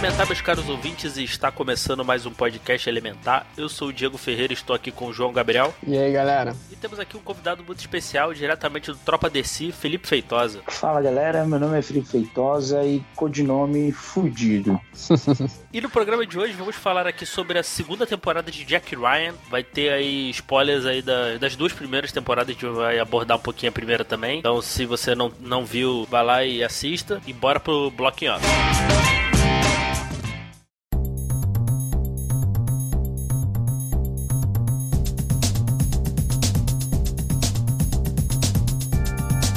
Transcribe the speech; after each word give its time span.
Elementar, 0.00 0.26
meus 0.26 0.40
caros 0.40 0.66
ouvintes, 0.66 1.18
e 1.18 1.24
está 1.24 1.50
começando 1.52 2.02
mais 2.02 2.24
um 2.24 2.30
podcast 2.30 2.88
Elementar. 2.88 3.46
Eu 3.54 3.68
sou 3.68 3.88
o 3.88 3.92
Diego 3.92 4.16
Ferreira, 4.16 4.50
estou 4.54 4.74
aqui 4.74 4.90
com 4.90 5.06
o 5.06 5.12
João 5.12 5.30
Gabriel. 5.30 5.74
E 5.86 5.96
aí, 5.98 6.10
galera? 6.10 6.56
E 6.72 6.76
temos 6.76 6.98
aqui 6.98 7.18
um 7.18 7.20
convidado 7.20 7.62
muito 7.62 7.80
especial, 7.80 8.32
diretamente 8.32 8.90
do 8.90 8.96
Tropa 8.96 9.28
DC, 9.28 9.72
Felipe 9.72 10.08
Feitosa. 10.08 10.62
Fala 10.68 11.02
galera, 11.02 11.44
meu 11.44 11.60
nome 11.60 11.78
é 11.78 11.82
Felipe 11.82 12.08
Feitosa 12.08 12.82
e 12.82 13.02
codinome 13.14 13.92
Fudido. 13.92 14.80
E 15.72 15.80
no 15.80 15.88
programa 15.88 16.26
de 16.26 16.36
hoje 16.36 16.52
vamos 16.54 16.74
falar 16.74 17.06
aqui 17.06 17.24
sobre 17.24 17.56
a 17.56 17.62
segunda 17.62 18.04
temporada 18.04 18.50
de 18.50 18.64
Jack 18.64 18.96
Ryan. 18.96 19.34
Vai 19.48 19.62
ter 19.62 19.92
aí 19.92 20.28
spoilers 20.30 20.84
aí 20.84 21.00
da- 21.00 21.36
das 21.38 21.54
duas 21.54 21.72
primeiras 21.72 22.10
temporadas, 22.10 22.50
a 22.50 22.52
gente 22.58 22.66
vai 22.74 22.98
abordar 22.98 23.36
um 23.36 23.40
pouquinho 23.40 23.70
a 23.70 23.72
primeira 23.72 24.04
também. 24.04 24.40
Então 24.40 24.60
se 24.60 24.84
você 24.84 25.14
não, 25.14 25.30
não 25.38 25.64
viu, 25.64 26.04
vai 26.10 26.24
lá 26.24 26.44
e 26.44 26.64
assista. 26.64 27.20
E 27.24 27.32
bora 27.32 27.60
pro 27.60 27.88
Blocking 27.92 28.26
Off. 28.30 28.44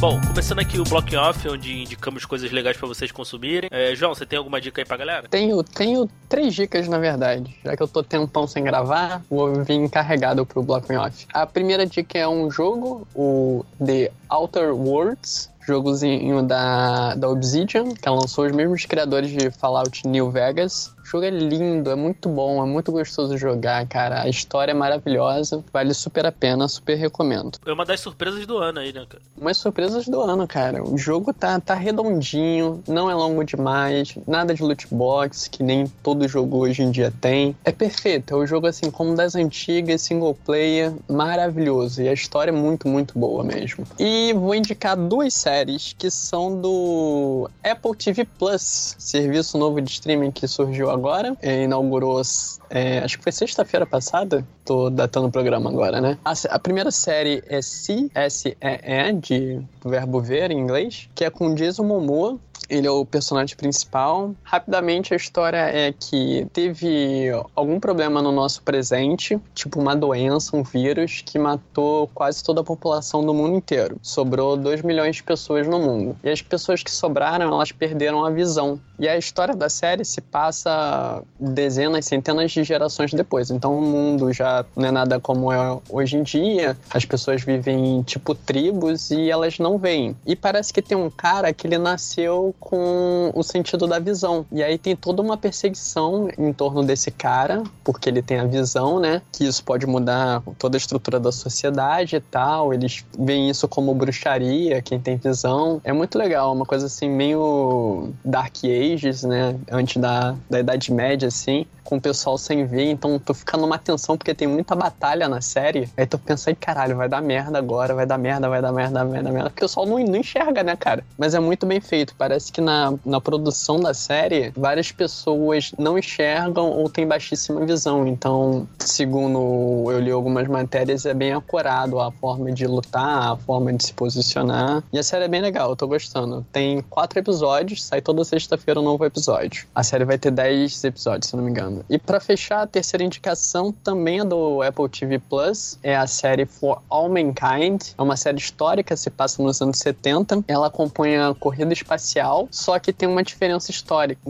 Bom, 0.03 0.19
começando 0.19 0.59
aqui 0.59 0.77
o 0.81 0.83
Blocking 0.83 1.15
Off, 1.15 1.47
onde 1.47 1.83
indicamos 1.83 2.25
coisas 2.25 2.51
legais 2.51 2.75
pra 2.75 2.85
vocês 2.85 3.09
consumirem. 3.09 3.69
É, 3.71 3.95
João, 3.95 4.13
você 4.13 4.25
tem 4.25 4.37
alguma 4.37 4.59
dica 4.59 4.81
aí 4.81 4.85
pra 4.85 4.97
galera? 4.97 5.29
Tenho, 5.29 5.63
tenho 5.63 6.09
três 6.27 6.53
dicas, 6.53 6.89
na 6.89 6.99
verdade. 6.99 7.55
Já 7.63 7.77
que 7.77 7.81
eu 7.81 7.87
tô 7.87 8.03
tempão 8.03 8.45
sem 8.45 8.65
gravar, 8.65 9.23
vou 9.29 9.63
vir 9.63 9.89
carregado 9.89 10.45
pro 10.45 10.61
Block 10.61 10.93
Off. 10.93 11.25
A 11.33 11.45
primeira 11.45 11.85
dica 11.85 12.17
é 12.17 12.27
um 12.27 12.51
jogo, 12.51 13.07
o 13.15 13.65
The 13.79 14.11
Outer 14.29 14.75
Worlds. 14.75 15.49
Jogozinho 15.65 16.43
da, 16.43 17.15
da 17.15 17.29
Obsidian, 17.29 17.93
que 17.93 18.09
lançou 18.09 18.45
os 18.45 18.51
mesmos 18.51 18.85
criadores 18.85 19.31
de 19.31 19.49
Fallout 19.49 20.05
New 20.05 20.29
Vegas. 20.29 20.93
O 21.03 21.05
jogo 21.05 21.25
é 21.25 21.29
lindo, 21.29 21.91
é 21.91 21.95
muito 21.95 22.29
bom, 22.29 22.63
é 22.63 22.65
muito 22.65 22.91
gostoso 22.91 23.37
jogar, 23.37 23.85
cara. 23.87 24.21
A 24.21 24.29
história 24.29 24.71
é 24.71 24.73
maravilhosa, 24.73 25.63
vale 25.71 25.93
super 25.93 26.25
a 26.25 26.31
pena, 26.31 26.67
super 26.67 26.95
recomendo. 26.95 27.59
É 27.65 27.73
uma 27.73 27.85
das 27.85 27.99
surpresas 27.99 28.47
do 28.47 28.57
ano 28.57 28.79
aí, 28.79 28.93
né, 28.93 29.05
cara? 29.07 29.21
Umas 29.37 29.57
surpresas 29.57 30.07
do 30.07 30.21
ano, 30.21 30.47
cara. 30.47 30.83
O 30.83 30.97
jogo 30.97 31.33
tá, 31.33 31.59
tá 31.59 31.75
redondinho, 31.75 32.81
não 32.87 33.11
é 33.11 33.13
longo 33.13 33.43
demais, 33.43 34.15
nada 34.25 34.53
de 34.53 34.63
loot 34.63 34.87
box, 34.89 35.49
que 35.49 35.61
nem 35.61 35.87
todo 36.01 36.27
jogo 36.27 36.57
hoje 36.57 36.81
em 36.81 36.89
dia 36.89 37.13
tem. 37.19 37.55
É 37.65 37.71
perfeito, 37.71 38.33
é 38.33 38.37
um 38.37 38.47
jogo 38.47 38.67
assim, 38.67 38.89
como 38.89 39.13
das 39.13 39.35
antigas, 39.35 40.01
single 40.01 40.37
player, 40.45 40.93
maravilhoso. 41.09 42.01
E 42.01 42.07
a 42.07 42.13
história 42.13 42.51
é 42.51 42.55
muito, 42.55 42.87
muito 42.87 43.19
boa 43.19 43.43
mesmo. 43.43 43.85
E 43.99 44.33
vou 44.33 44.55
indicar 44.55 44.95
duas 44.95 45.33
séries 45.33 45.93
que 45.97 46.09
são 46.09 46.59
do 46.59 47.49
Apple 47.63 47.95
TV 47.95 48.25
Plus, 48.39 48.95
serviço 48.97 49.57
novo 49.57 49.81
de 49.81 49.91
streaming 49.91 50.31
que 50.31 50.47
surgiu 50.47 50.89
agora. 50.89 51.02
É, 51.41 51.63
inaugurou, 51.63 52.21
é, 52.69 52.99
acho 52.99 53.17
que 53.17 53.23
foi 53.23 53.31
sexta-feira 53.31 53.85
passada. 53.85 54.45
Tô 54.63 54.89
datando 54.89 55.27
o 55.27 55.31
programa 55.31 55.69
agora, 55.69 55.99
né? 55.99 56.17
A, 56.23 56.33
a 56.49 56.59
primeira 56.59 56.91
série 56.91 57.43
é 57.47 57.61
C, 57.61 58.09
S-E-E, 58.15 59.13
de 59.13 59.61
do 59.81 59.89
verbo 59.89 60.21
ver 60.21 60.51
em 60.51 60.59
inglês, 60.59 61.09
que 61.13 61.25
é 61.25 61.29
com 61.29 61.53
Jason 61.53 61.83
Momoa. 61.83 62.37
Ele 62.73 62.87
é 62.87 62.91
o 62.91 63.05
personagem 63.05 63.55
principal. 63.55 64.33
Rapidamente, 64.43 65.13
a 65.13 65.17
história 65.17 65.57
é 65.57 65.93
que 65.93 66.47
teve 66.51 67.29
algum 67.55 67.79
problema 67.79 68.19
no 68.19 68.31
nosso 68.31 68.63
presente, 68.63 69.39
tipo 69.53 69.79
uma 69.79 69.95
doença, 69.95 70.57
um 70.57 70.63
vírus, 70.63 71.21
que 71.23 71.37
matou 71.37 72.09
quase 72.15 72.43
toda 72.43 72.61
a 72.61 72.63
população 72.63 73.23
do 73.23 73.31
mundo 73.31 73.55
inteiro. 73.55 73.97
Sobrou 74.01 74.57
2 74.57 74.81
milhões 74.81 75.17
de 75.17 75.23
pessoas 75.23 75.67
no 75.67 75.79
mundo. 75.79 76.17
E 76.23 76.29
as 76.29 76.41
pessoas 76.41 76.81
que 76.81 76.89
sobraram, 76.89 77.53
elas 77.53 77.71
perderam 77.71 78.25
a 78.25 78.31
visão. 78.31 78.79
E 78.97 79.07
a 79.07 79.17
história 79.17 79.55
da 79.55 79.69
série 79.69 80.03
se 80.03 80.21
passa 80.21 81.21
dezenas, 81.39 82.05
centenas 82.05 82.51
de 82.51 82.63
gerações 82.63 83.13
depois. 83.13 83.51
Então 83.51 83.77
o 83.77 83.81
mundo 83.81 84.33
já 84.33 84.65
não 84.75 84.87
é 84.87 84.91
nada 84.91 85.19
como 85.19 85.51
é 85.51 85.77
hoje 85.89 86.17
em 86.17 86.23
dia. 86.23 86.75
As 86.89 87.05
pessoas 87.05 87.43
vivem 87.43 88.01
tipo 88.03 88.33
tribos 88.33 89.11
e 89.11 89.29
elas 89.29 89.59
não 89.59 89.77
veem. 89.77 90.15
E 90.25 90.35
parece 90.35 90.73
que 90.73 90.81
tem 90.81 90.97
um 90.97 91.09
cara 91.09 91.53
que 91.53 91.67
ele 91.67 91.77
nasceu 91.77 92.55
com 92.63 93.29
o 93.35 93.43
sentido 93.43 93.85
da 93.85 93.99
visão. 93.99 94.45
E 94.51 94.63
aí 94.63 94.77
tem 94.77 94.95
toda 94.95 95.21
uma 95.21 95.35
perseguição 95.35 96.29
em 96.37 96.53
torno 96.53 96.81
desse 96.81 97.11
cara, 97.11 97.61
porque 97.83 98.09
ele 98.09 98.21
tem 98.21 98.39
a 98.39 98.45
visão, 98.45 98.99
né? 98.99 99.21
Que 99.31 99.43
isso 99.43 99.63
pode 99.63 99.85
mudar 99.85 100.41
toda 100.57 100.77
a 100.77 100.79
estrutura 100.79 101.19
da 101.19 101.31
sociedade 101.31 102.15
e 102.15 102.21
tal. 102.21 102.73
Eles 102.73 103.05
veem 103.19 103.49
isso 103.49 103.67
como 103.67 103.93
bruxaria, 103.93 104.81
quem 104.81 104.97
tem 104.97 105.17
visão. 105.17 105.81
É 105.83 105.91
muito 105.91 106.17
legal, 106.17 106.53
uma 106.53 106.65
coisa 106.65 106.85
assim 106.85 107.09
meio 107.09 108.11
Dark 108.23 108.55
Ages, 108.63 109.23
né? 109.23 109.55
Antes 109.69 110.01
da, 110.01 110.35
da 110.49 110.61
Idade 110.61 110.91
Média, 110.91 111.27
assim 111.27 111.65
com 111.93 111.97
o 111.97 112.01
pessoal 112.01 112.37
sem 112.37 112.65
ver, 112.65 112.89
então 112.89 113.19
tô 113.19 113.35
ficando 113.35 113.61
numa 113.61 113.77
tensão 113.77 114.17
porque 114.17 114.33
tem 114.33 114.47
muita 114.47 114.75
batalha 114.75 115.29
na 115.29 115.41
série. 115.41 115.87
Aí 115.95 116.07
tô 116.07 116.17
pensando, 116.17 116.55
caralho, 116.55 116.95
vai 116.95 117.07
dar 117.07 117.21
merda 117.21 117.59
agora, 117.59 117.93
vai 117.93 118.05
dar 118.05 118.17
merda, 118.17 118.49
vai 118.49 118.61
dar 118.61 118.71
merda, 118.71 119.05
vai 119.05 119.21
dar 119.21 119.31
merda. 119.31 119.49
Porque 119.51 119.63
o 119.63 119.67
pessoal 119.67 119.85
não, 119.85 119.99
não 119.99 120.15
enxerga, 120.15 120.63
né, 120.63 120.75
cara? 120.75 121.03
Mas 121.17 121.35
é 121.35 121.39
muito 121.39 121.67
bem 121.67 121.79
feito. 121.79 122.15
Parece 122.17 122.42
que 122.51 122.61
na, 122.61 122.93
na 123.05 123.21
produção 123.21 123.79
da 123.79 123.93
série, 123.93 124.51
várias 124.55 124.91
pessoas 124.91 125.71
não 125.77 125.97
enxergam 125.97 126.69
ou 126.69 126.89
têm 126.89 127.07
baixíssima 127.07 127.65
visão. 127.65 128.07
Então, 128.07 128.67
segundo 128.79 129.89
eu 129.91 129.99
li 129.99 130.11
algumas 130.11 130.47
matérias, 130.47 131.05
é 131.05 131.13
bem 131.13 131.33
acurado 131.33 131.99
a 131.99 132.11
forma 132.11 132.51
de 132.51 132.65
lutar, 132.65 133.33
a 133.33 133.35
forma 133.35 133.73
de 133.73 133.85
se 133.85 133.93
posicionar. 133.93 134.83
E 134.91 134.99
a 134.99 135.03
série 135.03 135.25
é 135.25 135.27
bem 135.27 135.41
legal, 135.41 135.69
eu 135.69 135.75
tô 135.75 135.87
gostando. 135.87 136.45
Tem 136.51 136.81
quatro 136.89 137.19
episódios, 137.19 137.83
sai 137.83 138.01
toda 138.01 138.23
sexta-feira 138.23 138.79
um 138.79 138.83
novo 138.83 139.05
episódio. 139.05 139.67
A 139.73 139.83
série 139.83 140.05
vai 140.05 140.17
ter 140.17 140.31
dez 140.31 140.83
episódios, 140.83 141.29
se 141.29 141.35
não 141.35 141.43
me 141.43 141.51
engano. 141.51 141.83
E 141.89 141.97
para 141.97 142.19
fechar, 142.19 142.61
a 142.61 142.67
terceira 142.67 143.03
indicação 143.03 143.71
também 143.71 144.19
é 144.19 144.25
do 144.25 144.61
Apple 144.61 144.89
TV 144.89 145.19
Plus, 145.19 145.77
é 145.83 145.95
a 145.95 146.07
série 146.07 146.45
For 146.45 146.81
All 146.89 147.09
Mankind. 147.09 147.81
É 147.97 148.01
uma 148.01 148.17
série 148.17 148.37
histórica, 148.37 148.95
se 148.95 149.09
passa 149.09 149.41
nos 149.41 149.61
anos 149.61 149.79
70. 149.79 150.43
Ela 150.47 150.67
acompanha 150.67 151.29
a 151.29 151.35
corrida 151.35 151.73
espacial, 151.73 152.32
só 152.51 152.79
que 152.79 152.91
tem 152.91 153.07
uma 153.07 153.23
diferença 153.23 153.71
histórica. 153.71 154.21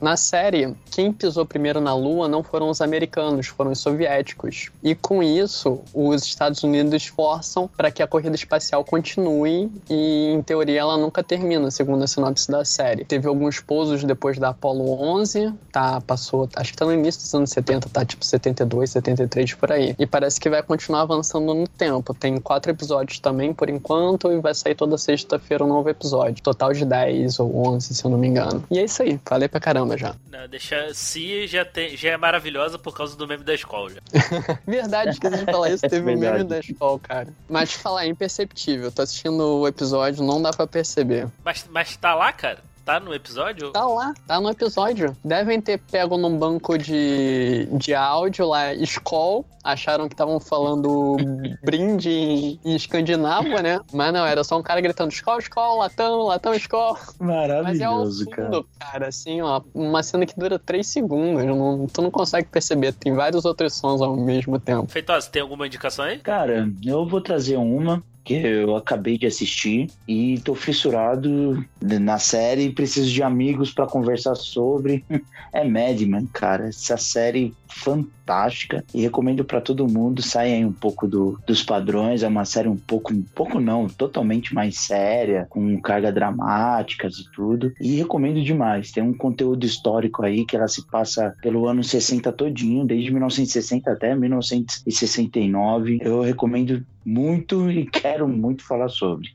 Na 0.00 0.16
série, 0.16 0.74
quem 0.90 1.12
pisou 1.12 1.44
primeiro 1.44 1.80
na 1.80 1.94
Lua 1.94 2.28
não 2.28 2.42
foram 2.42 2.68
os 2.70 2.80
americanos, 2.80 3.46
foram 3.46 3.72
os 3.72 3.78
soviéticos. 3.78 4.70
E 4.82 4.94
com 4.94 5.22
isso, 5.22 5.80
os 5.92 6.24
Estados 6.24 6.62
Unidos 6.62 7.06
forçam 7.06 7.68
para 7.68 7.90
que 7.90 8.02
a 8.02 8.06
corrida 8.06 8.34
espacial 8.34 8.84
continue 8.84 9.70
e, 9.88 10.32
em 10.32 10.42
teoria, 10.42 10.80
ela 10.80 10.96
nunca 10.96 11.22
termina, 11.22 11.70
segundo 11.70 12.04
a 12.04 12.06
sinopse 12.06 12.50
da 12.50 12.64
série. 12.64 13.04
Teve 13.04 13.28
alguns 13.28 13.60
pousos 13.60 14.04
depois 14.04 14.38
da 14.38 14.50
Apollo 14.50 15.00
11, 15.00 15.52
tá? 15.72 16.00
Passou, 16.00 16.48
acho 16.56 16.72
que 16.72 16.78
tá 16.78 16.84
no 16.84 16.92
início 16.92 17.20
dos 17.20 17.34
anos 17.34 17.50
70, 17.50 17.88
tá? 17.88 18.04
Tipo 18.04 18.24
72, 18.24 18.90
73, 18.90 19.54
por 19.54 19.72
aí. 19.72 19.94
E 19.98 20.06
parece 20.06 20.40
que 20.40 20.48
vai 20.50 20.62
continuar 20.62 21.02
avançando 21.02 21.54
no 21.54 21.66
tempo. 21.66 22.14
Tem 22.14 22.38
quatro 22.40 22.70
episódios 22.70 23.18
também, 23.18 23.52
por 23.52 23.68
enquanto, 23.68 24.30
e 24.30 24.38
vai 24.38 24.54
sair 24.54 24.74
toda 24.74 24.96
sexta-feira 24.98 25.64
um 25.64 25.68
novo 25.68 25.88
episódio. 25.88 26.42
Total 26.42 26.72
de 26.72 26.84
10 26.84 27.23
ou 27.38 27.66
11, 27.68 27.94
se 27.94 28.04
eu 28.04 28.10
não 28.10 28.18
me 28.18 28.26
engano. 28.28 28.64
E 28.70 28.78
é 28.78 28.84
isso 28.84 29.02
aí. 29.02 29.20
Falei 29.24 29.48
pra 29.48 29.60
caramba 29.60 29.96
já. 29.96 30.14
Não, 30.30 30.48
deixar 30.48 30.94
se 30.94 31.46
já, 31.46 31.64
tem, 31.64 31.96
já 31.96 32.10
é 32.10 32.16
maravilhosa 32.16 32.78
por 32.78 32.96
causa 32.96 33.16
do 33.16 33.26
meme 33.26 33.44
da 33.44 33.54
escola. 33.54 33.90
Já. 33.90 34.00
Verdade, 34.66 35.10
esqueci 35.10 35.38
de 35.38 35.44
falar 35.44 35.70
isso. 35.70 35.82
Teve 35.82 36.02
um 36.02 36.04
Verdade. 36.04 36.38
meme 36.38 36.48
da 36.48 36.58
escola, 36.58 36.98
cara. 36.98 37.28
Mas 37.48 37.70
te 37.70 37.78
falar, 37.78 38.04
é 38.04 38.08
imperceptível. 38.08 38.90
Tô 38.92 39.02
assistindo 39.02 39.60
o 39.60 39.68
episódio, 39.68 40.24
não 40.24 40.40
dá 40.40 40.52
pra 40.52 40.66
perceber. 40.66 41.28
Mas, 41.44 41.66
mas 41.70 41.96
tá 41.96 42.14
lá, 42.14 42.32
cara? 42.32 42.58
Tá 42.84 43.00
no 43.00 43.14
episódio? 43.14 43.70
Tá 43.70 43.86
lá, 43.86 44.12
tá 44.26 44.38
no 44.38 44.50
episódio. 44.50 45.16
Devem 45.24 45.58
ter 45.58 45.78
pego 45.78 46.18
num 46.18 46.38
banco 46.38 46.76
de, 46.76 47.66
de 47.72 47.94
áudio 47.94 48.46
lá, 48.46 48.74
Skoll. 48.74 49.46
Acharam 49.62 50.06
que 50.06 50.12
estavam 50.14 50.38
falando 50.38 51.16
brinde 51.62 52.10
em, 52.10 52.60
em 52.62 52.76
escandinavo, 52.76 53.48
né? 53.62 53.80
Mas 53.90 54.12
não, 54.12 54.26
era 54.26 54.44
só 54.44 54.58
um 54.58 54.62
cara 54.62 54.82
gritando 54.82 55.10
Skoll, 55.12 55.38
Skoll, 55.38 55.78
latão, 55.78 56.24
latão, 56.24 56.52
Skoll. 56.54 56.98
Mas 57.18 57.30
é 57.30 57.48
Maravilhoso, 57.56 58.26
cara. 58.28 58.48
fundo, 58.48 58.68
cara, 58.78 59.08
assim, 59.08 59.40
ó. 59.40 59.62
Uma 59.72 60.02
cena 60.02 60.26
que 60.26 60.38
dura 60.38 60.58
3 60.58 60.86
segundos. 60.86 61.42
Não, 61.42 61.86
tu 61.86 62.02
não 62.02 62.10
consegue 62.10 62.48
perceber. 62.48 62.92
Tem 62.92 63.14
vários 63.14 63.46
outros 63.46 63.72
sons 63.72 64.02
ao 64.02 64.14
mesmo 64.14 64.60
tempo. 64.60 64.92
Feitosa, 64.92 65.30
tem 65.30 65.40
alguma 65.40 65.66
indicação 65.66 66.04
aí? 66.04 66.18
Cara, 66.18 66.68
eu 66.84 67.06
vou 67.06 67.22
trazer 67.22 67.56
uma 67.56 68.02
que 68.24 68.34
eu 68.34 68.74
acabei 68.74 69.18
de 69.18 69.26
assistir 69.26 69.88
e 70.08 70.40
tô 70.40 70.54
fissurado 70.54 71.64
na 71.80 72.18
série, 72.18 72.70
preciso 72.70 73.10
de 73.10 73.22
amigos 73.22 73.72
para 73.72 73.86
conversar 73.86 74.34
sobre. 74.34 75.04
É 75.52 75.62
Madman, 75.62 76.26
cara, 76.32 76.66
essa 76.66 76.96
série 76.96 77.54
fantástica 77.68 78.84
e 78.92 79.02
recomendo 79.02 79.44
para 79.44 79.60
todo 79.60 79.86
mundo. 79.86 80.20
Sai 80.20 80.52
aí 80.52 80.64
um 80.64 80.72
pouco 80.72 81.06
do, 81.06 81.38
dos 81.46 81.62
padrões, 81.62 82.24
é 82.24 82.28
uma 82.28 82.44
série 82.44 82.68
um 82.68 82.76
pouco, 82.76 83.12
um 83.12 83.22
pouco 83.22 83.60
não, 83.60 83.86
totalmente 83.88 84.52
mais 84.52 84.78
séria, 84.78 85.46
com 85.48 85.80
carga 85.80 86.10
dramáticas 86.10 87.18
e 87.18 87.30
tudo. 87.32 87.72
E 87.80 87.96
recomendo 87.96 88.42
demais. 88.42 88.90
Tem 88.90 89.02
um 89.02 89.14
conteúdo 89.14 89.64
histórico 89.64 90.24
aí 90.24 90.44
que 90.44 90.56
ela 90.56 90.66
se 90.66 90.84
passa 90.88 91.34
pelo 91.40 91.68
ano 91.68 91.84
60 91.84 92.32
todinho, 92.32 92.84
desde 92.84 93.12
1960 93.12 93.92
até 93.92 94.14
1969. 94.14 95.98
Eu 96.02 96.22
recomendo 96.22 96.84
muito 97.04 97.70
e 97.70 97.86
quero 97.86 98.26
muito 98.28 98.64
falar 98.64 98.88
sobre. 98.88 99.34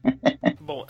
Bom, 0.60 0.84
uh, 0.84 0.88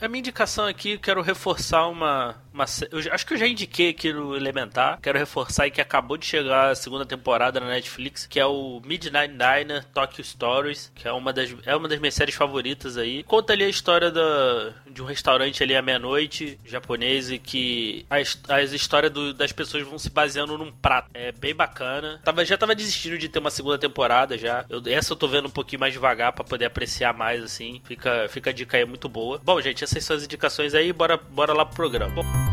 a, 0.00 0.04
a, 0.04 0.08
minha 0.08 0.20
indicação 0.20 0.66
aqui, 0.66 0.98
quero 0.98 1.22
reforçar 1.22 1.86
uma, 1.88 2.36
uma, 2.52 2.64
eu 2.90 3.12
acho 3.12 3.26
que 3.26 3.34
eu 3.34 3.38
já 3.38 3.46
indiquei 3.46 3.90
aqui 3.90 4.12
no 4.12 4.36
Elementar. 4.36 4.98
Quero 5.00 5.18
reforçar 5.18 5.64
aí 5.64 5.70
que 5.70 5.80
acabou 5.80 6.16
de 6.16 6.26
chegar 6.26 6.70
a 6.70 6.74
segunda 6.74 7.06
temporada 7.06 7.60
na 7.60 7.66
Netflix, 7.66 8.26
que 8.26 8.38
é 8.38 8.46
o 8.46 8.80
Midnight 8.84 9.34
Diner 9.34 9.84
Tokyo 9.92 10.24
Stories, 10.24 10.92
que 10.94 11.08
é 11.08 11.12
uma 11.12 11.32
das, 11.32 11.54
é 11.64 11.74
uma 11.74 11.88
das 11.88 11.98
minhas 11.98 12.14
séries 12.14 12.34
favoritas 12.34 12.96
aí. 12.96 13.22
Conta 13.22 13.52
ali 13.52 13.64
a 13.64 13.68
história 13.68 14.10
da, 14.10 14.72
de 14.90 15.02
um 15.02 15.06
restaurante 15.06 15.62
ali 15.62 15.74
à 15.74 15.82
meia-noite, 15.82 16.58
japonês, 16.64 17.30
e 17.30 17.38
que 17.38 18.06
as, 18.08 18.38
as 18.48 18.72
histórias 18.72 19.12
do, 19.12 19.32
das 19.32 19.52
pessoas 19.52 19.82
vão 19.84 19.98
se 19.98 20.10
baseando 20.10 20.58
num 20.58 20.70
prato. 20.70 21.10
É 21.14 21.32
bem 21.32 21.54
bacana. 21.54 22.20
Tava, 22.24 22.44
já 22.44 22.56
tava 22.58 22.74
desistindo 22.74 23.18
de 23.18 23.28
ter 23.28 23.38
uma 23.38 23.50
segunda 23.50 23.78
temporada 23.78 24.36
já. 24.36 24.64
Eu, 24.68 24.82
essa 24.86 25.12
eu 25.12 25.16
tô 25.16 25.26
vendo 25.28 25.48
um 25.48 25.50
pouquinho 25.50 25.80
mais 25.80 25.92
devagar 25.92 26.32
para 26.32 26.44
poder 26.44 26.66
apreciar 26.66 27.14
mais, 27.14 27.42
assim. 27.42 27.80
Fica, 27.84 28.28
fica 28.28 28.50
a 28.50 28.52
dica 28.52 28.76
aí 28.76 28.84
muito 28.84 29.08
boa. 29.08 29.40
Bom, 29.42 29.60
gente, 29.60 29.84
essas 29.84 30.04
são 30.04 30.16
as 30.16 30.24
indicações 30.24 30.74
aí. 30.74 30.92
Bora, 30.92 31.16
bora 31.16 31.52
lá 31.52 31.64
pro 31.64 31.76
programa. 31.76 32.14
Bom, 32.14 32.51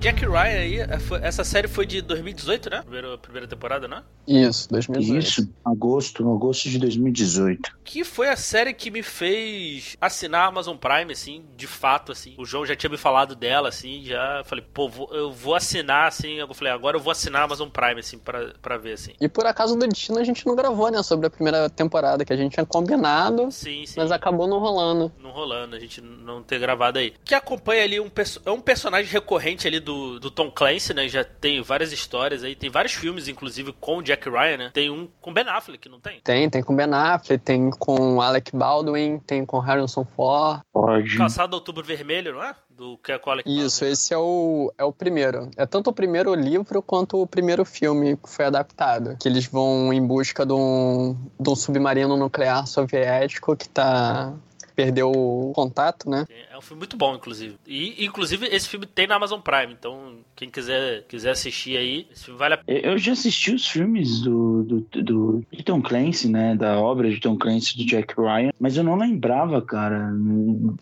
Jack 0.00 0.24
Ryan 0.24 0.58
aí, 0.58 0.80
é, 0.80 0.88
essa 1.20 1.44
série 1.44 1.68
foi 1.68 1.84
de 1.84 2.00
2018, 2.00 2.70
né? 2.70 2.80
Primeira, 2.80 3.18
primeira 3.18 3.46
temporada, 3.46 3.86
né? 3.86 4.02
Isso, 4.26 4.66
2018. 4.70 5.22
Isso, 5.22 5.54
agosto, 5.62 6.32
agosto 6.32 6.70
de 6.70 6.78
2018. 6.78 7.76
Que 7.84 8.02
foi 8.02 8.30
a 8.30 8.36
série 8.36 8.72
que 8.72 8.90
me 8.90 9.02
fez 9.02 9.98
assinar 10.00 10.44
a 10.44 10.46
Amazon 10.46 10.74
Prime, 10.78 11.12
assim, 11.12 11.44
de 11.54 11.66
fato, 11.66 12.12
assim. 12.12 12.34
O 12.38 12.46
João 12.46 12.64
já 12.64 12.74
tinha 12.74 12.88
me 12.88 12.96
falado 12.96 13.34
dela, 13.34 13.68
assim, 13.68 14.02
já 14.02 14.42
falei, 14.46 14.64
pô, 14.72 14.88
vou, 14.88 15.10
eu 15.12 15.30
vou 15.30 15.54
assinar, 15.54 16.08
assim. 16.08 16.36
Eu 16.36 16.54
falei, 16.54 16.72
agora 16.72 16.96
eu 16.96 17.00
vou 17.00 17.10
assinar 17.10 17.42
a 17.42 17.44
Amazon 17.44 17.68
Prime, 17.68 18.00
assim, 18.00 18.16
pra, 18.16 18.54
pra 18.62 18.78
ver, 18.78 18.94
assim. 18.94 19.12
E 19.20 19.28
por 19.28 19.44
acaso 19.44 19.76
do 19.76 19.86
destino 19.86 20.18
a 20.18 20.24
gente 20.24 20.46
não 20.46 20.56
gravou, 20.56 20.90
né, 20.90 21.02
sobre 21.02 21.26
a 21.26 21.30
primeira 21.30 21.68
temporada, 21.68 22.24
que 22.24 22.32
a 22.32 22.36
gente 22.36 22.54
tinha 22.54 22.64
combinado. 22.64 23.50
Sim, 23.50 23.84
sim. 23.84 23.94
Mas 23.98 24.10
acabou 24.10 24.46
não 24.46 24.60
rolando. 24.60 25.12
Não 25.22 25.30
rolando, 25.30 25.76
a 25.76 25.78
gente 25.78 26.00
não 26.00 26.42
ter 26.42 26.58
gravado 26.58 26.98
aí. 26.98 27.12
Que 27.22 27.34
acompanha 27.34 27.84
ali 27.84 28.00
um, 28.00 28.10
é 28.46 28.50
um 28.50 28.60
personagem 28.60 29.12
recorrente 29.12 29.66
ali 29.66 29.78
do, 29.78 29.89
do 30.18 30.30
Tom 30.30 30.50
Clancy, 30.50 30.94
né? 30.94 31.08
Já 31.08 31.24
tem 31.24 31.62
várias 31.62 31.92
histórias 31.92 32.44
aí, 32.44 32.54
tem 32.54 32.70
vários 32.70 32.92
filmes, 32.92 33.28
inclusive, 33.28 33.72
com 33.72 33.98
o 33.98 34.02
Jack 34.02 34.28
Ryan, 34.28 34.56
né? 34.56 34.70
Tem 34.72 34.90
um 34.90 35.08
com 35.20 35.32
Ben 35.32 35.48
Affleck, 35.48 35.88
não 35.88 36.00
tem? 36.00 36.20
Tem, 36.22 36.48
tem 36.48 36.62
com 36.62 36.74
Ben 36.74 36.92
Affleck, 36.92 37.42
tem 37.42 37.70
com 37.70 38.20
Alec 38.20 38.54
Baldwin, 38.54 39.18
tem 39.18 39.44
com 39.44 39.58
Harrison 39.58 40.04
Ford. 40.04 40.60
Pode. 40.72 41.16
Caçado 41.16 41.54
Outubro 41.54 41.84
Vermelho, 41.84 42.34
não 42.34 42.42
é? 42.42 42.54
Do 42.70 42.96
que 42.98 43.12
é 43.12 43.20
Alec 43.24 43.48
Isso, 43.48 43.84
esse 43.84 44.14
é 44.14 44.18
o, 44.18 44.72
é 44.78 44.84
o 44.84 44.92
primeiro. 44.92 45.50
É 45.56 45.66
tanto 45.66 45.90
o 45.90 45.92
primeiro 45.92 46.34
livro 46.34 46.82
quanto 46.82 47.20
o 47.20 47.26
primeiro 47.26 47.64
filme 47.64 48.16
que 48.16 48.28
foi 48.28 48.46
adaptado. 48.46 49.16
Que 49.20 49.28
eles 49.28 49.46
vão 49.46 49.92
em 49.92 50.04
busca 50.04 50.46
de 50.46 50.52
um, 50.52 51.16
de 51.38 51.50
um 51.50 51.56
submarino 51.56 52.16
nuclear 52.16 52.66
soviético 52.66 53.56
que 53.56 53.68
tá 53.68 54.32
perdeu 54.80 55.12
o 55.12 55.52
contato, 55.54 56.08
né? 56.08 56.26
É 56.60 56.62
um 56.62 56.66
filme 56.66 56.80
muito 56.80 56.96
bom, 56.96 57.14
inclusive. 57.14 57.56
E, 57.66 58.04
inclusive, 58.04 58.46
esse 58.46 58.68
filme 58.68 58.84
tem 58.84 59.06
na 59.06 59.16
Amazon 59.16 59.40
Prime, 59.40 59.72
então 59.72 60.18
quem 60.36 60.50
quiser, 60.50 61.04
quiser 61.08 61.30
assistir 61.30 61.78
aí, 61.78 62.06
esse 62.12 62.26
filme 62.26 62.38
vale 62.38 62.54
a 62.54 62.58
pena. 62.58 62.78
Eu 62.80 62.98
já 62.98 63.12
assisti 63.12 63.54
os 63.54 63.66
filmes 63.66 64.20
do, 64.20 64.62
do, 64.64 65.02
do, 65.02 65.44
de 65.50 65.62
Tom 65.62 65.80
Clancy, 65.80 66.28
né? 66.28 66.54
Da 66.54 66.78
obra 66.78 67.08
de 67.08 67.18
Tom 67.18 67.38
Clancy, 67.38 67.78
do 67.78 67.86
Jack 67.86 68.14
Ryan, 68.14 68.50
mas 68.60 68.76
eu 68.76 68.84
não 68.84 68.96
lembrava, 68.96 69.62
cara. 69.62 70.12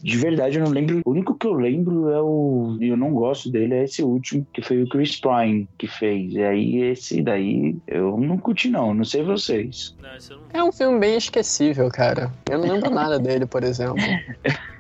De 0.03 0.17
verdade, 0.17 0.59
eu 0.59 0.65
não 0.65 0.73
lembro. 0.73 1.01
O 1.05 1.13
único 1.13 1.37
que 1.37 1.47
eu 1.47 1.55
lembro 1.55 2.11
é 2.11 2.21
o. 2.21 2.77
E 2.81 2.89
eu 2.89 2.97
não 2.97 3.13
gosto 3.13 3.49
dele, 3.49 3.75
é 3.75 3.85
esse 3.85 4.03
último, 4.03 4.45
que 4.53 4.61
foi 4.61 4.83
o 4.83 4.89
Chris 4.89 5.21
Pine 5.21 5.69
que 5.79 5.87
fez. 5.87 6.33
E 6.33 6.43
aí, 6.43 6.79
esse 6.83 7.23
daí, 7.23 7.77
eu 7.87 8.19
não 8.19 8.37
curti, 8.37 8.69
não. 8.69 8.93
Não 8.93 9.05
sei 9.05 9.23
vocês. 9.23 9.95
Não, 10.03 10.37
não... 10.37 10.43
É 10.53 10.65
um 10.65 10.73
filme 10.73 10.99
bem 10.99 11.17
esquecível, 11.17 11.89
cara. 11.89 12.33
Eu 12.51 12.59
não 12.59 12.73
lembro 12.73 12.91
nada 12.91 13.17
dele, 13.17 13.47
por 13.47 13.63
exemplo. 13.63 13.97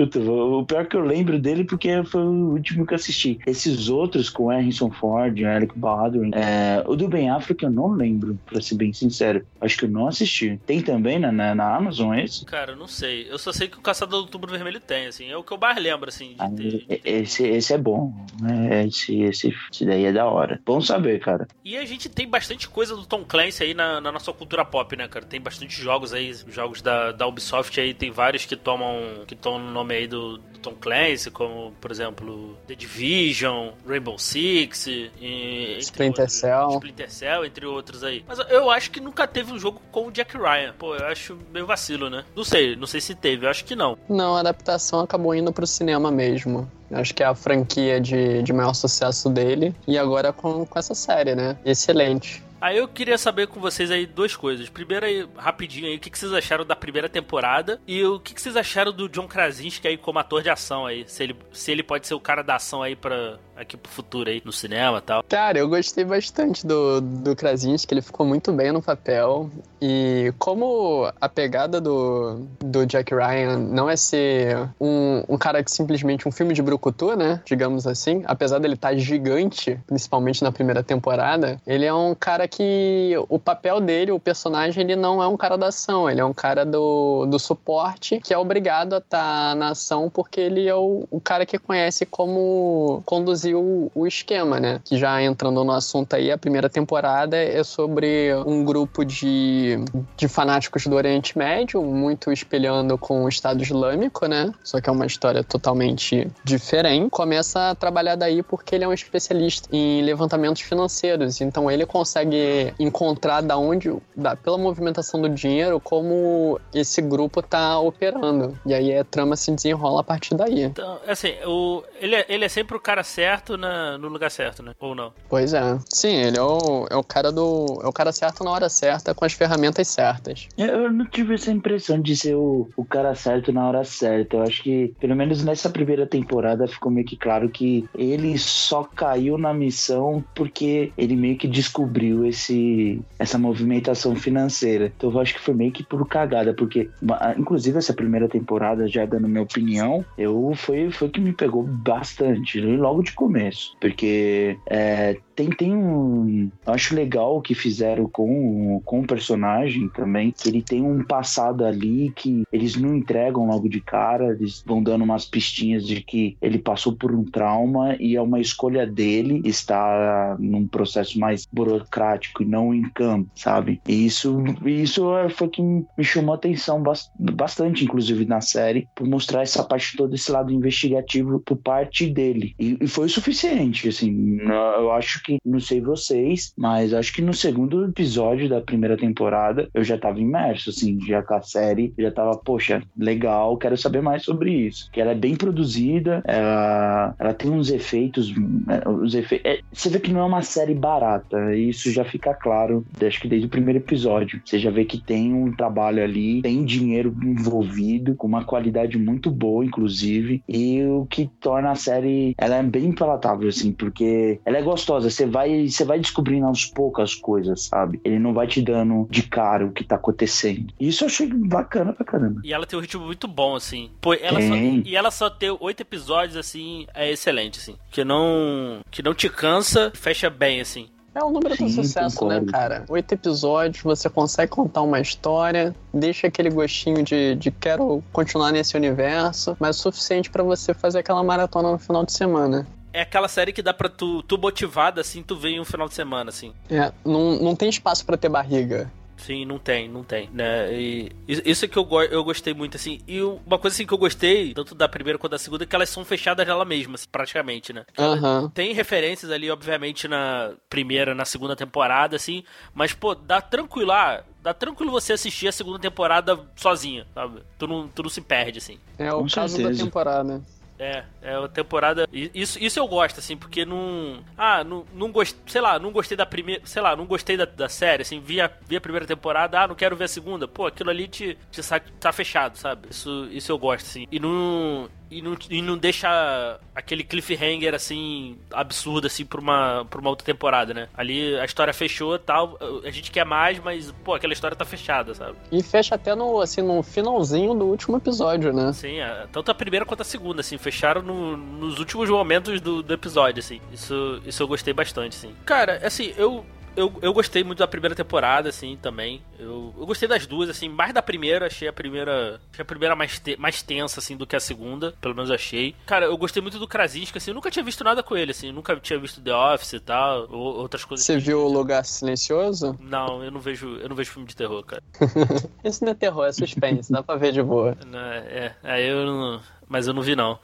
Puta, 0.00 0.18
o 0.18 0.64
pior 0.64 0.86
que 0.86 0.96
eu 0.96 1.04
lembro 1.04 1.38
dele 1.38 1.62
porque 1.62 2.02
foi 2.04 2.22
o 2.22 2.52
último 2.52 2.86
que 2.86 2.94
eu 2.94 2.96
assisti. 2.96 3.38
Esses 3.46 3.90
outros 3.90 4.30
com 4.30 4.46
Harrison 4.46 4.90
Ford, 4.90 5.38
Alec 5.44 5.78
Baldwin, 5.78 6.30
é, 6.32 6.82
o 6.86 6.96
do 6.96 7.06
Ben 7.06 7.28
Affleck 7.28 7.62
eu 7.62 7.70
não 7.70 7.92
lembro, 7.92 8.38
pra 8.46 8.62
ser 8.62 8.76
bem 8.76 8.94
sincero. 8.94 9.44
Acho 9.60 9.76
que 9.76 9.84
eu 9.84 9.90
não 9.90 10.06
assisti. 10.06 10.58
Tem 10.64 10.80
também 10.80 11.18
na, 11.18 11.30
na, 11.30 11.54
na 11.54 11.76
Amazon 11.76 12.18
esse? 12.18 12.46
Cara, 12.46 12.72
eu 12.72 12.76
não 12.76 12.86
sei. 12.86 13.26
Eu 13.28 13.38
só 13.38 13.52
sei 13.52 13.68
que 13.68 13.76
o 13.76 13.82
Caçador 13.82 14.20
do 14.20 14.22
Outubro 14.22 14.50
Vermelho 14.50 14.80
tem, 14.80 15.06
assim. 15.06 15.28
É 15.30 15.36
o 15.36 15.44
que 15.44 15.52
eu 15.52 15.58
mais 15.58 15.76
lembro, 15.76 16.08
assim. 16.08 16.34
Ah, 16.38 16.48
ter, 16.48 16.62
de 16.62 16.78
ter... 16.78 17.02
Esse, 17.04 17.46
esse 17.46 17.74
é 17.74 17.78
bom. 17.78 18.10
Né? 18.40 18.86
Esse, 18.86 19.20
esse, 19.20 19.54
esse 19.70 19.84
daí 19.84 20.06
é 20.06 20.12
da 20.12 20.24
hora. 20.24 20.62
Bom 20.64 20.80
saber, 20.80 21.20
cara. 21.20 21.46
E 21.62 21.76
a 21.76 21.84
gente 21.84 22.08
tem 22.08 22.26
bastante 22.26 22.66
coisa 22.70 22.96
do 22.96 23.04
Tom 23.04 23.22
Clancy 23.22 23.64
aí 23.64 23.74
na, 23.74 24.00
na 24.00 24.10
nossa 24.10 24.32
cultura 24.32 24.64
pop, 24.64 24.96
né, 24.96 25.06
cara? 25.08 25.26
Tem 25.26 25.40
bastante 25.40 25.78
jogos 25.78 26.14
aí, 26.14 26.32
jogos 26.48 26.80
da, 26.80 27.12
da 27.12 27.26
Ubisoft 27.26 27.78
aí, 27.78 27.92
tem 27.92 28.10
vários 28.10 28.46
que 28.46 28.56
tomam, 28.56 28.96
que 29.26 29.34
tomam 29.34 29.68
o 29.68 29.89
nome 29.90 29.94
aí 29.94 30.06
do, 30.06 30.38
do 30.38 30.58
Tom 30.60 30.74
Clancy, 30.80 31.30
como, 31.30 31.72
por 31.80 31.90
exemplo, 31.90 32.56
The 32.66 32.74
Division, 32.74 33.70
Rainbow 33.86 34.18
Six, 34.18 34.86
e, 34.86 35.76
Splinter 35.80 36.22
outros, 36.22 36.32
Cell. 36.32 36.68
Splinter 36.70 37.10
Cell, 37.10 37.44
entre 37.44 37.66
outros 37.66 38.04
aí. 38.04 38.24
Mas 38.26 38.38
eu 38.48 38.70
acho 38.70 38.90
que 38.90 39.00
nunca 39.00 39.26
teve 39.26 39.52
um 39.52 39.58
jogo 39.58 39.80
com 39.90 40.06
o 40.06 40.12
Jack 40.12 40.36
Ryan. 40.36 40.72
Pô, 40.78 40.94
eu 40.94 41.06
acho 41.06 41.36
meio 41.52 41.66
vacilo, 41.66 42.08
né? 42.08 42.24
Não 42.34 42.44
sei, 42.44 42.76
não 42.76 42.86
sei 42.86 43.00
se 43.00 43.14
teve, 43.14 43.46
eu 43.46 43.50
acho 43.50 43.64
que 43.64 43.74
não. 43.74 43.98
Não, 44.08 44.36
a 44.36 44.40
adaptação 44.40 45.00
acabou 45.00 45.34
indo 45.34 45.52
pro 45.52 45.66
cinema 45.66 46.10
mesmo. 46.10 46.70
Acho 46.92 47.14
que 47.14 47.22
é 47.22 47.26
a 47.26 47.34
franquia 47.34 48.00
de, 48.00 48.42
de 48.42 48.52
maior 48.52 48.74
sucesso 48.74 49.28
dele. 49.28 49.74
E 49.86 49.96
agora 49.96 50.32
com, 50.32 50.64
com 50.66 50.78
essa 50.78 50.94
série, 50.94 51.34
né? 51.34 51.56
Excelente. 51.64 52.42
Aí 52.60 52.76
eu 52.76 52.86
queria 52.86 53.16
saber 53.16 53.46
com 53.46 53.58
vocês 53.58 53.90
aí 53.90 54.04
duas 54.04 54.36
coisas. 54.36 54.68
Primeiro 54.68 55.06
aí, 55.06 55.26
rapidinho 55.36 55.86
aí, 55.86 55.96
o 55.96 56.00
que, 56.00 56.16
vocês 56.16 56.32
acharam 56.32 56.64
da 56.64 56.76
primeira 56.76 57.08
temporada 57.08 57.80
e 57.86 58.04
o 58.04 58.20
que, 58.20 58.38
vocês 58.38 58.56
acharam 58.56 58.92
do 58.92 59.08
John 59.08 59.26
Krasinski 59.26 59.88
aí 59.88 59.96
como 59.96 60.18
ator 60.18 60.42
de 60.42 60.50
ação 60.50 60.84
aí? 60.84 61.08
Se 61.08 61.22
ele, 61.22 61.36
se 61.52 61.72
ele 61.72 61.82
pode 61.82 62.06
ser 62.06 62.14
o 62.14 62.20
cara 62.20 62.42
da 62.42 62.56
ação 62.56 62.82
aí 62.82 62.94
para 62.94 63.38
aqui 63.60 63.76
pro 63.76 63.90
futuro 63.90 64.30
aí, 64.30 64.40
no 64.44 64.52
cinema 64.52 64.98
e 64.98 65.02
tal. 65.02 65.22
Cara, 65.28 65.58
eu 65.58 65.68
gostei 65.68 66.04
bastante 66.04 66.66
do, 66.66 67.00
do 67.00 67.36
Krasinski, 67.36 67.92
ele 67.94 68.02
ficou 68.02 68.24
muito 68.26 68.52
bem 68.52 68.72
no 68.72 68.82
papel. 68.82 69.50
E 69.80 70.32
como 70.38 71.10
a 71.20 71.28
pegada 71.28 71.80
do, 71.80 72.46
do 72.58 72.86
Jack 72.86 73.14
Ryan 73.14 73.58
não 73.58 73.88
é 73.88 73.96
ser 73.96 74.68
um, 74.80 75.22
um 75.28 75.38
cara 75.38 75.62
que 75.62 75.70
simplesmente 75.70 76.28
um 76.28 76.32
filme 76.32 76.52
de 76.52 76.62
brucutu, 76.62 77.16
né? 77.16 77.40
Digamos 77.46 77.86
assim, 77.86 78.22
apesar 78.26 78.58
dele 78.58 78.74
estar 78.74 78.90
tá 78.90 78.96
gigante, 78.96 79.78
principalmente 79.86 80.42
na 80.42 80.52
primeira 80.52 80.82
temporada, 80.82 81.60
ele 81.66 81.84
é 81.84 81.94
um 81.94 82.14
cara 82.14 82.46
que 82.46 83.14
o 83.28 83.38
papel 83.38 83.80
dele, 83.80 84.12
o 84.12 84.20
personagem, 84.20 84.84
ele 84.84 84.96
não 84.96 85.22
é 85.22 85.26
um 85.26 85.36
cara 85.36 85.56
da 85.56 85.68
ação, 85.68 86.10
ele 86.10 86.20
é 86.20 86.24
um 86.24 86.34
cara 86.34 86.64
do, 86.64 87.26
do 87.26 87.38
suporte 87.38 88.20
que 88.20 88.34
é 88.34 88.38
obrigado 88.38 88.94
a 88.94 88.98
estar 88.98 89.50
tá 89.50 89.54
na 89.54 89.70
ação 89.70 90.10
porque 90.10 90.40
ele 90.40 90.68
é 90.68 90.74
o, 90.74 91.06
o 91.10 91.20
cara 91.20 91.46
que 91.46 91.58
conhece 91.58 92.04
como 92.04 93.02
conduzir 93.06 93.49
o, 93.54 93.90
o 93.94 94.06
esquema, 94.06 94.60
né? 94.60 94.80
Que 94.84 94.96
já 94.96 95.22
entrando 95.22 95.62
no 95.64 95.72
assunto 95.72 96.14
aí, 96.14 96.30
a 96.30 96.38
primeira 96.38 96.68
temporada 96.68 97.36
é 97.36 97.62
sobre 97.62 98.34
um 98.46 98.64
grupo 98.64 99.04
de, 99.04 99.78
de 100.16 100.28
fanáticos 100.28 100.86
do 100.86 100.96
Oriente 100.96 101.36
Médio, 101.36 101.82
muito 101.82 102.32
espelhando 102.32 102.98
com 102.98 103.24
o 103.24 103.28
Estado 103.28 103.62
Islâmico, 103.62 104.26
né? 104.26 104.52
Só 104.62 104.80
que 104.80 104.88
é 104.88 104.92
uma 104.92 105.06
história 105.06 105.42
totalmente 105.42 106.28
diferente. 106.44 107.10
Começa 107.10 107.70
a 107.70 107.74
trabalhar 107.74 108.16
daí 108.16 108.42
porque 108.42 108.74
ele 108.74 108.84
é 108.84 108.88
um 108.88 108.92
especialista 108.92 109.68
em 109.72 110.02
levantamentos 110.02 110.62
financeiros, 110.62 111.40
então 111.40 111.70
ele 111.70 111.86
consegue 111.86 112.72
encontrar 112.78 113.40
da 113.40 113.56
onde, 113.56 113.94
da, 114.16 114.36
pela 114.36 114.58
movimentação 114.58 115.20
do 115.20 115.28
dinheiro, 115.28 115.80
como 115.80 116.60
esse 116.74 117.00
grupo 117.00 117.42
tá 117.42 117.78
operando. 117.78 118.58
E 118.66 118.74
aí 118.74 118.96
a 118.96 119.04
trama 119.04 119.36
se 119.36 119.50
desenrola 119.52 120.00
a 120.00 120.04
partir 120.04 120.34
daí. 120.34 120.62
Então, 120.62 120.98
assim, 121.06 121.34
o, 121.46 121.82
ele, 122.00 122.14
é, 122.14 122.26
ele 122.28 122.44
é 122.44 122.48
sempre 122.48 122.76
o 122.76 122.80
cara 122.80 123.02
certo 123.02 123.29
na, 123.56 123.98
no 123.98 124.08
lugar 124.08 124.30
certo, 124.30 124.62
né? 124.62 124.72
Ou 124.80 124.94
não? 124.94 125.12
Pois 125.28 125.54
é. 125.54 125.78
Sim, 125.88 126.14
ele 126.14 126.38
é 126.38 126.42
o, 126.42 126.86
é 126.90 126.96
o 126.96 127.04
cara 127.04 127.30
do. 127.30 127.80
É 127.82 127.86
o 127.86 127.92
cara 127.92 128.12
certo 128.12 128.42
na 128.42 128.50
hora 128.50 128.68
certa, 128.68 129.14
com 129.14 129.24
as 129.24 129.32
ferramentas 129.32 129.88
certas. 129.88 130.48
Eu 130.56 130.90
não 130.90 131.06
tive 131.06 131.34
essa 131.34 131.50
impressão 131.50 132.00
de 132.00 132.16
ser 132.16 132.34
o, 132.34 132.68
o 132.76 132.84
cara 132.84 133.14
certo 133.14 133.52
na 133.52 133.66
hora 133.66 133.84
certa. 133.84 134.36
Eu 134.36 134.42
acho 134.42 134.62
que, 134.62 134.94
pelo 134.98 135.14
menos 135.14 135.44
nessa 135.44 135.70
primeira 135.70 136.06
temporada, 136.06 136.66
ficou 136.66 136.90
meio 136.90 137.06
que 137.06 137.16
claro 137.16 137.48
que 137.48 137.88
ele 137.94 138.36
só 138.38 138.82
caiu 138.84 139.38
na 139.38 139.54
missão 139.54 140.24
porque 140.34 140.92
ele 140.96 141.16
meio 141.16 141.36
que 141.36 141.46
descobriu 141.46 142.26
esse, 142.26 143.00
essa 143.18 143.38
movimentação 143.38 144.16
financeira. 144.16 144.92
Então 144.96 145.10
eu 145.10 145.20
acho 145.20 145.34
que 145.34 145.40
foi 145.40 145.54
meio 145.54 145.72
que 145.72 145.84
por 145.84 146.06
cagada, 146.08 146.54
porque, 146.54 146.90
inclusive, 147.36 147.78
essa 147.78 147.92
primeira 147.92 148.28
temporada, 148.28 148.88
já 148.88 149.04
dando 149.04 149.28
minha 149.28 149.42
opinião, 149.42 150.04
eu 150.16 150.52
foi, 150.54 150.90
foi 150.90 151.08
que 151.08 151.20
me 151.20 151.32
pegou 151.32 151.62
bastante, 151.62 152.60
logo 152.60 153.02
de 153.02 153.12
começo. 153.20 153.76
Porque 153.78 154.58
é, 154.66 155.20
tem, 155.40 155.50
tem 155.50 155.76
um. 155.76 156.50
Acho 156.66 156.94
legal 156.94 157.38
o 157.38 157.40
que 157.40 157.54
fizeram 157.54 158.06
com, 158.06 158.80
com 158.84 159.00
o 159.00 159.06
personagem 159.06 159.88
também, 159.88 160.30
que 160.30 160.48
ele 160.48 160.62
tem 160.62 160.82
um 160.82 161.02
passado 161.02 161.64
ali 161.64 162.12
que 162.14 162.44
eles 162.52 162.76
não 162.76 162.94
entregam 162.94 163.46
logo 163.46 163.68
de 163.68 163.80
cara, 163.80 164.32
eles 164.32 164.62
vão 164.66 164.82
dando 164.82 165.04
umas 165.04 165.24
pistinhas 165.24 165.86
de 165.86 166.02
que 166.02 166.36
ele 166.42 166.58
passou 166.58 166.94
por 166.94 167.14
um 167.14 167.24
trauma 167.24 167.96
e 167.98 168.16
é 168.16 168.20
uma 168.20 168.40
escolha 168.40 168.86
dele 168.86 169.40
estar 169.44 170.38
num 170.38 170.66
processo 170.66 171.18
mais 171.18 171.46
burocrático 171.50 172.42
e 172.42 172.46
não 172.46 172.74
em 172.74 172.82
campo, 172.90 173.30
sabe? 173.34 173.80
E 173.88 174.06
isso, 174.06 174.42
isso 174.64 175.04
foi 175.30 175.48
que 175.48 175.62
me 175.62 176.04
chamou 176.04 176.34
a 176.34 176.36
atenção 176.36 176.82
bastante, 177.18 177.84
inclusive 177.84 178.24
na 178.24 178.40
série, 178.40 178.88
por 178.94 179.06
mostrar 179.06 179.42
essa 179.42 179.64
parte 179.64 179.96
toda, 179.96 180.14
esse 180.14 180.30
lado 180.30 180.52
investigativo 180.52 181.40
por 181.40 181.56
parte 181.56 182.08
dele. 182.08 182.54
E, 182.58 182.76
e 182.80 182.86
foi 182.86 183.06
o 183.06 183.10
suficiente, 183.10 183.88
assim. 183.88 184.38
Eu 184.40 184.92
acho 184.92 185.22
que 185.22 185.29
que, 185.38 185.38
não 185.44 185.60
sei 185.60 185.80
vocês, 185.80 186.52
mas 186.56 186.92
acho 186.92 187.12
que 187.12 187.22
no 187.22 187.34
segundo 187.34 187.84
episódio 187.84 188.48
da 188.48 188.60
primeira 188.60 188.96
temporada 188.96 189.68
eu 189.72 189.84
já 189.84 189.96
tava 189.98 190.20
imerso, 190.20 190.70
assim, 190.70 190.98
já 191.06 191.22
com 191.22 191.34
a 191.34 191.42
série, 191.42 191.92
já 191.98 192.10
tava, 192.10 192.36
poxa, 192.36 192.82
legal, 192.96 193.56
quero 193.56 193.76
saber 193.76 194.02
mais 194.02 194.24
sobre 194.24 194.52
isso. 194.52 194.90
Que 194.92 195.00
ela 195.00 195.12
é 195.12 195.14
bem 195.14 195.36
produzida, 195.36 196.22
ela, 196.24 197.14
ela 197.18 197.34
tem 197.34 197.50
uns 197.50 197.70
efeitos, 197.70 198.34
né, 198.36 198.82
os 198.86 199.14
efeitos. 199.14 199.50
É, 199.50 199.60
você 199.72 199.88
vê 199.88 200.00
que 200.00 200.12
não 200.12 200.20
é 200.20 200.24
uma 200.24 200.42
série 200.42 200.74
barata, 200.74 201.54
isso 201.54 201.90
já 201.90 202.04
fica 202.04 202.34
claro, 202.34 202.84
acho 203.00 203.20
que 203.20 203.28
desde 203.28 203.46
o 203.46 203.50
primeiro 203.50 203.78
episódio. 203.78 204.40
Você 204.44 204.58
já 204.58 204.70
vê 204.70 204.84
que 204.84 204.98
tem 204.98 205.32
um 205.32 205.52
trabalho 205.52 206.02
ali, 206.02 206.42
tem 206.42 206.64
dinheiro 206.64 207.14
envolvido, 207.22 208.14
com 208.14 208.26
uma 208.26 208.44
qualidade 208.44 208.98
muito 208.98 209.30
boa, 209.30 209.64
inclusive, 209.64 210.42
e 210.48 210.82
o 210.84 211.06
que 211.06 211.30
torna 211.40 211.70
a 211.70 211.74
série, 211.74 212.34
ela 212.38 212.56
é 212.56 212.62
bem 212.62 212.92
palatável, 212.92 213.48
assim, 213.48 213.72
porque 213.72 214.40
ela 214.44 214.58
é 214.58 214.62
gostosa, 214.62 215.10
você 215.20 215.26
vai, 215.26 215.68
você 215.68 215.84
vai 215.84 215.98
descobrindo 215.98 216.46
aos 216.46 216.64
poucos 216.64 217.04
as 217.04 217.14
coisas, 217.14 217.62
sabe? 217.62 218.00
Ele 218.04 218.18
não 218.18 218.32
vai 218.32 218.46
te 218.46 218.62
dando 218.62 219.06
de 219.10 219.22
cara 219.22 219.66
o 219.66 219.72
que 219.72 219.84
tá 219.84 219.96
acontecendo. 219.96 220.72
Isso 220.80 221.04
eu 221.04 221.08
achei 221.08 221.26
bacana 221.26 221.92
pra 221.92 222.04
caramba. 222.04 222.40
E 222.44 222.52
ela 222.52 222.66
tem 222.66 222.78
um 222.78 222.82
ritmo 222.82 223.04
muito 223.04 223.28
bom, 223.28 223.54
assim. 223.54 223.90
Pô, 224.00 224.14
ela 224.14 224.40
só, 224.40 224.54
e 224.54 224.96
ela 224.96 225.10
só 225.10 225.28
ter 225.28 225.54
oito 225.60 225.80
episódios, 225.80 226.36
assim, 226.36 226.86
é 226.94 227.10
excelente, 227.10 227.58
assim. 227.58 227.76
Que 227.90 228.04
não, 228.04 228.80
que 228.90 229.02
não 229.02 229.14
te 229.14 229.28
cansa, 229.28 229.92
fecha 229.94 230.30
bem, 230.30 230.60
assim. 230.60 230.88
É 231.12 231.24
um 231.24 231.30
número 231.30 231.56
Sim, 231.56 231.66
de 231.66 231.72
sucesso, 231.72 232.24
né, 232.24 232.36
concordo. 232.36 232.46
né, 232.46 232.52
cara? 232.52 232.84
Oito 232.88 233.12
episódios, 233.12 233.82
você 233.82 234.08
consegue 234.08 234.52
contar 234.52 234.82
uma 234.82 235.00
história, 235.00 235.74
deixa 235.92 236.28
aquele 236.28 236.50
gostinho 236.50 237.02
de, 237.02 237.34
de 237.34 237.50
quero 237.50 238.02
continuar 238.12 238.52
nesse 238.52 238.76
universo, 238.76 239.56
mas 239.58 239.76
o 239.80 239.82
suficiente 239.82 240.30
para 240.30 240.44
você 240.44 240.72
fazer 240.72 241.00
aquela 241.00 241.22
maratona 241.24 241.72
no 241.72 241.78
final 241.78 242.04
de 242.04 242.12
semana 242.12 242.64
é 242.92 243.02
aquela 243.02 243.28
série 243.28 243.52
que 243.52 243.62
dá 243.62 243.72
pra 243.72 243.88
tu, 243.88 244.22
tu 244.22 244.38
motivada, 244.38 245.00
assim, 245.00 245.22
tu 245.22 245.36
vem 245.36 245.60
um 245.60 245.64
final 245.64 245.88
de 245.88 245.94
semana, 245.94 246.30
assim. 246.30 246.52
É, 246.70 246.92
não, 247.04 247.38
não 247.40 247.56
tem 247.56 247.68
espaço 247.68 248.04
para 248.04 248.16
ter 248.16 248.28
barriga. 248.28 248.90
Sim, 249.20 249.44
não 249.44 249.58
tem, 249.58 249.86
não 249.86 250.02
tem, 250.02 250.30
né? 250.32 250.72
E 250.72 251.12
isso 251.28 251.66
é 251.66 251.68
que 251.68 251.76
eu, 251.76 251.86
eu 252.10 252.24
gostei 252.24 252.54
muito, 252.54 252.78
assim. 252.78 253.00
E 253.06 253.20
uma 253.20 253.58
coisa 253.58 253.74
assim 253.74 253.86
que 253.86 253.92
eu 253.92 253.98
gostei, 253.98 254.54
tanto 254.54 254.74
da 254.74 254.88
primeira 254.88 255.18
quanto 255.18 255.32
da 255.32 255.38
segunda, 255.38 255.64
é 255.64 255.66
que 255.66 255.76
elas 255.76 255.90
são 255.90 256.06
fechadas 256.06 256.46
nela 256.46 256.64
mesma, 256.64 256.94
assim, 256.94 257.06
praticamente, 257.12 257.70
né? 257.70 257.84
Uhum. 257.98 258.48
Tem 258.48 258.72
referências 258.72 259.30
ali, 259.30 259.50
obviamente, 259.50 260.08
na 260.08 260.52
primeira, 260.70 261.14
na 261.14 261.26
segunda 261.26 261.54
temporada, 261.54 262.16
assim, 262.16 262.42
mas, 262.72 262.94
pô, 262.94 263.14
dá 263.14 263.42
tranquilo, 263.42 263.92
ah, 263.92 264.24
dá 264.42 264.54
tranquilo 264.54 264.90
você 264.90 265.12
assistir 265.12 265.48
a 265.48 265.52
segunda 265.52 265.78
temporada 265.78 266.40
sozinha, 266.56 267.06
sabe? 267.14 267.42
Tu 267.58 267.66
não, 267.66 267.88
tu 267.88 268.02
não 268.02 268.10
se 268.10 268.22
perde, 268.22 268.56
assim. 268.58 268.78
É 268.98 269.12
o 269.12 269.18
Com 269.18 269.28
caso 269.28 269.54
certeza. 269.54 269.78
da 269.78 269.84
temporada. 269.84 270.42
É, 270.80 271.04
é 271.20 271.34
a 271.34 271.46
temporada. 271.46 272.08
Isso, 272.10 272.58
isso 272.58 272.78
eu 272.78 272.88
gosto, 272.88 273.18
assim, 273.18 273.36
porque 273.36 273.66
não. 273.66 274.24
Ah, 274.36 274.64
não, 274.64 274.86
não 274.94 275.12
gostei. 275.12 275.38
Sei 275.46 275.60
lá, 275.60 275.78
não 275.78 275.92
gostei 275.92 276.16
da 276.16 276.24
primeira. 276.24 276.62
Sei 276.64 276.80
lá, 276.80 276.96
não 276.96 277.04
gostei 277.04 277.36
da, 277.36 277.44
da 277.44 277.68
série, 277.68 278.00
assim, 278.00 278.18
vi 278.18 278.40
a, 278.40 278.50
vi 278.66 278.76
a 278.76 278.80
primeira 278.80 279.06
temporada, 279.06 279.60
ah, 279.60 279.68
não 279.68 279.74
quero 279.74 279.94
ver 279.94 280.04
a 280.04 280.08
segunda. 280.08 280.48
Pô, 280.48 280.66
aquilo 280.66 280.88
ali 280.88 281.06
te, 281.06 281.36
te 281.50 281.60
tá 282.00 282.10
fechado, 282.12 282.56
sabe? 282.56 282.88
Isso, 282.90 283.28
isso 283.30 283.52
eu 283.52 283.58
gosto, 283.58 283.84
assim. 283.84 284.06
E 284.10 284.18
não 284.18 284.88
e 285.10 285.20
não, 285.20 285.36
e 285.48 285.60
não 285.60 285.76
deixa 285.76 286.58
aquele 286.74 287.02
cliffhanger 287.02 287.74
assim 287.74 288.38
absurdo 288.52 289.06
assim 289.06 289.24
pra 289.24 289.40
uma, 289.40 289.84
pra 289.88 290.00
uma 290.00 290.10
outra 290.10 290.24
temporada, 290.24 290.72
né? 290.72 290.88
Ali 290.96 291.36
a 291.38 291.44
história 291.44 291.72
fechou 291.72 292.18
tal, 292.18 292.58
a 292.84 292.90
gente 292.90 293.10
quer 293.10 293.24
mais, 293.24 293.58
mas 293.58 293.92
pô, 294.04 294.14
aquela 294.14 294.32
história 294.32 294.56
tá 294.56 294.64
fechada, 294.64 295.14
sabe? 295.14 295.36
E 295.50 295.62
fecha 295.62 295.94
até 295.94 296.14
no 296.14 296.40
assim 296.40 296.62
no 296.62 296.82
finalzinho 296.82 297.54
do 297.54 297.66
último 297.66 297.96
episódio, 297.96 298.52
né? 298.52 298.72
Sim, 298.72 299.00
a, 299.00 299.26
tanto 299.32 299.50
a 299.50 299.54
primeira 299.54 299.84
quanto 299.84 300.02
a 300.02 300.04
segunda, 300.04 300.40
assim, 300.40 300.58
fecharam 300.58 301.02
no, 301.02 301.36
nos 301.36 301.78
últimos 301.78 302.08
momentos 302.08 302.60
do, 302.60 302.82
do 302.82 302.94
episódio, 302.94 303.40
assim. 303.40 303.60
Isso, 303.72 304.20
isso 304.24 304.42
eu 304.42 304.48
gostei 304.48 304.72
bastante, 304.72 305.16
assim. 305.16 305.34
Cara, 305.44 305.80
assim, 305.84 306.14
eu 306.16 306.44
eu, 306.80 306.92
eu 307.02 307.12
gostei 307.12 307.44
muito 307.44 307.58
da 307.58 307.68
primeira 307.68 307.94
temporada, 307.94 308.48
assim, 308.48 308.78
também. 308.80 309.22
Eu, 309.38 309.74
eu 309.78 309.86
gostei 309.86 310.08
das 310.08 310.26
duas, 310.26 310.48
assim, 310.48 310.68
mais 310.68 310.92
da 310.92 311.02
primeira, 311.02 311.46
achei 311.46 311.68
a 311.68 311.72
primeira. 311.72 312.40
Achei 312.52 312.62
a 312.62 312.64
primeira 312.64 312.96
mais, 312.96 313.18
te, 313.18 313.36
mais 313.36 313.62
tensa, 313.62 314.00
assim, 314.00 314.16
do 314.16 314.26
que 314.26 314.34
a 314.34 314.40
segunda. 314.40 314.94
Pelo 315.00 315.14
menos 315.14 315.30
achei. 315.30 315.74
Cara, 315.86 316.06
eu 316.06 316.16
gostei 316.16 316.42
muito 316.42 316.58
do 316.58 316.66
Krasinski, 316.66 317.18
assim, 317.18 317.30
eu 317.30 317.34
nunca 317.34 317.50
tinha 317.50 317.64
visto 317.64 317.84
nada 317.84 318.02
com 318.02 318.16
ele, 318.16 318.30
assim, 318.30 318.50
nunca 318.50 318.74
tinha 318.76 318.98
visto 318.98 319.20
The 319.20 319.34
Office 319.34 319.74
e 319.74 319.80
tal, 319.80 320.26
ou 320.30 320.56
outras 320.56 320.84
coisas. 320.84 321.04
Você 321.04 321.18
viu 321.18 321.44
o 321.44 321.52
Lugar 321.52 321.84
Silencioso? 321.84 322.76
Não, 322.80 323.22
eu 323.22 323.30
não 323.30 323.40
vejo. 323.40 323.76
Eu 323.76 323.88
não 323.88 323.96
vejo 323.96 324.10
filme 324.10 324.26
de 324.26 324.36
terror, 324.36 324.64
cara. 324.64 324.82
Isso 325.62 325.84
não 325.84 325.92
é 325.92 325.94
terror, 325.94 326.26
é 326.26 326.32
suspense, 326.32 326.90
dá 326.90 327.02
pra 327.02 327.16
ver 327.16 327.32
de 327.32 327.42
boa. 327.42 327.76
É, 327.92 328.52
é, 328.62 328.90
eu 328.90 329.04
não. 329.04 329.40
Mas 329.68 329.86
eu 329.86 329.94
não 329.94 330.02
vi, 330.02 330.16
não. 330.16 330.38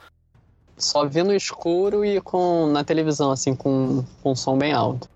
Só 0.77 1.05
vi 1.05 1.23
no 1.23 1.33
escuro 1.33 2.05
e 2.05 2.21
com 2.21 2.67
na 2.67 2.83
televisão, 2.83 3.31
assim, 3.31 3.55
com, 3.55 4.05
com 4.21 4.35
som 4.35 4.57
bem 4.57 4.71
alto. 4.73 5.09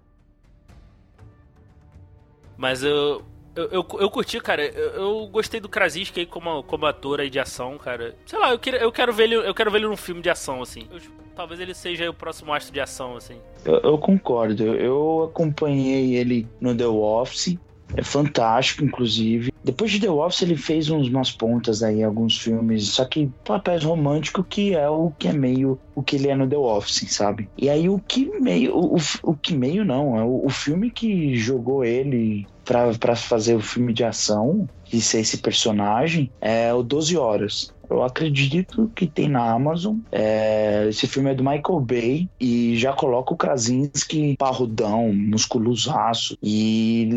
Mas 2.62 2.84
eu, 2.84 3.24
eu, 3.56 3.64
eu, 3.72 3.88
eu, 4.00 4.10
curti, 4.12 4.40
cara. 4.40 4.64
Eu, 4.64 4.92
eu, 4.92 5.28
gostei 5.30 5.60
do 5.60 5.68
Krasinski 5.68 6.20
aí 6.20 6.26
como, 6.28 6.62
como 6.62 6.86
ator 6.86 7.20
aí 7.20 7.28
de 7.28 7.40
ação, 7.40 7.76
cara. 7.80 8.16
Sei 8.24 8.38
lá, 8.38 8.52
eu, 8.52 8.60
quero, 8.60 8.78
eu 8.78 8.92
quero 8.92 9.12
ver 9.12 9.24
ele, 9.24 9.36
eu 9.36 9.54
quero 9.56 9.72
ver 9.72 9.80
ele 9.80 9.88
num 9.88 9.98
filme 9.98 10.22
de 10.22 10.30
ação, 10.30 10.62
assim. 10.62 10.88
Eu, 10.92 11.00
talvez 11.36 11.60
ele 11.60 11.74
seja 11.74 12.08
o 12.08 12.14
próximo 12.14 12.54
astro 12.54 12.72
de 12.72 12.80
ação, 12.80 13.18
assim. 13.18 13.40
Eu, 13.66 13.78
eu, 13.78 13.98
concordo. 13.98 14.64
Eu 14.76 15.32
acompanhei 15.32 16.16
ele 16.16 16.48
no 16.60 16.78
The 16.78 16.86
Office. 16.86 17.58
É 17.96 18.04
fantástico, 18.04 18.84
inclusive. 18.84 19.52
Depois 19.64 19.92
de 19.92 20.00
The 20.00 20.10
Office, 20.10 20.42
ele 20.42 20.56
fez 20.56 20.90
uns, 20.90 21.08
umas 21.08 21.32
pontas 21.32 21.84
aí, 21.84 22.04
alguns 22.04 22.38
filmes, 22.38 22.88
só 22.90 23.06
que 23.06 23.30
papéis 23.46 23.84
românticos, 23.84 24.46
que 24.50 24.74
é 24.74 24.90
o 24.90 25.12
que 25.12 25.28
é 25.28 25.34
meio 25.34 25.80
o 25.94 26.02
que 26.02 26.16
ele 26.16 26.30
é 26.30 26.36
no 26.36 26.48
The 26.48 26.58
Office, 26.58 27.14
sabe? 27.14 27.48
E 27.58 27.70
aí 27.70 27.88
o 27.88 28.00
que 28.00 28.26
meio. 28.40 28.76
O, 28.76 28.98
o 29.24 29.36
que 29.36 29.54
meio 29.56 29.86
não, 29.86 30.18
é 30.18 30.24
o, 30.24 30.46
o 30.46 30.50
filme 30.50 30.90
que 30.90 31.36
jogou 31.36 31.84
ele 31.84 32.48
para 32.66 33.16
fazer 33.16 33.56
o 33.56 33.62
filme 33.62 33.94
de 33.94 34.04
ação, 34.04 34.68
de 34.86 35.02
ser 35.02 35.20
esse 35.20 35.38
personagem, 35.38 36.32
é 36.40 36.74
o 36.74 36.82
12 36.82 37.18
Horas. 37.18 37.74
Eu 37.92 38.04
acredito 38.04 38.90
que 38.96 39.06
tem 39.06 39.28
na 39.28 39.52
Amazon. 39.52 39.98
É, 40.12 40.88
esse 40.88 41.06
filme 41.08 41.30
é 41.30 41.36
do 41.36 41.44
Michael 41.44 41.82
Bay 41.82 42.30
e 42.40 42.78
já 42.78 42.94
coloca 42.94 43.34
o 43.34 43.38
Krasinski 43.38 44.38
parrudão, 44.38 45.12
musculosaço 45.14 46.38
e, 46.42 47.10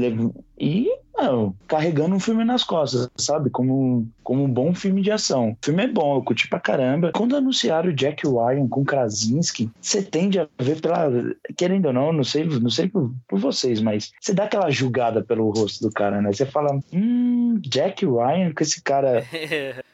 e 0.59 0.89
não, 1.17 1.55
carregando 1.69 2.15
um 2.15 2.21
filme 2.21 2.45
nas 2.45 2.65
costas, 2.65 3.09
sabe? 3.17 3.49
Como, 3.51 4.09
como 4.23 4.43
um 4.43 4.51
bom 4.51 4.75
filme 4.75 5.01
de 5.01 5.13
ação. 5.13 5.51
O 5.51 5.59
filme 5.65 5.85
é 5.85 5.89
bom, 5.89 6.17
eu 6.17 6.23
curti 6.23 6.49
pra 6.49 6.59
caramba. 6.59 7.13
Quando 7.13 7.37
anunciaram 7.37 7.91
o 7.91 7.95
Jack 7.95 8.27
Ryan 8.27 8.69
com 8.69 8.85
Krasinski, 8.85 9.71
você 9.81 10.03
tende 10.03 10.41
a 10.41 10.49
ver 10.59 10.81
pela. 10.81 11.11
Querendo 11.57 11.87
ou 11.87 11.93
não, 11.93 12.13
não 12.13 12.25
sei, 12.25 12.45
não 12.45 12.71
sei 12.71 12.89
por, 12.89 13.15
por 13.29 13.39
vocês, 13.39 13.81
mas 13.81 14.13
você 14.21 14.35
dá 14.35 14.45
aquela 14.45 14.71
julgada 14.71 15.23
pelo 15.23 15.51
rosto 15.51 15.87
do 15.87 15.93
cara, 15.93 16.21
né? 16.21 16.33
Você 16.33 16.47
fala, 16.47 16.79
hum, 16.93 17.59
Jack 17.61 18.05
Ryan 18.05 18.53
com 18.53 18.63
esse 18.63 18.83
cara. 18.83 19.25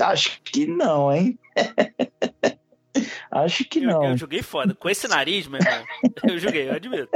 Acho 0.00 0.40
que 0.42 0.66
não, 0.66 1.12
hein? 1.12 1.38
Acho 3.30 3.64
que 3.64 3.80
não. 3.80 4.04
Eu, 4.04 4.10
eu 4.10 4.16
joguei 4.16 4.42
foda. 4.42 4.74
Com 4.74 4.90
esse 4.90 5.06
nariz, 5.06 5.46
meu 5.46 5.60
irmão, 5.60 5.84
eu 6.24 6.38
joguei, 6.38 6.68
eu 6.68 6.74
admito. 6.74 7.08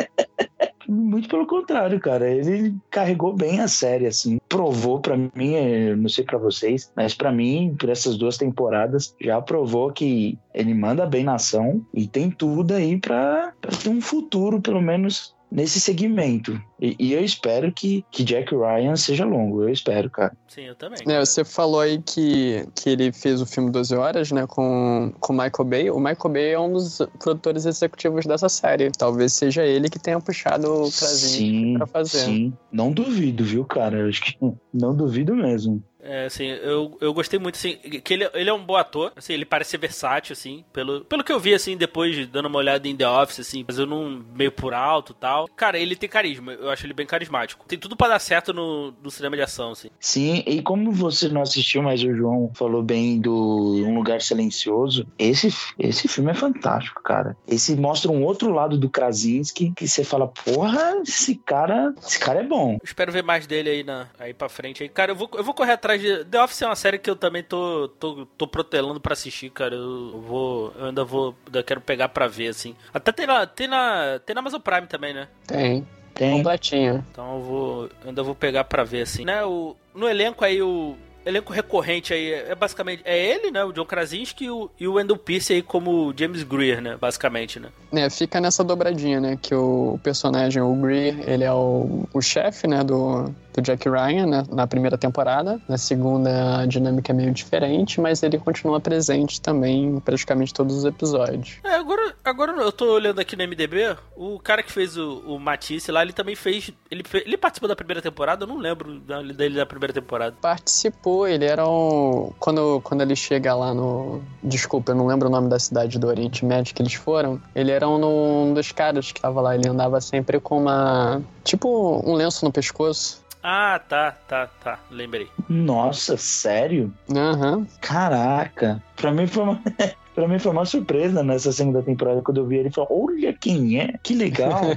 Muito 0.89 1.29
pelo 1.29 1.47
contrário, 1.47 1.99
cara. 2.01 2.29
Ele 2.29 2.75
carregou 2.91 3.33
bem 3.33 3.61
a 3.61 3.69
série, 3.69 4.07
assim. 4.07 4.39
Provou 4.49 5.01
para 5.01 5.17
mim, 5.17 5.55
eh, 5.55 5.95
não 5.97 6.09
sei 6.09 6.25
para 6.25 6.39
vocês, 6.39 6.91
mas 6.97 7.15
para 7.15 7.33
mim, 7.33 7.75
por 7.79 7.89
essas 7.89 8.17
duas 8.17 8.37
temporadas, 8.37 9.15
já 9.21 9.41
provou 9.41 9.93
que 9.93 10.39
ele 10.53 10.75
manda 10.75 11.07
bem 11.07 11.25
na 11.25 11.35
ação 11.35 11.85
e 11.93 12.07
tem 12.07 12.31
tudo 12.31 12.75
aí 12.75 12.97
para 12.99 13.53
ter 13.83 13.89
um 13.89 14.01
futuro, 14.01 14.61
pelo 14.61 14.81
menos 14.81 15.34
nesse 15.51 15.81
segmento. 15.81 16.61
E, 16.81 16.97
e, 16.99 17.13
eu 17.13 17.25
espero 17.25 17.73
que, 17.73 18.05
que 18.11 18.25
Jack 18.25 18.55
Ryan 18.55 18.97
seja 18.97 19.25
longo. 19.25 19.63
Eu 19.63 19.69
espero, 19.71 20.11
cara. 20.11 20.37
Sim, 20.49 20.63
eu 20.63 20.75
também. 20.75 20.99
É, 21.07 21.21
você 21.21 21.45
falou 21.45 21.81
aí 21.81 22.03
que, 22.03 22.67
que 22.75 22.91
ele 22.91 23.13
fez 23.13 23.41
o 23.41 23.47
filme 23.47 23.71
12 23.71 23.95
Horas, 23.95 24.33
né, 24.33 24.47
com 24.47 25.13
o 25.29 25.33
Michael 25.33 25.65
Bay. 25.65 25.91
O 25.91 25.99
Michael 25.99 26.33
Bay 26.33 26.51
é 26.53 26.59
um 26.59 26.73
dos 26.73 26.99
produtores 27.19 27.65
executivos 27.65 28.27
dessa 28.27 28.49
série. 28.49 28.91
Talvez 28.91 29.33
seja 29.33 29.65
ele 29.65 29.89
que 29.89 29.99
tenha 29.99 30.21
puxado 30.21 30.67
o 30.67 30.91
Krasinski 30.91 31.75
pra 31.77 31.87
fazer. 31.87 32.19
Sim, 32.19 32.53
não 32.73 32.93
duvido, 32.93 33.45
viu, 33.45 33.65
cara? 33.65 33.99
Eu 33.99 34.09
acho 34.09 34.23
que 34.23 34.37
não 34.73 34.95
duvido 34.95 35.35
mesmo. 35.35 35.83
É, 36.05 36.27
assim, 36.27 36.47
eu, 36.47 36.97
eu 37.01 37.15
gostei 37.15 37.39
muito, 37.39 37.57
assim, 37.57 37.77
que 37.77 38.13
ele, 38.13 38.29
ele 38.35 38.51
é 38.51 38.53
um 38.53 38.63
bom 38.63 38.77
ator, 38.77 39.13
assim, 39.17 39.33
ele 39.33 39.47
parece 39.47 39.71
ser 39.71 39.79
versátil, 39.79 40.35
assim, 40.35 40.65
pelo, 40.73 41.05
pelo 41.05 41.25
que 41.25 41.33
eu 41.33 41.41
vi, 41.41 41.55
assim, 41.55 41.77
depois 41.77 42.27
dando 42.29 42.47
uma 42.47 42.59
olhada 42.59 42.87
em 42.87 42.95
The 42.95 43.09
Office, 43.09 43.41
assim, 43.41 43.65
mas 43.67 43.79
eu 43.79 43.87
não 43.87 44.23
meio 44.35 44.53
por 44.53 44.75
alto 44.75 45.13
e 45.13 45.21
tal. 45.21 45.49
Cara, 45.57 45.79
ele 45.79 45.97
tem 45.97 46.09
carisma, 46.09 46.53
eu 46.53 46.69
acho 46.71 46.85
ele 46.85 46.93
bem 46.93 47.07
carismático. 47.07 47.65
Tem 47.67 47.79
tudo 47.79 47.97
para 47.97 48.09
dar 48.09 48.19
certo 48.19 48.53
no, 48.53 48.93
no 49.03 49.11
cinema 49.11 49.37
de 49.37 49.43
ação, 49.43 49.73
assim. 49.73 49.89
Sim, 49.99 50.43
e 50.47 50.61
como 50.61 50.93
você 50.93 51.29
não 51.29 51.43
assistiu, 51.43 51.83
mas 51.83 52.03
o 52.03 52.15
João 52.15 52.51
falou 52.55 52.83
bem 52.83 53.19
do 53.19 53.83
Um 53.87 53.95
Lugar 53.95 54.21
Silencioso, 54.21 55.07
esse, 55.19 55.55
esse 55.79 56.07
filme 56.07 56.31
é 56.31 56.35
fantástico, 56.35 57.03
cara. 57.03 57.35
Esse 57.49 57.75
mostra 57.75 58.11
um 58.11 58.23
outro 58.23 58.53
lado 58.53 58.77
do 58.77 58.91
Krasinski, 58.91 59.73
que 59.75 59.89
você 59.89 60.05
fala, 60.05 60.29
porra, 60.29 61.01
esse 61.07 61.35
cara, 61.35 61.95
esse 62.03 62.19
cara 62.19 62.41
é 62.41 62.45
bom. 62.45 62.75
Eu 62.75 62.81
espero 62.85 63.11
ver 63.11 63.23
mais 63.23 63.47
dele 63.47 63.71
aí, 63.71 63.83
na, 63.83 64.09
aí 64.19 64.35
pra 64.35 64.49
frente. 64.49 64.83
Aí. 64.83 64.89
Cara, 64.89 65.13
eu 65.13 65.17
vou, 65.17 65.31
eu 65.35 65.45
vou 65.45 65.55
correr 65.55 65.73
atrás 65.73 65.94
de. 65.99 66.25
The 66.25 66.43
Office 66.43 66.63
é 66.63 66.67
uma 66.67 66.77
série 66.77 66.99
que 66.99 67.11
eu 67.11 67.17
também 67.17 67.43
tô, 67.43 67.89
tô, 68.01 68.27
tô 68.39 68.47
protelando 68.47 69.01
pra 69.01 69.13
assistir, 69.13 69.51
cara. 69.51 69.75
Eu 69.75 70.21
vou. 70.21 70.73
Eu 70.79 70.87
ainda 70.87 71.05
vou. 71.05 71.35
Ainda 71.47 71.63
quero 71.63 71.81
pegar 71.81 72.09
pra 72.09 72.27
ver, 72.27 72.49
assim. 72.49 72.75
Até 72.93 73.13
tem 73.13 73.27
na, 73.27 73.47
tem 73.47 73.69
na, 73.69 74.21
tem 74.25 74.35
na 74.35 74.41
Amazon 74.41 74.61
Prime 74.61 74.87
também, 74.87 75.15
né? 75.15 75.29
Tem. 75.47 75.87
Tem. 76.15 76.37
Completinho. 76.37 77.05
Então 77.11 77.37
eu 77.37 77.43
vou. 77.43 77.83
Eu 78.03 78.09
ainda 78.09 78.23
vou 78.23 78.35
pegar 78.35 78.65
pra 78.65 78.85
ver, 78.85 79.03
assim. 79.03 79.25
Né, 79.25 79.45
o, 79.45 79.77
no 79.95 80.09
elenco 80.09 80.45
aí, 80.45 80.63
o 80.63 80.97
elenco 81.27 81.53
recorrente 81.53 82.13
aí 82.13 82.33
é 82.33 82.55
basicamente 82.55 83.03
é 83.05 83.19
ele, 83.19 83.51
né, 83.51 83.65
o 83.65 83.73
John 83.73 83.87
Krasinski 83.87 84.45
e 84.45 84.51
o, 84.51 84.71
e 84.79 84.87
o 84.87 84.95
Wendell 84.95 85.17
Pierce 85.17 85.55
aí 85.55 85.63
como 85.63 86.13
James 86.17 86.43
Greer, 86.43 86.81
né, 86.81 86.97
basicamente, 87.01 87.59
né. 87.59 87.71
É, 87.93 88.11
fica 88.11 88.41
nessa 88.41 88.63
dobradinha, 88.63 89.21
né, 89.21 89.39
que 89.41 89.55
o 89.55 89.99
personagem, 90.03 90.63
o 90.63 90.75
Greer, 90.75 91.29
ele 91.29 91.45
é 91.45 91.53
o, 91.53 92.07
o 92.13 92.21
chefe, 92.21 92.67
né, 92.67 92.85
do, 92.85 93.35
do 93.55 93.63
Jack 93.63 93.89
Ryan 93.89 94.27
né, 94.27 94.43
na 94.51 94.67
primeira 94.67 94.99
temporada. 94.99 95.61
Na 95.69 95.79
segunda, 95.79 96.59
a 96.61 96.67
dinâmica 96.67 97.13
é 97.13 97.15
meio 97.15 97.33
diferente, 97.33 98.01
mas 98.01 98.23
ele 98.23 98.39
continua 98.39 98.81
presente 98.81 99.41
também 99.41 99.85
em 99.85 100.01
praticamente 100.01 100.53
todos 100.53 100.77
os 100.77 100.85
episódios. 100.85 101.59
É, 101.65 101.75
agora, 101.75 102.15
agora 102.25 102.53
eu 102.53 102.73
tô 102.73 102.93
olhando 102.93 103.21
aqui 103.21 103.37
no 103.37 103.45
MDB, 103.45 103.97
o 104.17 104.39
cara 104.39 104.63
que 104.63 104.73
fez 104.73 104.97
o, 104.97 105.21
o 105.27 105.39
Matisse 105.39 105.91
lá, 105.91 106.03
ele 106.03 106.13
também 106.13 106.35
fez 106.35 106.73
ele, 106.95 107.05
ele 107.27 107.37
participou 107.37 107.69
da 107.69 107.75
primeira 107.75 108.01
temporada? 108.01 108.45
Eu 108.45 108.49
não 108.49 108.59
lembro 108.59 109.01
dele 109.35 109.57
da 109.57 109.67
primeira 109.67 109.93
temporada. 109.93 110.37
Participou, 110.41 111.27
ele 111.27 111.45
era 111.45 111.69
um. 111.69 112.33
Quando, 112.39 112.81
quando 112.83 113.01
ele 113.01 113.17
chega 113.17 113.55
lá 113.55 113.75
no. 113.75 114.23
Desculpa, 114.43 114.93
eu 114.93 114.97
não 114.97 115.07
lembro 115.07 115.29
o 115.29 115.31
nome 115.31 115.49
da 115.49 115.59
cidade 115.59 115.99
do 115.99 116.07
Oriente 116.07 116.45
Médio 116.45 116.75
que 116.75 116.83
eles 116.83 116.95
foram. 116.95 117.41
Ele 117.55 117.73
era 117.73 117.89
um, 117.89 118.51
um 118.51 118.55
dos 118.55 118.71
caras 118.71 119.11
que 119.11 119.21
tava 119.21 119.41
lá. 119.41 119.55
Ele 119.55 119.69
andava 119.69 120.01
sempre 120.01 120.39
com 120.39 120.59
uma. 120.59 121.21
Tipo 121.43 122.03
um 122.09 122.15
lenço 122.15 122.45
no 122.45 122.53
pescoço. 122.53 123.24
Ah, 123.47 123.79
tá, 123.79 124.13
tá, 124.27 124.47
tá. 124.47 124.79
Lembrei. 124.91 125.29
Nossa, 125.51 126.17
sério? 126.17 126.91
Aham. 127.15 127.59
Uhum. 127.59 127.67
Caraca. 127.79 128.83
Pra 128.97 129.13
mim 129.13 129.27
foi 129.27 129.43
uma. 129.43 129.63
pra 130.15 130.27
mim 130.27 130.39
foi 130.39 130.51
uma 130.51 130.65
surpresa 130.65 131.23
nessa 131.23 131.53
segunda 131.53 131.83
temporada 131.83 132.23
quando 132.23 132.39
eu 132.39 132.47
vi 132.47 132.57
ele 132.57 132.71
e 132.71 132.73
falei, 132.73 132.89
olha 132.91 133.33
quem 133.35 133.79
é, 133.79 133.99
que 134.03 134.15
legal. 134.15 134.63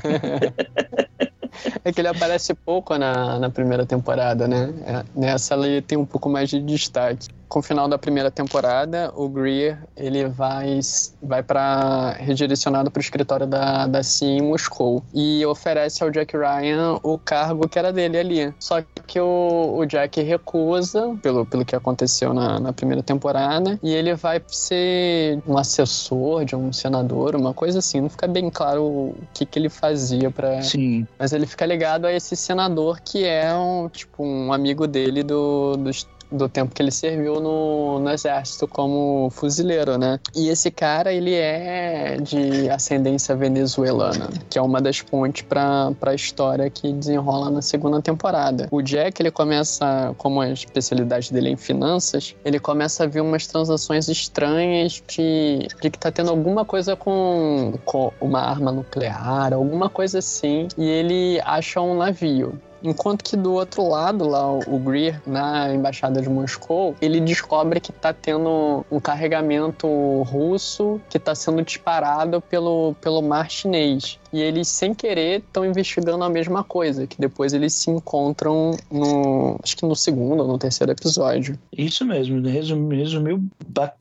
É 1.83 1.91
que 1.91 1.99
ele 2.01 2.07
aparece 2.07 2.53
pouco 2.53 2.95
na, 2.97 3.39
na 3.39 3.49
primeira 3.49 3.83
temporada, 3.83 4.47
né? 4.47 4.71
É, 4.85 5.03
nessa 5.19 5.55
ele 5.55 5.81
tem 5.81 5.97
um 5.97 6.05
pouco 6.05 6.29
mais 6.29 6.49
de 6.49 6.59
destaque 6.61 7.27
com 7.47 7.59
o 7.59 7.61
final 7.61 7.87
da 7.87 7.97
primeira 7.97 8.29
temporada, 8.29 9.11
o 9.15 9.27
Greer 9.27 9.79
ele 9.95 10.27
vai, 10.27 10.79
vai 11.21 11.41
para 11.41 12.11
redirecionado 12.13 12.91
para 12.91 12.99
o 12.99 13.01
escritório 13.01 13.47
da, 13.47 13.87
da 13.87 14.03
CIA 14.03 14.37
em 14.37 14.41
Moscou 14.41 15.03
e 15.13 15.45
oferece 15.45 16.03
ao 16.03 16.11
Jack 16.11 16.35
Ryan 16.35 16.99
o 17.03 17.17
cargo 17.17 17.67
que 17.67 17.79
era 17.79 17.91
dele 17.91 18.17
ali. 18.17 18.53
Só 18.59 18.83
que 19.05 19.19
o, 19.19 19.77
o 19.77 19.85
Jack 19.85 20.21
recusa, 20.21 21.17
pelo, 21.21 21.45
pelo 21.45 21.63
que 21.63 21.75
aconteceu 21.75 22.33
na, 22.33 22.59
na 22.59 22.73
primeira 22.73 23.01
temporada, 23.01 23.79
e 23.81 23.93
ele 23.93 24.13
vai 24.13 24.41
ser 24.47 25.41
um 25.47 25.57
assessor 25.57 26.43
de 26.43 26.55
um 26.55 26.73
senador, 26.73 27.35
uma 27.35 27.53
coisa 27.53 27.79
assim. 27.79 28.01
Não 28.01 28.09
fica 28.09 28.27
bem 28.27 28.49
claro 28.49 28.83
o 28.83 29.15
que, 29.33 29.45
que 29.45 29.57
ele 29.57 29.69
fazia 29.69 30.29
para. 30.29 30.61
Sim. 30.61 31.07
Mas 31.17 31.31
ele 31.31 31.45
fica 31.45 31.65
ligado 31.65 32.05
a 32.05 32.13
esse 32.13 32.35
senador 32.35 32.99
que 32.99 33.25
é 33.25 33.53
um, 33.55 33.87
tipo, 33.89 34.23
um 34.23 34.51
amigo 34.51 34.85
dele 34.87 35.23
do, 35.23 35.77
dos 35.77 36.07
do 36.31 36.49
tempo 36.49 36.73
que 36.73 36.81
ele 36.81 36.91
serviu 36.91 37.39
no, 37.39 37.99
no 37.99 38.09
exército 38.09 38.67
como 38.67 39.29
fuzileiro, 39.31 39.97
né? 39.97 40.19
E 40.35 40.49
esse 40.49 40.69
cara, 40.69 41.11
ele 41.13 41.33
é 41.33 42.17
de 42.17 42.69
ascendência 42.69 43.35
venezuelana, 43.35 44.29
que 44.49 44.57
é 44.57 44.61
uma 44.61 44.81
das 44.81 45.01
pontes 45.01 45.43
para 45.43 45.93
a 46.01 46.13
história 46.13 46.69
que 46.69 46.91
desenrola 46.93 47.49
na 47.49 47.61
segunda 47.61 48.01
temporada. 48.01 48.67
O 48.71 48.81
Jack, 48.81 49.21
ele 49.21 49.31
começa, 49.31 50.13
como 50.17 50.41
a 50.41 50.49
especialidade 50.49 51.31
dele 51.31 51.49
é 51.49 51.51
em 51.51 51.57
finanças, 51.57 52.35
ele 52.43 52.59
começa 52.59 53.03
a 53.03 53.07
ver 53.07 53.21
umas 53.21 53.47
transações 53.47 54.07
estranhas 54.07 55.01
de, 55.07 55.67
de 55.81 55.89
que 55.89 55.97
tá 55.97 56.11
tendo 56.11 56.29
alguma 56.29 56.65
coisa 56.65 56.95
com, 56.95 57.73
com 57.85 58.11
uma 58.19 58.41
arma 58.41 58.71
nuclear, 58.71 59.53
alguma 59.53 59.89
coisa 59.89 60.19
assim, 60.19 60.67
e 60.77 60.85
ele 60.85 61.41
acha 61.45 61.81
um 61.81 61.97
navio. 61.97 62.59
Enquanto 62.83 63.23
que 63.23 63.35
do 63.35 63.53
outro 63.53 63.87
lado, 63.87 64.27
lá, 64.27 64.51
o 64.51 64.79
Greer, 64.79 65.21
na 65.25 65.73
embaixada 65.73 66.21
de 66.21 66.29
Moscou, 66.29 66.95
ele 67.01 67.19
descobre 67.19 67.79
que 67.79 67.91
tá 67.91 68.13
tendo 68.13 68.85
um 68.91 68.99
carregamento 68.99 69.87
russo 70.23 71.01
que 71.09 71.19
tá 71.19 71.33
sendo 71.33 71.61
disparado 71.63 72.41
pelo, 72.41 72.95
pelo 73.01 73.21
mar 73.21 73.49
chinês 73.49 74.19
e 74.31 74.41
eles, 74.41 74.67
sem 74.67 74.93
querer, 74.93 75.39
estão 75.39 75.65
investigando 75.65 76.23
a 76.23 76.29
mesma 76.29 76.63
coisa, 76.63 77.07
que 77.07 77.19
depois 77.19 77.53
eles 77.53 77.73
se 77.73 77.89
encontram 77.89 78.71
no. 78.91 79.59
acho 79.63 79.77
que 79.77 79.85
no 79.85 79.95
segundo 79.95 80.41
ou 80.41 80.47
no 80.47 80.57
terceiro 80.57 80.91
episódio. 80.91 81.57
Isso 81.75 82.05
mesmo, 82.05 82.41
resumiu, 82.47 82.97
resumiu 82.97 83.43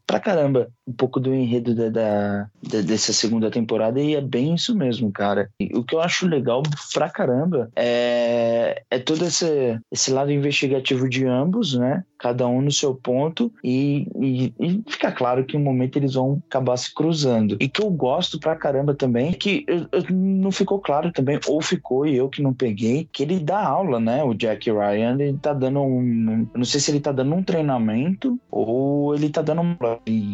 pra 0.07 0.21
caramba 0.21 0.69
um 0.87 0.93
pouco 0.93 1.19
do 1.19 1.35
enredo 1.35 1.75
da, 1.75 1.89
da, 1.89 2.49
da, 2.63 2.81
dessa 2.81 3.13
segunda 3.13 3.51
temporada 3.51 4.01
e 4.01 4.15
é 4.15 4.21
bem 4.21 4.55
isso 4.55 4.75
mesmo, 4.75 5.11
cara. 5.11 5.51
E 5.59 5.77
o 5.77 5.83
que 5.83 5.95
eu 5.95 6.01
acho 6.01 6.29
legal 6.29 6.63
pra 6.93 7.11
caramba 7.11 7.71
é, 7.75 8.83
é 8.91 8.99
todo 8.99 9.25
esse, 9.25 9.79
esse 9.91 10.13
lado 10.13 10.31
investigativo 10.31 11.09
de 11.09 11.27
ambos, 11.27 11.75
né? 11.75 12.05
Cada 12.19 12.47
um 12.47 12.61
no 12.61 12.73
seu 12.73 12.95
ponto, 12.95 13.53
e, 13.63 14.09
e, 14.21 14.55
e 14.59 14.83
fica 14.89 15.13
claro 15.13 15.45
que 15.45 15.57
em 15.57 15.61
um 15.61 15.65
momento 15.65 15.97
eles 15.97 16.15
vão 16.15 16.43
acabar 16.49 16.77
se 16.77 16.93
cruzando. 16.95 17.57
E 17.61 17.69
que 17.69 17.83
eu 17.83 17.91
gosto 17.91 18.39
pra 18.39 18.57
caramba 18.57 18.95
também 18.95 19.33
que 19.33 19.65
eu, 19.67 19.87
eu 19.93 20.05
não 20.11 20.51
ficou 20.51 20.79
claro 20.79 21.13
também, 21.13 21.39
ou 21.47 21.61
ficou 21.61 22.07
e 22.07 22.17
eu 22.17 22.29
que 22.29 22.43
não 22.43 22.53
peguei, 22.53 23.09
que 23.13 23.23
ele 23.23 23.39
dá 23.39 23.65
aula, 23.65 24.01
né? 24.01 24.23
O 24.25 24.35
Jack 24.35 24.71
Ryan, 24.71 25.17
ele 25.21 25.39
tá 25.39 25.53
dando 25.53 25.81
um. 25.81 26.49
Não 26.55 26.65
sei 26.65 26.81
se 26.81 26.91
ele 26.91 27.01
tá 27.01 27.13
dando 27.13 27.35
um 27.35 27.43
treinamento 27.43 28.39
ou 28.51 29.15
ele 29.15 29.29
tá 29.29 29.43
dando 29.43 29.63
um 29.63 29.77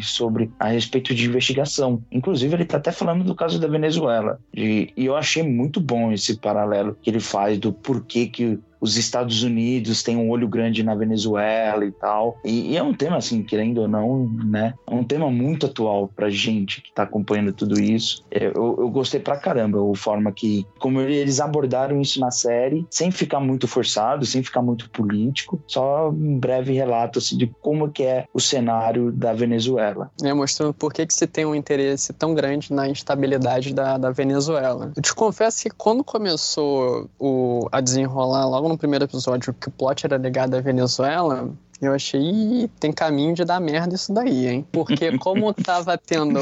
sobre 0.01 0.51
a 0.59 0.69
respeito 0.69 1.15
de 1.15 1.27
investigação. 1.27 2.03
Inclusive, 2.11 2.55
ele 2.55 2.65
tá 2.65 2.77
até 2.77 2.93
falando 2.93 3.25
do 3.25 3.35
caso 3.35 3.61
da 3.61 3.69
Venezuela. 3.69 4.39
E, 4.55 4.93
e 4.97 5.07
eu 5.07 5.17
achei 5.17 5.43
muito 5.43 5.81
bom 5.81 6.13
esse 6.13 6.39
paralelo 6.39 6.97
que 7.01 7.11
ele 7.11 7.21
faz 7.21 7.59
do 7.59 7.73
porquê 7.73 8.27
que 8.27 8.59
os 8.83 8.97
Estados 8.97 9.45
Unidos 9.45 10.03
têm 10.03 10.17
um 10.17 10.29
olho 10.29 10.49
grande 10.49 10.83
na 10.83 10.97
Venezuela 10.97 11.85
e 11.85 11.93
tal. 11.93 12.37
E, 12.45 12.73
e, 12.73 12.77
é 12.77 12.83
um 12.83 12.93
tema, 12.93 13.17
assim, 13.17 13.45
querendo 13.45 13.83
ou 13.83 13.89
não, 13.89 14.29
né? 14.45 14.75
É 14.85 14.93
um 14.93 15.05
tema 15.05 15.31
muito 15.31 15.67
atual 15.67 16.09
pra 16.09 16.29
gente 16.29 16.83
que 16.83 16.93
tá 16.93 17.05
acompanhando 17.05 17.53
tudo 17.53 17.81
isso. 17.81 18.25
É, 18.29 18.47
eu, 18.47 18.77
eu 18.81 18.91
gostei 18.91 19.21
pra 19.21 19.37
caramba 19.37 19.79
a 19.79 19.97
forma 19.97 20.33
que, 20.33 20.67
como 20.81 21.01
eles 21.01 21.39
abordaram 21.39 22.01
isso 22.01 22.19
na 22.19 22.33
série, 22.33 22.85
sem 22.91 23.13
ficar 23.13 23.39
muito 23.39 23.69
forçado, 23.69 24.27
sem 24.27 24.43
ficar 24.43 24.63
muito 24.63 24.91
político, 24.91 25.63
só 25.69 26.11
um 26.11 26.37
breve 26.39 26.73
relato, 26.73 27.21
assim, 27.21 27.37
de 27.39 27.47
como 27.61 27.89
que 27.89 28.03
é 28.03 28.27
o 28.35 28.41
cenário 28.41 29.13
da 29.13 29.33
Venezuela. 29.33 30.11
É, 30.25 30.35
mostrando 30.35 30.75
por 30.75 30.93
que, 30.93 31.07
que 31.07 31.15
se 31.15 31.29
tem 31.29 31.47
um 31.47 31.55
interesse 31.55 32.13
tão 32.13 32.35
grande 32.35 32.73
na 32.73 32.89
instabilidade 32.89 33.73
da, 33.73 33.97
da 33.97 34.11
Venezuela. 34.11 34.91
Eu 34.97 35.03
te 35.03 35.15
confesso 35.15 35.63
que 35.63 35.71
quando 35.71 36.03
começou 36.03 37.09
o, 37.17 37.69
a 37.71 37.81
desenrolar 37.81 38.49
logo 38.49 38.72
no 38.73 38.79
primeiro 38.79 39.05
episódio 39.05 39.55
que 39.55 39.69
o 39.69 39.71
plot 39.71 40.05
era 40.07 40.17
ligado 40.17 40.55
à 40.57 40.61
Venezuela, 40.61 41.51
eu 41.83 41.93
achei, 41.93 42.71
tem 42.79 42.93
caminho 42.93 43.35
de 43.35 43.45
dar 43.45 43.61
merda 43.61 43.97
isso 43.97 44.13
daí, 44.13 44.47
hein? 44.47 44.67
Porque 44.71 45.19
como 45.19 45.53
tava 45.53 45.99
tendo 45.99 46.39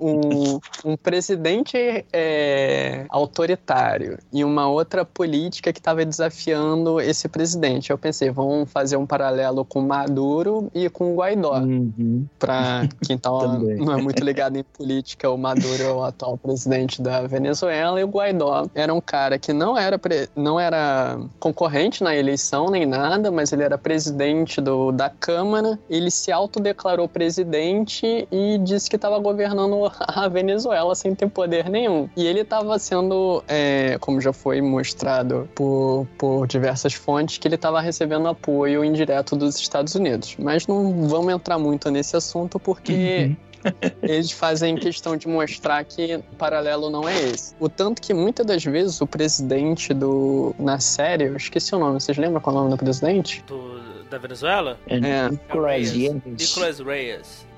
um, 0.00 0.60
um 0.84 0.96
presidente 0.96 2.04
é, 2.12 3.04
autoritário 3.08 4.16
e 4.32 4.44
uma 4.44 4.68
outra 4.68 5.04
política 5.04 5.72
que 5.72 5.80
estava 5.80 6.04
desafiando 6.04 7.00
esse 7.00 7.28
presidente. 7.28 7.90
Eu 7.90 7.98
pensei, 7.98 8.30
vamos 8.30 8.70
fazer 8.70 8.96
um 8.96 9.06
paralelo 9.06 9.64
com 9.64 9.80
Maduro 9.80 10.70
e 10.72 10.88
com 10.88 11.16
Guaidó. 11.16 11.58
Uhum. 11.58 12.24
Para 12.38 12.88
quem 13.04 13.18
tá, 13.18 13.30
não 13.76 13.92
é 13.92 14.00
muito 14.00 14.22
ligado 14.22 14.56
em 14.56 14.62
política, 14.62 15.28
o 15.28 15.36
Maduro 15.36 15.82
é 15.82 15.90
o 15.90 16.04
atual 16.04 16.38
presidente 16.38 17.02
da 17.02 17.26
Venezuela 17.26 18.00
e 18.00 18.04
o 18.04 18.08
Guaidó 18.08 18.68
era 18.72 18.94
um 18.94 19.00
cara 19.00 19.36
que 19.36 19.52
não 19.52 19.76
era, 19.76 19.98
pre- 19.98 20.28
não 20.36 20.60
era 20.60 21.18
concorrente 21.40 22.04
na 22.04 22.14
eleição 22.14 22.70
nem 22.70 22.86
nada, 22.86 23.32
mas 23.32 23.52
ele 23.52 23.64
era 23.64 23.76
presidente 23.76 24.27
do, 24.62 24.92
da 24.92 25.10
Câmara. 25.10 25.78
Ele 25.88 26.10
se 26.10 26.30
autodeclarou 26.30 27.08
presidente 27.08 28.28
e 28.30 28.58
disse 28.58 28.88
que 28.88 28.96
estava 28.96 29.18
governando 29.18 29.90
a 30.00 30.28
Venezuela 30.28 30.94
sem 30.94 31.14
ter 31.14 31.28
poder 31.28 31.68
nenhum. 31.68 32.08
E 32.16 32.26
ele 32.26 32.40
estava 32.40 32.78
sendo, 32.78 33.42
é, 33.48 33.96
como 34.00 34.20
já 34.20 34.32
foi 34.32 34.60
mostrado 34.60 35.48
por, 35.54 36.06
por 36.16 36.46
diversas 36.46 36.94
fontes, 36.94 37.38
que 37.38 37.48
ele 37.48 37.54
estava 37.54 37.80
recebendo 37.80 38.28
apoio 38.28 38.84
indireto 38.84 39.36
dos 39.36 39.56
Estados 39.56 39.94
Unidos. 39.94 40.36
Mas 40.38 40.66
não 40.66 41.08
vamos 41.08 41.32
entrar 41.32 41.58
muito 41.58 41.90
nesse 41.90 42.16
assunto 42.16 42.58
porque 42.58 43.36
eles 44.02 44.30
fazem 44.30 44.76
questão 44.76 45.16
de 45.16 45.28
mostrar 45.28 45.84
que 45.84 46.16
o 46.16 46.36
paralelo 46.36 46.90
não 46.90 47.08
é 47.08 47.18
esse. 47.20 47.54
O 47.58 47.68
tanto 47.68 48.00
que 48.00 48.14
muitas 48.14 48.46
das 48.46 48.64
vezes 48.64 49.00
o 49.00 49.06
presidente 49.06 49.92
do 49.92 50.54
na 50.58 50.78
série, 50.78 51.24
eu 51.24 51.36
esqueci 51.36 51.74
o 51.74 51.78
nome, 51.78 52.00
vocês 52.00 52.16
lembram 52.16 52.40
qual 52.40 52.54
é 52.54 52.58
o 52.58 52.62
nome 52.62 52.76
do 52.76 52.78
presidente? 52.78 53.44
Do, 53.46 53.80
da 54.08 54.18
Venezuela? 54.18 54.78
É, 54.86 55.28
Nicolas 55.30 55.92
Dias. 55.92 56.16
Nicolas 56.24 56.80
Reyes. 56.80 57.48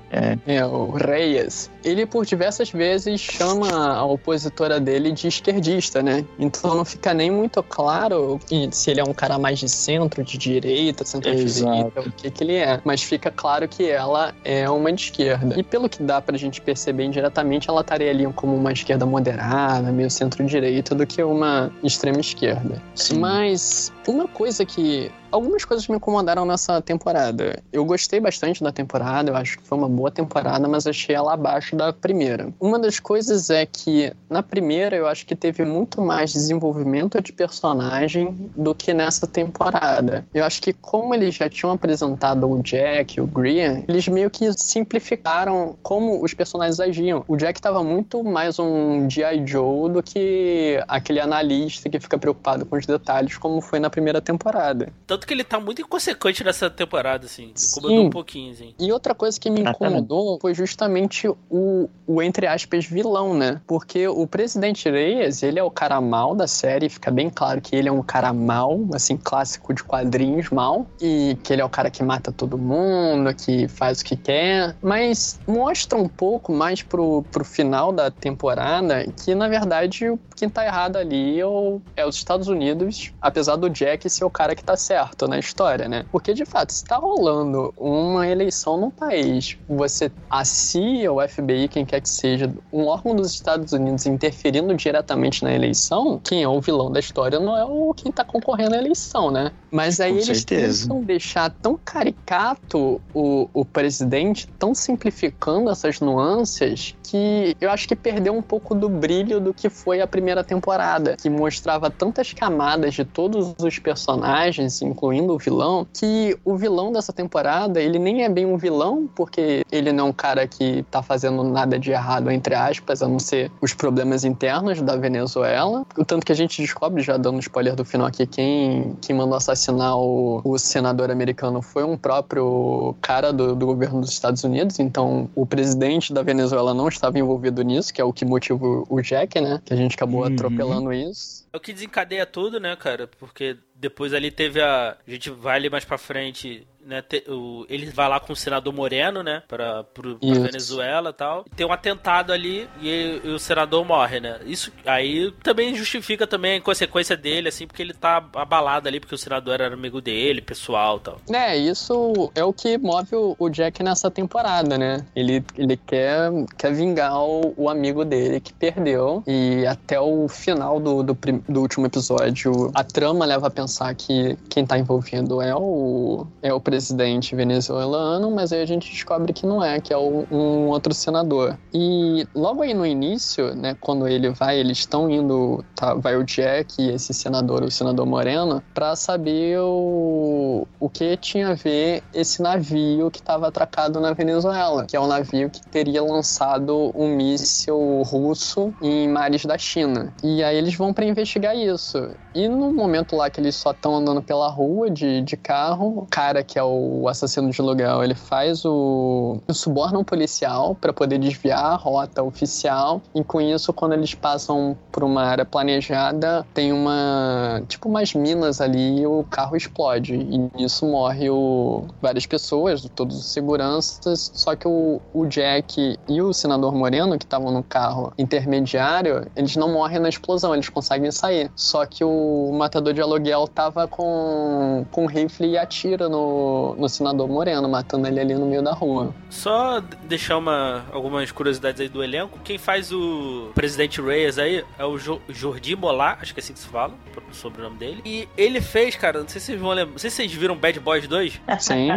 é 0.45 0.65
o 0.65 0.91
Reyes. 0.91 1.71
Ele 1.83 2.05
por 2.05 2.25
diversas 2.25 2.69
vezes 2.69 3.19
chama 3.21 3.71
a 3.71 4.03
opositora 4.03 4.79
dele 4.79 5.11
de 5.13 5.27
esquerdista, 5.27 6.03
né? 6.03 6.25
Então 6.37 6.75
não 6.75 6.83
fica 6.83 7.13
nem 7.13 7.31
muito 7.31 7.63
claro 7.63 8.37
se 8.71 8.91
ele 8.91 8.99
é 8.99 9.03
um 9.03 9.13
cara 9.13 9.39
mais 9.39 9.59
de 9.59 9.69
centro, 9.69 10.21
de 10.23 10.37
direita, 10.37 11.05
centro-direita, 11.05 12.01
o 12.01 12.11
que 12.11 12.29
que 12.29 12.43
ele 12.43 12.55
é. 12.55 12.81
Mas 12.83 13.01
fica 13.01 13.31
claro 13.31 13.67
que 13.67 13.89
ela 13.89 14.35
é 14.43 14.69
uma 14.69 14.91
de 14.91 15.03
esquerda. 15.03 15.57
E 15.57 15.63
pelo 15.63 15.87
que 15.87 16.03
dá 16.03 16.21
pra 16.21 16.37
gente 16.37 16.59
perceber 16.59 17.05
indiretamente, 17.05 17.69
ela 17.69 17.81
estaria 17.81 18.09
ali 18.09 18.25
como 18.33 18.55
uma 18.55 18.73
esquerda 18.73 19.05
moderada, 19.05 19.91
meio 19.91 20.11
centro-direita, 20.11 20.93
do 20.93 21.07
que 21.07 21.23
uma 21.23 21.71
extrema 21.81 22.19
esquerda. 22.19 22.81
Sim. 22.95 23.19
Mas 23.19 23.93
uma 24.07 24.27
coisa 24.27 24.65
que. 24.65 25.11
Algumas 25.31 25.63
coisas 25.63 25.87
me 25.87 25.95
incomodaram 25.95 26.43
nessa 26.43 26.81
temporada. 26.81 27.63
Eu 27.71 27.85
gostei 27.85 28.19
bastante 28.19 28.61
da 28.61 28.69
temporada, 28.69 29.31
eu 29.31 29.35
acho 29.37 29.57
que 29.57 29.65
foi 29.65 29.77
uma 29.77 29.87
boa 29.87 30.11
temporada, 30.11 30.67
mas 30.67 30.85
achei 30.85 31.15
ela 31.15 31.35
abaixo 31.35 31.73
da 31.73 31.93
primeira. 31.93 32.49
Uma 32.59 32.77
das 32.77 32.99
coisas 32.99 33.49
é 33.49 33.65
que 33.65 34.11
na 34.29 34.43
primeira 34.43 34.93
eu 34.93 35.07
acho 35.07 35.25
que 35.25 35.33
teve 35.33 35.63
muito 35.63 36.01
mais 36.01 36.33
desenvolvimento 36.33 37.21
de 37.21 37.31
personagem 37.31 38.51
do 38.57 38.75
que 38.75 38.93
nessa 38.93 39.25
temporada. 39.25 40.25
Eu 40.33 40.43
acho 40.43 40.61
que 40.61 40.73
como 40.73 41.15
eles 41.15 41.33
já 41.33 41.49
tinham 41.49 41.71
apresentado 41.71 42.49
o 42.51 42.61
Jack 42.61 43.17
e 43.17 43.21
o 43.21 43.25
Grian, 43.25 43.83
eles 43.87 44.09
meio 44.09 44.29
que 44.29 44.51
simplificaram 44.51 45.77
como 45.81 46.21
os 46.21 46.33
personagens 46.33 46.81
agiam. 46.81 47.23
O 47.25 47.37
Jack 47.37 47.57
estava 47.57 47.81
muito 47.81 48.21
mais 48.21 48.59
um 48.59 49.09
G.I. 49.09 49.47
Joe 49.47 49.89
do 49.89 50.03
que 50.03 50.83
aquele 50.89 51.21
analista 51.21 51.89
que 51.89 52.01
fica 52.01 52.17
preocupado 52.17 52.65
com 52.65 52.75
os 52.75 52.85
detalhes, 52.85 53.37
como 53.37 53.61
foi 53.61 53.79
na 53.79 53.89
primeira 53.91 54.19
temporada. 54.21 54.91
Tanto 55.05 55.27
que 55.27 55.33
ele 55.33 55.43
tá 55.43 55.59
muito 55.59 55.81
inconsequente 55.81 56.43
nessa 56.43 56.69
temporada, 56.69 57.25
assim. 57.27 57.53
Incomodou 57.75 58.05
um 58.05 58.09
pouquinho, 58.09 58.51
assim. 58.53 58.73
E 58.79 58.91
outra 58.91 59.13
coisa 59.13 59.39
que 59.39 59.49
me 59.49 59.61
Exatamente. 59.61 60.01
incomodou 60.01 60.39
foi 60.41 60.53
justamente 60.55 61.27
o, 61.27 61.89
o, 62.07 62.21
entre 62.21 62.47
aspas, 62.47 62.85
vilão, 62.85 63.33
né? 63.35 63.61
Porque 63.67 64.07
o 64.07 64.25
Presidente 64.25 64.89
Reyes, 64.89 65.43
ele 65.43 65.59
é 65.59 65.63
o 65.63 65.69
cara 65.69 65.99
mal 66.01 66.33
da 66.33 66.47
série, 66.47 66.89
fica 66.89 67.11
bem 67.11 67.29
claro 67.29 67.61
que 67.61 67.75
ele 67.75 67.89
é 67.89 67.91
um 67.91 68.01
cara 68.01 68.31
mal, 68.33 68.79
assim, 68.93 69.17
clássico 69.17 69.73
de 69.73 69.83
quadrinhos 69.83 70.49
mal, 70.49 70.87
e 71.01 71.37
que 71.43 71.51
ele 71.53 71.61
é 71.61 71.65
o 71.65 71.69
cara 71.69 71.91
que 71.91 72.01
mata 72.01 72.31
todo 72.31 72.57
mundo, 72.57 73.33
que 73.35 73.67
faz 73.67 73.99
o 74.01 74.05
que 74.05 74.15
quer, 74.15 74.75
mas 74.81 75.39
mostra 75.45 75.97
um 75.97 76.07
pouco 76.07 76.53
mais 76.53 76.81
pro, 76.81 77.23
pro 77.31 77.43
final 77.43 77.91
da 77.91 78.09
temporada 78.09 79.05
que, 79.23 79.35
na 79.35 79.47
verdade, 79.47 80.05
quem 80.35 80.49
tá 80.49 80.65
errado 80.65 80.95
ali 80.95 81.39
é, 81.39 81.45
o- 81.45 81.81
é 81.95 82.05
os 82.05 82.15
Estados 82.15 82.47
Unidos, 82.47 83.11
apesar 83.21 83.55
do 83.55 83.69
Jack 83.81 84.07
ser 84.09 84.23
o 84.23 84.29
cara 84.29 84.55
que 84.55 84.63
tá 84.63 84.77
certo 84.77 85.27
na 85.27 85.39
história, 85.39 85.87
né? 85.87 86.05
Porque, 86.11 86.33
de 86.35 86.45
fato, 86.45 86.71
se 86.71 86.83
tá 86.83 86.97
rolando 86.97 87.73
uma 87.75 88.27
eleição 88.27 88.77
num 88.77 88.91
país, 88.91 89.57
você, 89.67 90.11
a 90.29 90.45
CIA, 90.45 91.11
o 91.11 91.27
FBI, 91.27 91.67
quem 91.67 91.83
quer 91.83 91.99
que 91.99 92.09
seja, 92.09 92.51
um 92.71 92.85
órgão 92.85 93.15
dos 93.15 93.31
Estados 93.31 93.73
Unidos 93.73 94.05
interferindo 94.05 94.75
diretamente 94.75 95.43
na 95.43 95.51
eleição, 95.51 96.21
quem 96.23 96.43
é 96.43 96.47
o 96.47 96.61
vilão 96.61 96.91
da 96.91 96.99
história 96.99 97.39
não 97.39 97.57
é 97.57 97.65
o 97.65 97.91
quem 97.95 98.11
tá 98.11 98.23
concorrendo 98.23 98.75
à 98.75 98.77
eleição, 98.77 99.31
né? 99.31 99.51
Mas 99.71 99.99
aí 99.99 100.11
Com 100.11 100.17
eles 100.17 100.37
certeza. 100.37 100.81
tentam 100.83 101.03
deixar 101.03 101.49
tão 101.49 101.79
caricato 101.83 103.01
o, 103.13 103.49
o 103.53 103.65
presidente, 103.65 104.47
tão 104.59 104.75
simplificando 104.75 105.69
essas 105.69 105.99
nuances, 105.99 106.95
que 107.03 107.55
eu 107.59 107.71
acho 107.71 107.87
que 107.87 107.95
perdeu 107.95 108.33
um 108.33 108.41
pouco 108.41 108.75
do 108.75 108.89
brilho 108.89 109.39
do 109.39 109.53
que 109.53 109.69
foi 109.69 110.01
a 110.01 110.07
primeira 110.07 110.43
temporada, 110.43 111.15
que 111.17 111.29
mostrava 111.29 111.89
tantas 111.89 112.33
camadas 112.33 112.93
de 112.93 113.05
todos 113.05 113.53
os 113.61 113.70
personagens, 113.79 114.81
incluindo 114.81 115.33
o 115.33 115.37
vilão, 115.37 115.85
que 115.93 116.37
o 116.43 116.55
vilão 116.55 116.91
dessa 116.91 117.13
temporada, 117.13 117.81
ele 117.81 117.99
nem 117.99 118.23
é 118.23 118.29
bem 118.29 118.45
um 118.45 118.57
vilão, 118.57 119.09
porque 119.15 119.63
ele 119.71 119.91
não 119.91 120.05
é 120.07 120.09
um 120.09 120.13
cara 120.13 120.47
que 120.47 120.83
tá 120.89 121.01
fazendo 121.03 121.43
nada 121.43 121.77
de 121.79 121.91
errado, 121.91 122.29
entre 122.31 122.55
aspas, 122.55 123.01
a 123.01 123.07
não 123.07 123.19
ser 123.19 123.51
os 123.61 123.73
problemas 123.73 124.23
internos 124.23 124.81
da 124.81 124.95
Venezuela. 124.95 125.85
O 125.97 126.03
tanto 126.05 126.25
que 126.25 126.31
a 126.31 126.35
gente 126.35 126.61
descobre, 126.61 127.01
já 127.03 127.17
dando 127.17 127.39
spoiler 127.39 127.75
do 127.75 127.85
final 127.85 128.07
aqui, 128.07 128.25
quem, 128.25 128.95
quem 129.01 129.15
mandou 129.15 129.35
assassinar 129.37 129.97
o, 129.97 130.41
o 130.43 130.57
senador 130.57 131.11
americano 131.11 131.61
foi 131.61 131.83
um 131.83 131.97
próprio 131.97 132.95
cara 133.01 133.31
do, 133.31 133.55
do 133.55 133.65
governo 133.65 134.01
dos 134.01 134.09
Estados 134.11 134.43
Unidos, 134.43 134.79
então 134.79 135.29
o 135.35 135.45
presidente 135.45 136.13
da 136.13 136.21
Venezuela 136.23 136.73
não 136.73 136.87
estava 136.87 137.17
envolvido 137.19 137.61
nisso, 137.61 137.93
que 137.93 138.01
é 138.01 138.03
o 138.03 138.13
que 138.13 138.25
motiva 138.25 138.65
o- 138.65 138.85
o 138.89 139.01
Jack, 139.01 139.39
né? 139.39 139.61
Que 139.63 139.73
a 139.73 139.77
gente 139.77 139.95
acabou 139.95 140.21
Uhum. 140.21 140.27
atropelando 140.27 140.93
isso. 140.93 141.40
É 141.53 141.57
o 141.57 141.59
que 141.59 141.73
desencadeia 141.73 142.25
tudo, 142.25 142.59
né, 142.59 142.75
cara? 142.75 143.07
Porque 143.07 143.57
depois 143.81 144.13
ali 144.13 144.29
teve 144.31 144.61
a. 144.61 144.95
A 145.07 145.11
gente 145.11 145.29
vai 145.31 145.55
ali 145.57 145.69
mais 145.69 145.83
pra 145.83 145.97
frente, 145.97 146.65
né? 146.85 147.01
te- 147.01 147.23
o- 147.27 147.65
ele 147.67 147.87
vai 147.87 148.07
lá 148.07 148.19
com 148.19 148.31
o 148.33 148.35
senador 148.35 148.71
Moreno, 148.71 149.23
né? 149.23 149.41
Pra, 149.47 149.83
pro, 149.83 150.17
pra. 150.19 150.39
Venezuela 150.39 151.09
e 151.09 151.13
tal. 151.13 151.45
Tem 151.55 151.65
um 151.65 151.71
atentado 151.73 152.31
ali 152.31 152.69
e, 152.79 153.19
e 153.23 153.29
o 153.29 153.39
senador 153.39 153.83
morre, 153.83 154.19
né? 154.19 154.39
Isso 154.45 154.71
aí 154.85 155.31
também 155.43 155.73
justifica 155.75 156.27
também 156.27 156.57
a 156.57 156.61
consequência 156.61 157.17
dele, 157.17 157.49
assim, 157.49 157.65
porque 157.65 157.81
ele 157.81 157.93
tá 157.93 158.23
abalado 158.35 158.87
ali, 158.87 158.99
porque 158.99 159.15
o 159.15 159.17
senador 159.17 159.59
era 159.59 159.73
amigo 159.73 159.99
dele, 159.99 160.41
pessoal 160.41 160.97
e 160.97 160.99
tal. 160.99 161.17
É, 161.31 161.57
isso 161.57 162.31
é 162.35 162.43
o 162.43 162.53
que 162.53 162.77
move 162.77 163.15
o, 163.15 163.35
o 163.39 163.49
Jack 163.49 163.81
nessa 163.81 164.11
temporada, 164.11 164.77
né? 164.77 165.03
Ele, 165.15 165.43
ele 165.57 165.75
quer, 165.75 166.29
quer 166.57 166.71
vingar 166.73 167.19
o, 167.19 167.53
o 167.57 167.67
amigo 167.69 168.05
dele 168.05 168.39
que 168.39 168.53
perdeu. 168.53 169.23
E 169.25 169.65
até 169.65 169.99
o 169.99 170.27
final 170.27 170.79
do, 170.79 171.01
do, 171.01 171.17
do 171.49 171.61
último 171.61 171.87
episódio, 171.87 172.69
a 172.75 172.83
trama 172.83 173.25
leva 173.25 173.47
a 173.47 173.49
pensar 173.49 173.70
que 173.95 174.37
quem 174.49 174.65
tá 174.65 174.77
envolvido 174.77 175.41
é 175.41 175.55
o, 175.55 176.25
é 176.41 176.53
o 176.53 176.59
presidente 176.59 177.35
venezuelano, 177.35 178.31
mas 178.31 178.51
aí 178.51 178.61
a 178.61 178.65
gente 178.65 178.89
descobre 178.91 179.33
que 179.33 179.45
não 179.45 179.63
é, 179.63 179.79
que 179.79 179.93
é 179.93 179.97
o- 179.97 180.25
um 180.31 180.67
outro 180.69 180.93
senador. 180.93 181.57
E 181.73 182.25
logo 182.35 182.61
aí 182.61 182.73
no 182.73 182.85
início, 182.85 183.55
né, 183.55 183.75
quando 183.79 184.07
ele 184.07 184.29
vai, 184.31 184.59
eles 184.59 184.79
estão 184.79 185.09
indo, 185.09 185.63
tá, 185.75 185.93
vai 185.95 186.15
o 186.15 186.23
Jack 186.23 186.81
e 186.81 186.89
esse 186.91 187.13
senador, 187.13 187.63
o 187.63 187.71
senador 187.71 188.05
Moreno, 188.05 188.61
pra 188.73 188.95
saber 188.95 189.59
o, 189.59 190.67
o 190.79 190.89
que 190.89 191.15
tinha 191.17 191.49
a 191.49 191.53
ver 191.53 192.03
esse 192.13 192.41
navio 192.41 193.09
que 193.11 193.19
estava 193.19 193.47
atracado 193.47 193.99
na 193.99 194.13
Venezuela, 194.13 194.85
que 194.85 194.95
é 194.95 194.99
um 194.99 195.07
navio 195.07 195.49
que 195.49 195.61
teria 195.69 196.01
lançado 196.03 196.91
um 196.95 197.15
míssil 197.15 198.01
russo 198.03 198.73
em 198.81 199.07
mares 199.07 199.45
da 199.45 199.57
China. 199.57 200.13
E 200.23 200.43
aí 200.43 200.55
eles 200.57 200.75
vão 200.75 200.93
pra 200.93 201.05
investigar 201.05 201.55
isso. 201.55 201.97
E 202.33 202.47
no 202.47 202.73
momento 202.73 203.15
lá 203.15 203.29
que 203.29 203.39
eles 203.39 203.55
só 203.61 203.71
estão 203.71 203.95
andando 203.95 204.23
pela 204.23 204.49
rua 204.49 204.89
de, 204.89 205.21
de 205.21 205.37
carro, 205.37 205.99
o 205.99 206.07
cara 206.09 206.43
que 206.43 206.57
é 206.57 206.63
o 206.63 207.07
assassino 207.07 207.51
de 207.51 207.61
aluguel, 207.61 208.03
ele 208.03 208.15
faz 208.15 208.65
o, 208.65 209.39
suborna 209.51 209.99
um 209.99 210.03
policial 210.03 210.73
para 210.73 210.91
poder 210.91 211.19
desviar 211.19 211.63
a 211.63 211.75
rota 211.75 212.23
oficial. 212.23 213.01
E 213.13 213.23
com 213.23 213.39
isso, 213.39 213.71
quando 213.71 213.93
eles 213.93 214.15
passam 214.15 214.75
por 214.91 215.03
uma 215.03 215.23
área 215.23 215.45
planejada, 215.45 216.45
tem 216.55 216.73
uma 216.73 217.61
tipo 217.67 217.87
umas 217.87 218.15
minas 218.15 218.59
ali 218.59 219.01
e 219.01 219.05
o 219.05 219.23
carro 219.29 219.55
explode. 219.55 220.15
E 220.15 220.49
nisso 220.57 220.87
morre 220.87 221.29
o, 221.29 221.85
várias 222.01 222.25
pessoas, 222.25 222.87
todos 222.95 223.15
os 223.15 223.25
seguranças. 223.25 224.31
Só 224.33 224.55
que 224.55 224.67
o, 224.67 224.99
o 225.13 225.25
Jack 225.27 225.99
e 226.07 226.21
o 226.21 226.33
senador 226.33 226.73
Moreno, 226.73 227.17
que 227.17 227.25
estavam 227.25 227.51
no 227.51 227.61
carro 227.61 228.11
intermediário, 228.17 229.27
eles 229.35 229.55
não 229.55 229.71
morrem 229.71 229.99
na 229.99 230.09
explosão, 230.09 230.53
eles 230.55 230.69
conseguem 230.69 231.11
sair. 231.11 231.51
Só 231.55 231.85
que 231.85 232.03
o 232.03 232.51
matador 232.53 232.93
de 232.93 233.01
aluguel 233.01 233.47
tava 233.53 233.87
com, 233.87 234.85
com 234.91 235.05
rifle 235.05 235.47
e 235.47 235.57
atira 235.57 236.09
no, 236.09 236.75
no 236.75 236.89
senador 236.89 237.27
Moreno, 237.27 237.67
matando 237.69 238.07
ele 238.07 238.19
ali 238.19 238.33
no 238.33 238.45
meio 238.45 238.63
da 238.63 238.73
rua. 238.73 239.13
Só 239.29 239.79
deixar 240.03 240.37
uma, 240.37 240.85
algumas 240.91 241.31
curiosidades 241.31 241.81
aí 241.81 241.89
do 241.89 242.03
elenco. 242.03 242.39
Quem 242.43 242.57
faz 242.57 242.91
o 242.91 243.51
presidente 243.53 244.01
Reyes 244.01 244.37
aí 244.37 244.63
é 244.77 244.85
o 244.85 244.97
jo 244.97 245.21
Jordi 245.29 245.75
Molar, 245.75 246.19
acho 246.21 246.33
que 246.33 246.39
é 246.39 246.43
assim 246.43 246.53
que 246.53 246.59
se 246.59 246.67
fala, 246.67 246.93
sobre 247.31 247.61
o 247.61 247.63
nome 247.65 247.77
dele. 247.77 248.01
E 248.05 248.27
ele 248.37 248.61
fez, 248.61 248.95
cara, 248.95 249.19
não 249.19 249.27
sei 249.27 249.39
se 249.39 249.47
vocês 249.47 249.59
vão 249.59 249.71
lembrar, 249.71 249.91
não 249.91 249.99
sei 249.99 250.09
se 250.09 250.17
vocês 250.17 250.33
viram 250.33 250.55
Bad 250.55 250.79
Boys 250.79 251.07
2. 251.07 251.41
Sim. 251.59 251.89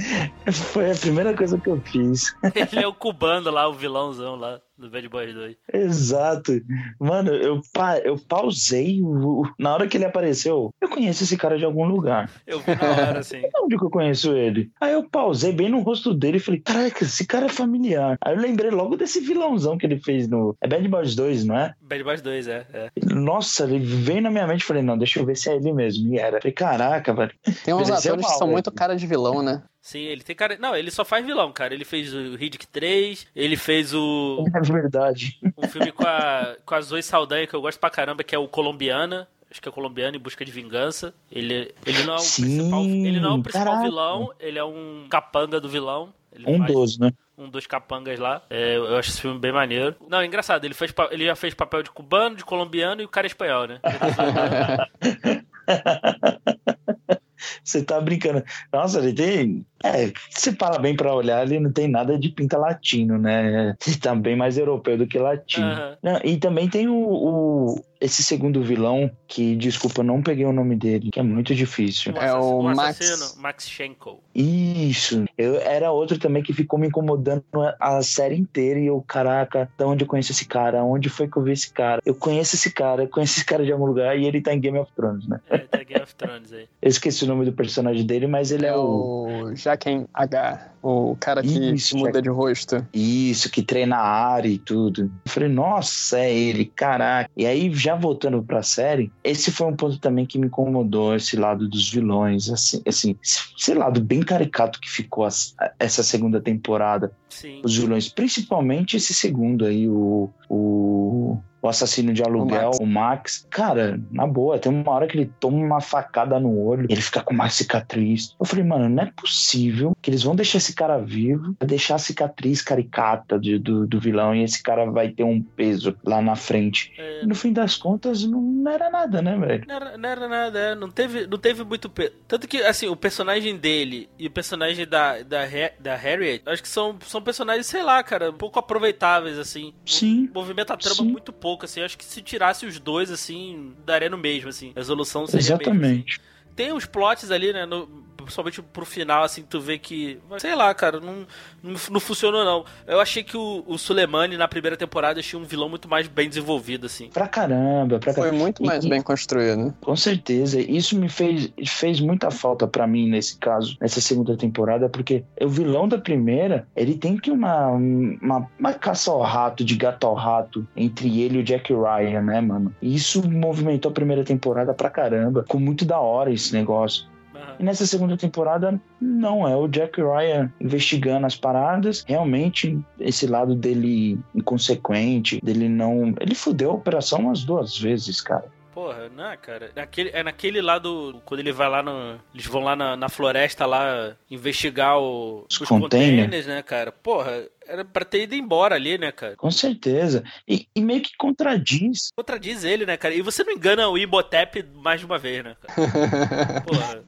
Foi 0.50 0.90
a 0.90 0.94
primeira 0.94 1.34
coisa 1.34 1.58
que 1.58 1.68
eu 1.68 1.80
fiz. 1.80 2.34
ele 2.54 2.82
é 2.82 2.86
o 2.86 2.94
cubano 2.94 3.50
lá, 3.50 3.68
o 3.68 3.74
vilãozão 3.74 4.36
lá 4.36 4.60
do 4.82 4.90
Bad 4.90 5.08
Boys 5.08 5.34
2. 5.34 5.56
Exato. 5.72 6.52
Mano, 6.98 7.32
eu, 7.32 7.60
pa 7.72 7.98
eu 7.98 8.18
pausei 8.18 9.00
o... 9.00 9.44
na 9.58 9.72
hora 9.72 9.86
que 9.86 9.96
ele 9.96 10.04
apareceu. 10.04 10.74
Eu 10.80 10.88
conheço 10.88 11.22
esse 11.22 11.36
cara 11.36 11.56
de 11.56 11.64
algum 11.64 11.84
lugar. 11.84 12.30
Eu 12.46 12.60
vi 12.60 12.74
na 12.74 12.90
hora, 12.90 13.18
assim. 13.20 13.42
Onde 13.62 13.78
que 13.78 13.84
eu 13.84 13.90
conheço 13.90 14.34
ele? 14.34 14.70
Aí 14.80 14.92
eu 14.92 15.08
pausei 15.08 15.52
bem 15.52 15.70
no 15.70 15.80
rosto 15.80 16.12
dele 16.12 16.38
e 16.38 16.40
falei, 16.40 16.60
caraca, 16.60 17.04
esse 17.04 17.26
cara 17.26 17.46
é 17.46 17.48
familiar. 17.48 18.16
Aí 18.20 18.34
eu 18.34 18.40
lembrei 18.40 18.70
logo 18.70 18.96
desse 18.96 19.20
vilãozão 19.20 19.78
que 19.78 19.86
ele 19.86 19.98
fez 19.98 20.28
no... 20.28 20.56
É 20.60 20.66
Bad 20.66 20.86
Boys 20.88 21.14
2, 21.14 21.44
não 21.44 21.56
é? 21.56 21.74
Bad 21.80 22.02
Boys 22.02 22.20
2, 22.20 22.48
é. 22.48 22.66
é. 22.72 22.90
Nossa, 23.14 23.64
ele 23.64 23.78
veio 23.78 24.22
na 24.22 24.30
minha 24.30 24.46
mente 24.46 24.62
e 24.62 24.66
falei, 24.66 24.82
não, 24.82 24.98
deixa 24.98 25.20
eu 25.20 25.26
ver 25.26 25.36
se 25.36 25.48
é 25.48 25.56
ele 25.56 25.72
mesmo. 25.72 26.12
E 26.12 26.18
era. 26.18 26.38
Falei, 26.40 26.52
caraca, 26.52 27.14
velho. 27.14 27.32
Tem 27.64 27.72
uns 27.72 27.90
atores 27.90 28.26
que 28.26 28.32
são 28.32 28.48
muito 28.48 28.70
cara 28.72 28.96
de 28.96 29.06
vilão, 29.06 29.42
né? 29.42 29.62
Sim, 29.82 29.98
ele 29.98 30.22
tem 30.22 30.36
cara. 30.36 30.56
Não, 30.60 30.76
ele 30.76 30.92
só 30.92 31.04
faz 31.04 31.26
vilão, 31.26 31.52
cara. 31.52 31.74
Ele 31.74 31.84
fez 31.84 32.14
o 32.14 32.36
Riddick 32.36 32.68
3, 32.68 33.26
ele 33.34 33.56
fez 33.56 33.92
o. 33.92 34.44
É 34.54 34.60
verdade. 34.60 35.40
Um 35.58 35.66
filme 35.66 35.90
com 35.90 36.06
a, 36.06 36.54
com 36.64 36.74
a 36.76 36.80
Zoe 36.80 37.02
Saldanha 37.02 37.48
que 37.48 37.54
eu 37.54 37.60
gosto 37.60 37.80
pra 37.80 37.90
caramba, 37.90 38.22
que 38.22 38.32
é 38.32 38.38
o 38.38 38.46
Colombiana. 38.46 39.26
Acho 39.50 39.60
que 39.60 39.68
é 39.68 39.72
colombiano 39.72 40.16
em 40.16 40.20
busca 40.20 40.46
de 40.46 40.50
vingança. 40.52 41.12
Ele, 41.30 41.74
ele 41.84 42.04
não 42.04 42.14
é 42.14 42.16
o 42.16 42.20
Sim, 42.20 42.42
principal. 42.42 42.84
Ele 42.84 43.20
não 43.20 43.32
é 43.32 43.34
o 43.34 43.42
principal 43.42 43.66
caraca. 43.66 43.82
vilão, 43.82 44.32
ele 44.40 44.58
é 44.58 44.64
um 44.64 45.06
capanga 45.10 45.60
do 45.60 45.68
vilão. 45.68 46.14
Ele 46.32 46.44
Um 46.48 46.64
dos, 46.64 46.96
né? 46.96 47.12
um 47.36 47.50
dos 47.50 47.66
capangas 47.66 48.18
lá. 48.18 48.42
É, 48.48 48.76
eu 48.78 48.96
acho 48.96 49.10
esse 49.10 49.20
filme 49.20 49.38
bem 49.38 49.52
maneiro. 49.52 49.94
Não, 50.08 50.20
é 50.20 50.26
engraçado, 50.26 50.64
ele, 50.64 50.72
fez, 50.72 50.94
ele 51.10 51.26
já 51.26 51.36
fez 51.36 51.52
papel 51.52 51.82
de 51.82 51.90
cubano, 51.90 52.34
de 52.34 52.44
colombiano 52.46 53.02
e 53.02 53.04
o 53.04 53.08
cara 53.08 53.26
é 53.26 53.28
espanhol, 53.28 53.66
né? 53.66 53.78
Você 57.64 57.82
tá 57.82 58.00
brincando. 58.00 58.42
Nossa, 58.72 58.98
ele 58.98 59.12
tem. 59.12 59.66
É, 59.84 60.12
se 60.30 60.52
para 60.52 60.78
bem 60.78 60.94
pra 60.94 61.12
olhar, 61.14 61.44
ele 61.44 61.58
não 61.58 61.72
tem 61.72 61.88
nada 61.88 62.18
de 62.18 62.28
pinta 62.28 62.56
latino, 62.56 63.18
né? 63.18 63.74
Ele 63.84 63.96
tá 63.96 64.14
bem 64.14 64.36
mais 64.36 64.56
europeu 64.56 64.96
do 64.96 65.06
que 65.08 65.18
latino. 65.18 65.66
Aham. 65.66 65.96
Não, 66.02 66.20
e 66.22 66.36
também 66.36 66.68
tem 66.68 66.86
o, 66.88 66.94
o- 66.94 67.84
esse 68.02 68.22
segundo 68.22 68.62
vilão, 68.62 69.10
que, 69.28 69.54
desculpa, 69.54 70.00
eu 70.00 70.04
não 70.04 70.20
peguei 70.20 70.44
o 70.44 70.52
nome 70.52 70.74
dele, 70.74 71.10
que 71.10 71.20
é 71.20 71.22
muito 71.22 71.54
difícil. 71.54 72.12
É 72.16 72.34
o 72.34 72.66
assassino, 72.66 72.74
Max- 72.74 73.00
assassino, 73.00 73.42
Max 73.42 73.68
Schenkel. 73.68 74.20
Isso. 74.34 75.24
Eu, 75.38 75.56
era 75.60 75.92
outro 75.92 76.18
também 76.18 76.42
que 76.42 76.52
ficou 76.52 76.78
me 76.78 76.88
incomodando 76.88 77.44
a, 77.78 78.02
série 78.02 78.36
inteira. 78.36 78.80
E 78.80 78.86
eu, 78.86 79.00
caraca, 79.06 79.70
de 79.78 79.84
onde 79.84 80.04
eu 80.04 80.08
conheço 80.08 80.32
esse 80.32 80.44
cara? 80.46 80.82
Onde 80.82 81.08
foi 81.08 81.28
que 81.28 81.36
eu 81.36 81.42
vi 81.42 81.52
esse 81.52 81.72
cara? 81.72 82.02
Eu 82.04 82.14
conheço 82.14 82.56
esse 82.56 82.72
cara, 82.72 83.04
eu 83.04 83.08
conheço 83.08 83.36
esse 83.38 83.44
cara 83.44 83.64
de 83.64 83.72
algum 83.72 83.86
lugar 83.86 84.18
e 84.18 84.26
ele 84.26 84.40
tá 84.40 84.52
em 84.52 84.60
Game 84.60 84.78
of 84.78 84.90
Thrones, 84.96 85.26
né? 85.28 85.40
É, 85.48 85.58
da 85.58 85.84
Game 85.84 86.02
of 86.02 86.14
Thrones 86.16 86.52
aí. 86.52 86.66
Eu 86.82 86.88
esqueci 86.88 87.24
o 87.24 87.28
nome 87.28 87.44
do 87.44 87.52
personagem 87.52 88.04
dele, 88.04 88.26
mas 88.26 88.50
ele 88.50 88.66
é, 88.66 88.70
É 88.70 88.76
o. 88.76 89.44
o 89.44 89.56
Jaquen 89.56 90.06
H, 90.12 90.71
o 90.82 91.16
cara 91.18 91.42
que 91.42 91.48
Isso, 91.48 91.96
muda 91.96 92.12
Jack- 92.12 92.22
de 92.22 92.28
rosto. 92.28 92.86
Isso, 92.92 93.50
que 93.50 93.62
treina 93.62 93.96
a 93.96 94.26
área 94.32 94.48
e 94.48 94.58
tudo. 94.58 95.02
Eu 95.24 95.30
falei, 95.30 95.48
nossa, 95.48 96.18
é 96.18 96.34
ele, 96.34 96.64
caraca. 96.64 97.30
E 97.36 97.46
aí, 97.46 97.72
já 97.72 97.94
voltando 97.94 98.42
pra 98.42 98.62
série, 98.62 99.12
esse 99.22 99.50
foi 99.52 99.68
um 99.68 99.76
ponto 99.76 99.98
também 99.98 100.26
que 100.26 100.38
me 100.38 100.46
incomodou, 100.46 101.14
esse 101.14 101.36
lado 101.36 101.68
dos 101.68 101.88
vilões, 101.90 102.50
assim, 102.50 102.82
assim 102.86 103.16
esse 103.22 103.74
lado 103.74 104.00
bem 104.02 104.20
caricato 104.20 104.80
que 104.80 104.90
ficou 104.90 105.24
as- 105.24 105.54
essa 105.78 106.02
segunda 106.02 106.40
temporada. 106.40 107.12
Sim. 107.28 107.62
Os 107.64 107.76
vilões, 107.76 108.08
principalmente 108.08 108.96
esse 108.96 109.14
segundo 109.14 109.64
aí, 109.64 109.88
o. 109.88 110.28
o... 110.48 111.38
O 111.62 111.68
assassino 111.68 112.12
de 112.12 112.22
aluguel, 112.22 112.64
Max. 112.70 112.78
o 112.80 112.86
Max. 112.86 113.46
Cara, 113.48 114.00
na 114.10 114.26
boa, 114.26 114.58
tem 114.58 114.72
uma 114.72 114.90
hora 114.90 115.06
que 115.06 115.16
ele 115.16 115.32
toma 115.38 115.56
uma 115.58 115.80
facada 115.80 116.40
no 116.40 116.58
olho, 116.58 116.86
ele 116.90 117.00
fica 117.00 117.22
com 117.22 117.32
uma 117.32 117.48
cicatriz. 117.48 118.34
Eu 118.38 118.44
falei, 118.44 118.64
mano, 118.64 118.88
não 118.88 119.02
é 119.04 119.12
possível 119.16 119.96
que 120.02 120.10
eles 120.10 120.22
vão 120.24 120.34
deixar 120.34 120.58
esse 120.58 120.74
cara 120.74 120.98
vivo, 120.98 121.54
deixar 121.64 121.94
a 121.94 121.98
cicatriz 121.98 122.60
caricata 122.62 123.38
de- 123.38 123.58
do, 123.58 123.86
do 123.86 124.00
vilão 124.00 124.34
e 124.34 124.42
esse 124.42 124.60
cara 124.62 124.90
vai 124.90 125.10
ter 125.10 125.22
um 125.24 125.40
peso 125.40 125.96
lá 126.04 126.20
na 126.20 126.34
frente. 126.34 126.92
É, 126.98 127.22
E 127.22 127.26
no 127.26 127.34
fim 127.34 127.52
das 127.52 127.76
contas, 127.76 128.24
não 128.24 128.64
era 128.68 128.90
nada, 128.90 129.22
né, 129.22 129.36
velho? 129.38 129.64
Não 129.68 129.74
era, 129.76 129.96
não 129.98 130.08
era 130.08 130.28
nada, 130.28 130.58
é, 130.58 130.74
não 130.74 130.90
teve, 130.90 131.26
não 131.28 131.38
teve 131.38 131.62
muito 131.64 131.88
peso. 131.88 132.12
Tanto 132.26 132.48
que, 132.48 132.58
assim, 132.62 132.88
o 132.88 132.96
personagem 132.96 133.56
dele 133.56 134.08
e 134.18 134.26
o 134.26 134.30
personagem 134.30 134.86
da, 134.86 135.22
da, 135.22 135.42
da 135.78 135.94
Harriet, 135.94 136.42
acho 136.46 136.62
que 136.62 136.68
são, 136.68 136.98
são 137.06 137.22
personagens, 137.22 137.66
sei 137.66 137.82
lá, 137.84 138.02
cara, 138.02 138.30
um 138.30 138.36
pouco 138.36 138.58
aproveitáveis, 138.58 139.38
assim. 139.38 139.72
Sim. 139.86 140.28
Movimenta 140.34 140.74
a 140.74 140.76
trama 140.76 140.96
Sim. 140.96 141.12
muito 141.12 141.32
pouco, 141.32 141.51
assim. 141.60 141.82
Acho 141.82 141.96
que 141.98 142.04
se 142.04 142.22
tirasse 142.22 142.66
os 142.66 142.78
dois, 142.78 143.10
assim, 143.10 143.74
daria 143.84 144.08
no 144.10 144.18
mesmo, 144.18 144.48
assim. 144.48 144.72
A 144.74 144.80
resolução 144.80 145.26
seria 145.26 145.40
assim. 145.40 145.52
Exatamente. 145.54 146.20
Tem 146.54 146.72
uns 146.72 146.84
plots 146.84 147.30
ali, 147.30 147.52
né? 147.52 147.64
No, 147.64 148.01
principalmente 148.22 148.62
pro 148.62 148.84
final, 148.84 149.22
assim, 149.24 149.42
tu 149.42 149.60
vê 149.60 149.78
que. 149.78 150.18
Sei 150.38 150.54
lá, 150.54 150.72
cara, 150.74 151.00
não, 151.00 151.26
não, 151.62 151.74
não 151.90 152.00
funcionou, 152.00 152.44
não. 152.44 152.64
Eu 152.86 153.00
achei 153.00 153.22
que 153.22 153.36
o, 153.36 153.64
o 153.66 153.78
Suleimani, 153.78 154.36
na 154.36 154.48
primeira 154.48 154.76
temporada, 154.76 155.20
tinha 155.22 155.40
um 155.40 155.44
vilão 155.44 155.68
muito 155.68 155.88
mais 155.88 156.06
bem 156.08 156.28
desenvolvido, 156.28 156.86
assim. 156.86 157.08
Pra 157.08 157.28
caramba, 157.28 157.98
pra 157.98 158.12
Foi 158.12 158.24
caramba. 158.24 158.42
muito 158.42 158.62
E- 158.62 158.66
mais 158.66 158.84
e- 158.84 158.88
bem 158.88 159.02
construído. 159.02 159.74
Com 159.80 159.96
certeza. 159.96 160.60
Isso 160.60 160.98
me 160.98 161.08
fez, 161.08 161.52
fez 161.66 162.00
muita 162.00 162.30
falta 162.30 162.66
pra 162.66 162.86
mim 162.86 163.08
nesse 163.08 163.36
caso, 163.38 163.76
nessa 163.80 164.00
segunda 164.00 164.36
temporada, 164.36 164.88
porque 164.88 165.24
o 165.40 165.48
vilão 165.48 165.86
da 165.88 165.98
primeira, 165.98 166.66
ele 166.76 166.94
tem 166.94 167.16
que 167.16 167.30
uma, 167.30 167.68
uma, 167.68 168.48
uma 168.58 168.72
caça 168.72 169.10
ao 169.10 169.20
rato, 169.22 169.64
de 169.64 169.76
gato 169.76 170.06
ao 170.06 170.14
rato, 170.14 170.66
entre 170.76 171.20
ele 171.22 171.38
e 171.38 171.40
o 171.40 171.44
Jack 171.44 171.72
Ryan, 171.72 172.22
né, 172.22 172.40
mano? 172.40 172.74
E 172.80 172.94
isso 172.94 173.28
movimentou 173.28 173.90
a 173.90 173.94
primeira 173.94 174.24
temporada 174.24 174.72
pra 174.74 174.90
caramba. 174.90 175.42
Ficou 175.42 175.60
muito 175.60 175.84
da 175.84 175.98
hora 176.00 176.32
esse 176.32 176.52
negócio. 176.52 177.04
Aham. 177.34 177.56
E 177.58 177.62
nessa 177.62 177.86
segunda 177.86 178.16
temporada, 178.16 178.80
não, 179.00 179.46
é 179.48 179.56
o 179.56 179.68
Jack 179.68 180.00
Ryan 180.00 180.52
investigando 180.60 181.26
as 181.26 181.36
paradas. 181.36 182.04
Realmente, 182.06 182.78
esse 183.00 183.26
lado 183.26 183.54
dele 183.54 184.18
inconsequente, 184.34 185.40
dele 185.42 185.68
não. 185.68 186.14
Ele 186.20 186.34
fudeu 186.34 186.70
a 186.70 186.74
operação 186.74 187.20
umas 187.20 187.44
duas 187.44 187.76
vezes, 187.78 188.20
cara. 188.20 188.44
Porra, 188.74 189.10
não, 189.14 189.36
cara. 189.36 189.70
Naquele, 189.76 190.08
é 190.14 190.22
naquele 190.22 190.62
lado, 190.62 191.20
quando 191.26 191.40
ele 191.40 191.52
vai 191.52 191.68
lá 191.68 191.82
no. 191.82 192.18
Eles 192.32 192.46
vão 192.46 192.62
lá 192.62 192.74
na, 192.74 192.96
na 192.96 193.08
floresta 193.10 193.66
lá 193.66 194.16
investigar 194.30 194.98
o- 194.98 195.44
Os 195.50 195.60
os, 195.60 195.68
container. 195.68 196.24
containers, 196.24 196.46
né, 196.46 196.62
cara? 196.62 196.90
Porra, 196.90 197.44
era 197.68 197.84
pra 197.84 198.02
ter 198.02 198.22
ido 198.22 198.34
embora 198.34 198.74
ali, 198.74 198.96
né, 198.96 199.12
cara? 199.12 199.36
Com 199.36 199.50
certeza. 199.50 200.24
E, 200.48 200.66
e 200.74 200.80
meio 200.80 201.02
que 201.02 201.14
contradiz. 201.18 202.08
Contradiz 202.16 202.64
ele, 202.64 202.86
né, 202.86 202.96
cara? 202.96 203.14
E 203.14 203.20
você 203.20 203.44
não 203.44 203.52
engana 203.52 203.86
o 203.90 203.98
Imhotep 203.98 204.64
mais 204.74 205.00
de 205.00 205.06
uma 205.06 205.18
vez, 205.18 205.44
né, 205.44 205.54
cara? 205.60 205.74
Porra. 206.64 207.04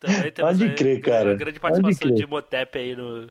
Também 0.00 0.32
temos 0.32 0.52
Pode 0.52 0.64
aí 0.64 0.74
crer, 0.74 1.00
cara. 1.00 1.30
uma 1.30 1.34
Grande 1.36 1.60
participação 1.60 2.14
de 2.14 2.22
Imhotep 2.22 2.78
aí 2.78 2.96
no. 2.96 3.26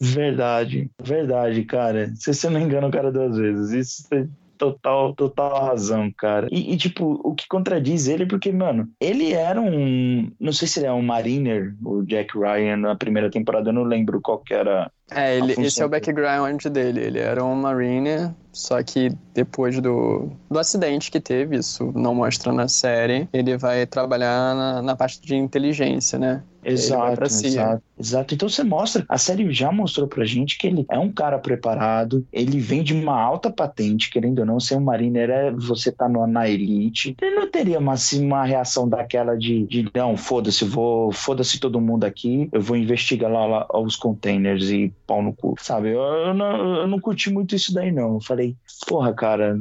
Verdade, 0.00 0.90
verdade, 1.02 1.64
cara. 1.64 2.12
Você, 2.14 2.34
você 2.34 2.50
não 2.50 2.60
engana 2.60 2.88
o 2.88 2.90
cara 2.90 3.10
duas 3.10 3.36
vezes. 3.36 3.70
Isso 3.72 4.08
tem 4.08 4.28
total, 4.58 5.14
total 5.14 5.66
razão, 5.66 6.10
cara. 6.16 6.48
E, 6.50 6.72
e, 6.72 6.76
tipo, 6.76 7.20
o 7.24 7.34
que 7.34 7.46
contradiz 7.48 8.08
ele, 8.08 8.26
porque, 8.26 8.50
mano, 8.52 8.88
ele 9.00 9.32
era 9.32 9.60
um. 9.60 10.30
Não 10.38 10.52
sei 10.52 10.68
se 10.68 10.80
ele 10.80 10.86
é 10.86 10.92
um 10.92 11.02
Mariner, 11.02 11.74
o 11.84 12.02
Jack 12.02 12.36
Ryan, 12.38 12.76
na 12.76 12.96
primeira 12.96 13.30
temporada, 13.30 13.70
eu 13.70 13.74
não 13.74 13.84
lembro 13.84 14.20
qual 14.20 14.38
que 14.38 14.54
era. 14.54 14.90
É, 15.10 15.36
ele, 15.36 15.56
esse 15.60 15.82
é 15.82 15.86
o 15.86 15.88
background 15.88 16.64
dele. 16.66 17.00
Ele 17.00 17.18
era 17.18 17.44
um 17.44 17.54
Marine, 17.54 18.34
só 18.52 18.82
que 18.82 19.10
depois 19.34 19.78
do, 19.80 20.30
do 20.50 20.58
acidente 20.58 21.10
que 21.10 21.20
teve, 21.20 21.56
isso 21.56 21.92
não 21.94 22.14
mostra 22.14 22.52
na 22.52 22.68
série, 22.68 23.28
ele 23.32 23.56
vai 23.58 23.86
trabalhar 23.86 24.54
na, 24.54 24.82
na 24.82 24.96
parte 24.96 25.20
de 25.20 25.34
inteligência, 25.36 26.18
né? 26.18 26.42
Exato, 26.66 27.34
exato, 27.42 27.82
exato. 27.98 28.34
Então 28.34 28.48
você 28.48 28.64
mostra, 28.64 29.04
a 29.06 29.18
série 29.18 29.52
já 29.52 29.70
mostrou 29.70 30.08
pra 30.08 30.24
gente 30.24 30.56
que 30.56 30.66
ele 30.66 30.86
é 30.90 30.98
um 30.98 31.12
cara 31.12 31.38
preparado, 31.38 32.26
ele 32.32 32.58
vem 32.58 32.82
de 32.82 32.94
uma 32.94 33.20
alta 33.20 33.50
patente, 33.52 34.10
querendo 34.10 34.38
ou 34.38 34.46
não, 34.46 34.58
ser 34.58 34.76
um 34.76 34.80
mariner 34.80 35.28
é 35.28 35.50
você 35.52 35.92
tá 35.92 36.08
no- 36.08 36.26
na 36.26 36.48
elite. 36.48 37.14
Ele 37.20 37.36
não 37.36 37.50
teria 37.50 37.78
uma, 37.78 37.92
assim, 37.92 38.24
uma 38.24 38.44
reação 38.46 38.88
daquela 38.88 39.36
de, 39.36 39.66
de 39.66 39.90
não, 39.94 40.16
foda-se, 40.16 40.64
vou, 40.64 41.12
foda-se 41.12 41.60
todo 41.60 41.78
mundo 41.82 42.04
aqui, 42.04 42.48
eu 42.50 42.62
vou 42.62 42.76
investigar 42.78 43.30
lá, 43.30 43.44
lá 43.44 43.66
os 43.82 43.94
containers 43.94 44.70
e 44.70 44.93
pau 45.06 45.22
no 45.22 45.32
cu, 45.32 45.54
sabe? 45.60 45.90
Eu, 45.90 46.00
eu, 46.00 46.34
não, 46.34 46.76
eu 46.76 46.86
não 46.86 47.00
curti 47.00 47.30
muito 47.30 47.54
isso 47.54 47.72
daí, 47.72 47.90
não. 47.90 48.14
Eu 48.14 48.20
falei, 48.20 48.56
porra, 48.86 49.12
cara, 49.12 49.56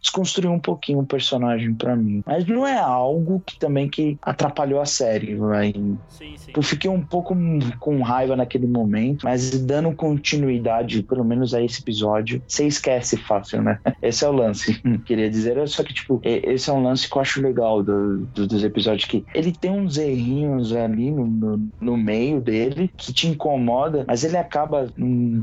desconstruiu 0.00 0.52
um 0.52 0.58
pouquinho 0.58 1.00
o 1.00 1.06
personagem 1.06 1.74
para 1.74 1.96
mim. 1.96 2.22
Mas 2.26 2.46
não 2.46 2.66
é 2.66 2.78
algo 2.78 3.42
que 3.44 3.58
também 3.58 3.88
que 3.88 4.18
atrapalhou 4.22 4.80
a 4.80 4.86
série, 4.86 5.34
vai. 5.34 5.72
Sim, 6.08 6.34
sim. 6.36 6.52
Eu 6.54 6.62
fiquei 6.62 6.90
um 6.90 7.00
pouco 7.00 7.34
com 7.78 8.02
raiva 8.02 8.36
naquele 8.36 8.66
momento, 8.66 9.24
mas 9.24 9.50
dando 9.62 9.92
continuidade, 9.94 11.02
pelo 11.02 11.24
menos 11.24 11.54
a 11.54 11.62
esse 11.62 11.80
episódio, 11.80 12.42
você 12.46 12.66
esquece 12.66 13.16
fácil, 13.16 13.62
né? 13.62 13.78
Esse 14.02 14.24
é 14.24 14.28
o 14.28 14.32
lance, 14.32 14.80
queria 15.06 15.30
dizer. 15.30 15.52
Só 15.68 15.82
que, 15.82 15.94
tipo, 15.94 16.20
esse 16.24 16.68
é 16.68 16.72
um 16.72 16.82
lance 16.82 17.08
que 17.08 17.16
eu 17.16 17.22
acho 17.22 17.40
legal 17.40 17.82
do, 17.82 18.18
do, 18.26 18.46
dos 18.46 18.64
episódios, 18.64 19.04
que 19.04 19.24
ele 19.34 19.52
tem 19.52 19.70
uns 19.70 19.96
errinhos 19.96 20.72
ali 20.74 21.10
no, 21.10 21.26
no, 21.26 21.68
no 21.80 21.96
meio 21.96 22.40
dele 22.40 22.90
que 22.96 23.12
te 23.12 23.28
incomoda, 23.28 24.04
mas 24.06 24.24
ele 24.24 24.36
acaba, 24.36 24.81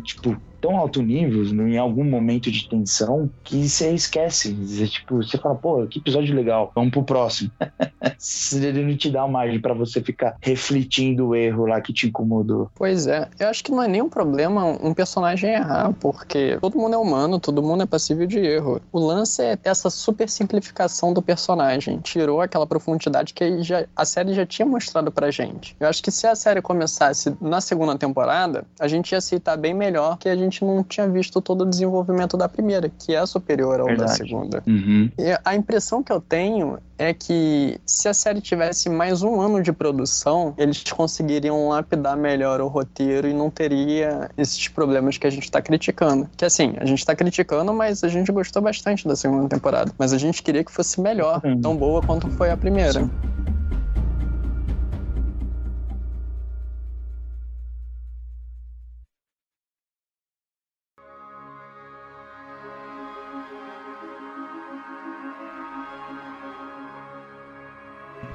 tipo, 0.03 0.41
tão 0.61 0.77
alto 0.77 1.01
nível, 1.01 1.43
em 1.43 1.77
algum 1.77 2.03
momento 2.03 2.51
de 2.51 2.67
tensão, 2.67 3.29
que 3.43 3.67
você 3.67 3.91
esquece. 3.91 4.53
Tipo, 4.87 5.17
você 5.17 5.37
fala, 5.37 5.55
pô, 5.55 5.85
que 5.87 5.99
episódio 5.99 6.35
legal, 6.35 6.71
vamos 6.75 6.91
pro 6.91 7.03
próximo. 7.03 7.51
Ele 8.53 8.83
não 8.83 8.97
te 8.97 9.09
dá 9.09 9.27
margem 9.27 9.59
para 9.59 9.73
você 9.73 10.01
ficar 10.01 10.35
refletindo 10.41 11.27
o 11.27 11.35
erro 11.35 11.65
lá 11.65 11.81
que 11.81 11.93
te 11.93 12.07
incomodou. 12.07 12.69
Pois 12.75 13.07
é, 13.07 13.27
eu 13.39 13.47
acho 13.47 13.63
que 13.63 13.71
não 13.71 13.81
é 13.81 13.87
nenhum 13.87 14.09
problema 14.09 14.65
um 14.65 14.93
personagem 14.93 15.51
errar, 15.51 15.93
porque 15.99 16.57
todo 16.59 16.77
mundo 16.77 16.95
é 16.95 16.97
humano, 16.97 17.39
todo 17.39 17.61
mundo 17.61 17.83
é 17.83 17.85
passível 17.85 18.27
de 18.27 18.39
erro. 18.39 18.81
O 18.91 18.99
lance 18.99 19.41
é 19.41 19.57
essa 19.63 19.89
super 19.89 20.29
simplificação 20.29 21.13
do 21.13 21.21
personagem. 21.21 21.99
Tirou 21.99 22.41
aquela 22.41 22.67
profundidade 22.67 23.33
que 23.33 23.63
já, 23.63 23.85
a 23.95 24.05
série 24.05 24.33
já 24.33 24.45
tinha 24.45 24.65
mostrado 24.65 25.11
pra 25.11 25.31
gente. 25.31 25.75
Eu 25.79 25.87
acho 25.87 26.01
que 26.03 26.11
se 26.11 26.27
a 26.27 26.35
série 26.35 26.61
começasse 26.61 27.35
na 27.41 27.61
segunda 27.61 27.97
temporada, 27.97 28.65
a 28.79 28.87
gente 28.87 29.11
ia 29.11 29.17
aceitar 29.17 29.57
bem 29.57 29.73
melhor 29.73 30.17
que 30.17 30.29
a 30.29 30.35
gente 30.35 30.48
gente 30.49 30.65
não 30.65 30.83
tinha 30.83 31.07
visto 31.07 31.39
todo 31.41 31.61
o 31.61 31.65
desenvolvimento 31.65 32.35
da 32.35 32.49
primeira, 32.49 32.89
que 32.89 33.13
é 33.13 33.25
superior 33.25 33.79
ao 33.79 33.87
Verdade. 33.87 34.09
da 34.09 34.15
segunda. 34.15 34.63
Uhum. 34.65 35.09
E 35.17 35.39
a 35.43 35.55
impressão 35.55 36.03
que 36.03 36.11
eu 36.11 36.19
tenho 36.19 36.77
é 36.97 37.13
que 37.13 37.79
se 37.85 38.09
a 38.09 38.13
série 38.13 38.41
tivesse 38.41 38.89
mais 38.89 39.23
um 39.23 39.39
ano 39.39 39.61
de 39.61 39.71
produção, 39.71 40.53
eles 40.57 40.83
conseguiriam 40.91 41.69
lapidar 41.69 42.17
melhor 42.17 42.59
o 42.59 42.67
roteiro 42.67 43.27
e 43.27 43.33
não 43.33 43.49
teria 43.49 44.29
esses 44.37 44.67
problemas 44.67 45.17
que 45.17 45.25
a 45.25 45.29
gente 45.29 45.43
está 45.43 45.61
criticando. 45.61 46.29
Que 46.35 46.43
assim, 46.43 46.73
a 46.77 46.85
gente 46.85 46.99
está 46.99 47.15
criticando, 47.15 47.73
mas 47.73 48.03
a 48.03 48.09
gente 48.09 48.31
gostou 48.31 48.61
bastante 48.61 49.07
da 49.07 49.15
segunda 49.15 49.47
temporada. 49.47 49.93
Mas 49.97 50.11
a 50.11 50.17
gente 50.17 50.43
queria 50.43 50.63
que 50.63 50.71
fosse 50.71 50.99
melhor, 50.99 51.41
tão 51.61 51.75
boa 51.75 52.01
quanto 52.01 52.29
foi 52.31 52.51
a 52.51 52.57
primeira. 52.57 53.01
Sim. 53.01 53.09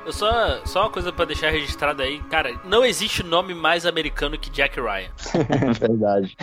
Eu 0.04 0.12
só, 0.12 0.64
só 0.66 0.82
uma 0.82 0.90
coisa 0.90 1.12
para 1.12 1.24
deixar 1.24 1.50
registrado 1.50 2.02
aí, 2.02 2.20
cara, 2.24 2.60
não 2.64 2.84
existe 2.84 3.22
nome 3.22 3.54
mais 3.54 3.86
americano 3.86 4.38
que 4.38 4.50
Jack 4.50 4.78
Ryan. 4.78 5.10
Verdade. 5.80 6.36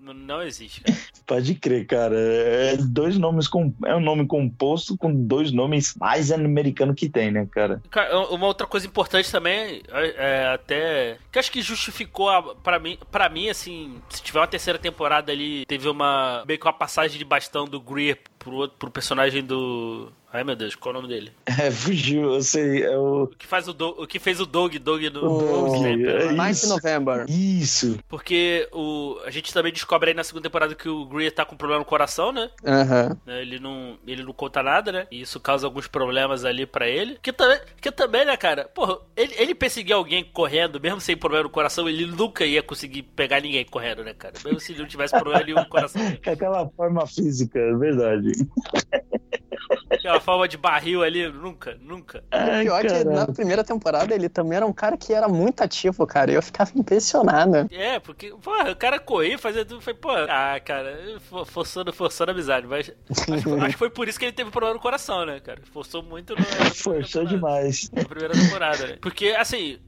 Não, 0.00 0.14
não 0.14 0.42
existe, 0.42 0.80
cara. 0.80 0.98
Pode 1.26 1.54
crer, 1.56 1.86
cara. 1.86 2.16
É 2.16 2.76
dois 2.76 3.18
nomes 3.18 3.48
com 3.48 3.74
é 3.84 3.94
um 3.94 4.00
nome 4.00 4.26
composto 4.26 4.96
com 4.96 5.12
dois 5.12 5.52
nomes 5.52 5.94
mais 5.96 6.30
americanos 6.30 6.94
que 6.94 7.08
tem, 7.08 7.30
né, 7.30 7.46
cara? 7.50 7.82
Uma 8.30 8.46
outra 8.46 8.66
coisa 8.66 8.86
importante 8.86 9.30
também 9.30 9.82
é, 9.90 10.14
é 10.16 10.46
até 10.54 11.18
que 11.30 11.38
acho 11.38 11.50
que 11.50 11.60
justificou 11.60 12.28
para 12.62 12.78
mim, 12.78 12.98
para 13.10 13.28
mim 13.28 13.48
assim, 13.48 14.00
se 14.08 14.22
tiver 14.22 14.40
uma 14.40 14.46
terceira 14.46 14.78
temporada 14.78 15.32
ali, 15.32 15.66
teve 15.66 15.88
uma 15.88 16.44
meio 16.46 16.58
que 16.58 16.66
uma 16.66 16.72
passagem 16.72 17.18
de 17.18 17.24
bastão 17.24 17.66
do 17.66 17.80
Greer 17.80 18.18
pro, 18.38 18.68
pro 18.68 18.90
personagem 18.90 19.44
do 19.44 20.12
Ai 20.30 20.44
meu 20.44 20.54
Deus, 20.54 20.74
qual 20.74 20.94
é 20.94 20.98
o 20.98 21.00
nome 21.00 21.12
dele? 21.12 21.32
É, 21.46 21.70
fugiu, 21.70 22.34
eu 22.34 22.42
sei. 22.42 22.82
É 22.82 22.96
o... 22.98 23.22
o 23.22 23.26
que 23.28 23.46
faz 23.46 23.66
o, 23.66 23.72
Do... 23.72 23.88
o 24.02 24.06
que 24.06 24.18
fez 24.18 24.40
o 24.40 24.46
Dog, 24.46 24.78
Dog 24.78 25.08
do 25.08 25.26
oh, 25.26 25.74
é 25.84 26.32
Mike 26.32 26.66
November. 26.66 27.24
Isso. 27.28 27.98
Porque 28.08 28.68
o... 28.70 29.18
a 29.24 29.30
gente 29.30 29.52
também 29.52 29.72
descobre 29.72 30.10
aí 30.10 30.14
na 30.14 30.22
segunda 30.22 30.42
temporada 30.42 30.74
que 30.74 30.88
o 30.88 31.06
Greer 31.06 31.32
tá 31.32 31.46
com 31.46 31.56
problema 31.56 31.80
no 31.80 31.86
coração, 31.86 32.30
né? 32.30 32.50
Uhum. 32.62 33.16
Ele 33.26 33.58
não, 33.58 33.98
ele 34.06 34.22
não 34.22 34.34
conta 34.34 34.62
nada, 34.62 34.92
né? 34.92 35.06
E 35.10 35.22
isso 35.22 35.40
causa 35.40 35.66
alguns 35.66 35.86
problemas 35.86 36.44
ali 36.44 36.66
para 36.66 36.86
ele. 36.86 37.18
Que 37.22 37.32
também, 37.32 37.58
que 37.80 37.90
também, 37.90 38.26
né, 38.26 38.36
cara? 38.36 38.64
Porra, 38.74 38.98
ele, 39.16 39.34
ele 39.38 39.54
perseguir 39.54 39.94
alguém 39.94 40.22
correndo, 40.22 40.78
mesmo 40.78 41.00
sem 41.00 41.16
problema 41.16 41.44
no 41.44 41.50
coração, 41.50 41.88
ele 41.88 42.04
nunca 42.04 42.44
ia 42.44 42.62
conseguir 42.62 43.02
pegar 43.02 43.40
ninguém 43.40 43.64
correndo, 43.64 44.04
né, 44.04 44.12
cara? 44.12 44.34
Mesmo 44.44 44.60
se 44.60 44.72
ele 44.72 44.82
não 44.82 44.88
tivesse 44.88 45.16
problema 45.16 45.42
nenhum 45.42 45.60
no 45.60 45.68
coração. 45.68 46.02
Aquela 46.06 46.68
forma 46.76 47.06
física, 47.06 47.58
é 47.58 47.74
verdade. 47.74 48.27
Aquela 49.90 50.20
forma 50.20 50.48
de 50.48 50.56
barril 50.56 51.02
ali, 51.02 51.28
nunca, 51.28 51.76
nunca. 51.80 52.24
Ai, 52.30 52.64
pior 52.64 52.82
caramba. 52.82 53.10
que 53.10 53.16
na 53.16 53.26
primeira 53.26 53.64
temporada 53.64 54.14
ele 54.14 54.28
também 54.28 54.56
era 54.56 54.66
um 54.66 54.72
cara 54.72 54.96
que 54.96 55.12
era 55.12 55.28
muito 55.28 55.62
ativo, 55.62 56.06
cara. 56.06 56.30
E 56.30 56.34
eu 56.34 56.42
ficava 56.42 56.70
impressionado. 56.74 57.68
É, 57.70 57.98
porque, 57.98 58.34
porra, 58.42 58.70
o 58.70 58.76
cara 58.76 58.98
corria, 58.98 59.38
fazia 59.38 59.64
tudo. 59.64 59.80
Foi, 59.80 59.94
pô, 59.94 60.10
ah, 60.10 60.58
cara, 60.64 61.18
forçando, 61.46 61.92
forçando 61.92 62.30
a 62.30 62.34
amizade. 62.34 62.66
Mas 62.66 62.90
acho, 63.10 63.54
acho, 63.60 63.72
que 63.72 63.78
foi 63.78 63.90
por 63.90 64.08
isso 64.08 64.18
que 64.18 64.24
ele 64.24 64.32
teve 64.32 64.50
problema 64.50 64.74
no 64.74 64.80
coração, 64.80 65.26
né, 65.26 65.40
cara? 65.40 65.60
Forçou 65.72 66.02
muito 66.02 66.34
no. 66.34 66.44
Forçou 66.74 67.24
demais. 67.24 67.90
Na 67.92 68.04
primeira 68.04 68.34
temporada, 68.34 68.86
né? 68.86 68.98
Porque, 69.00 69.28
assim, 69.30 69.78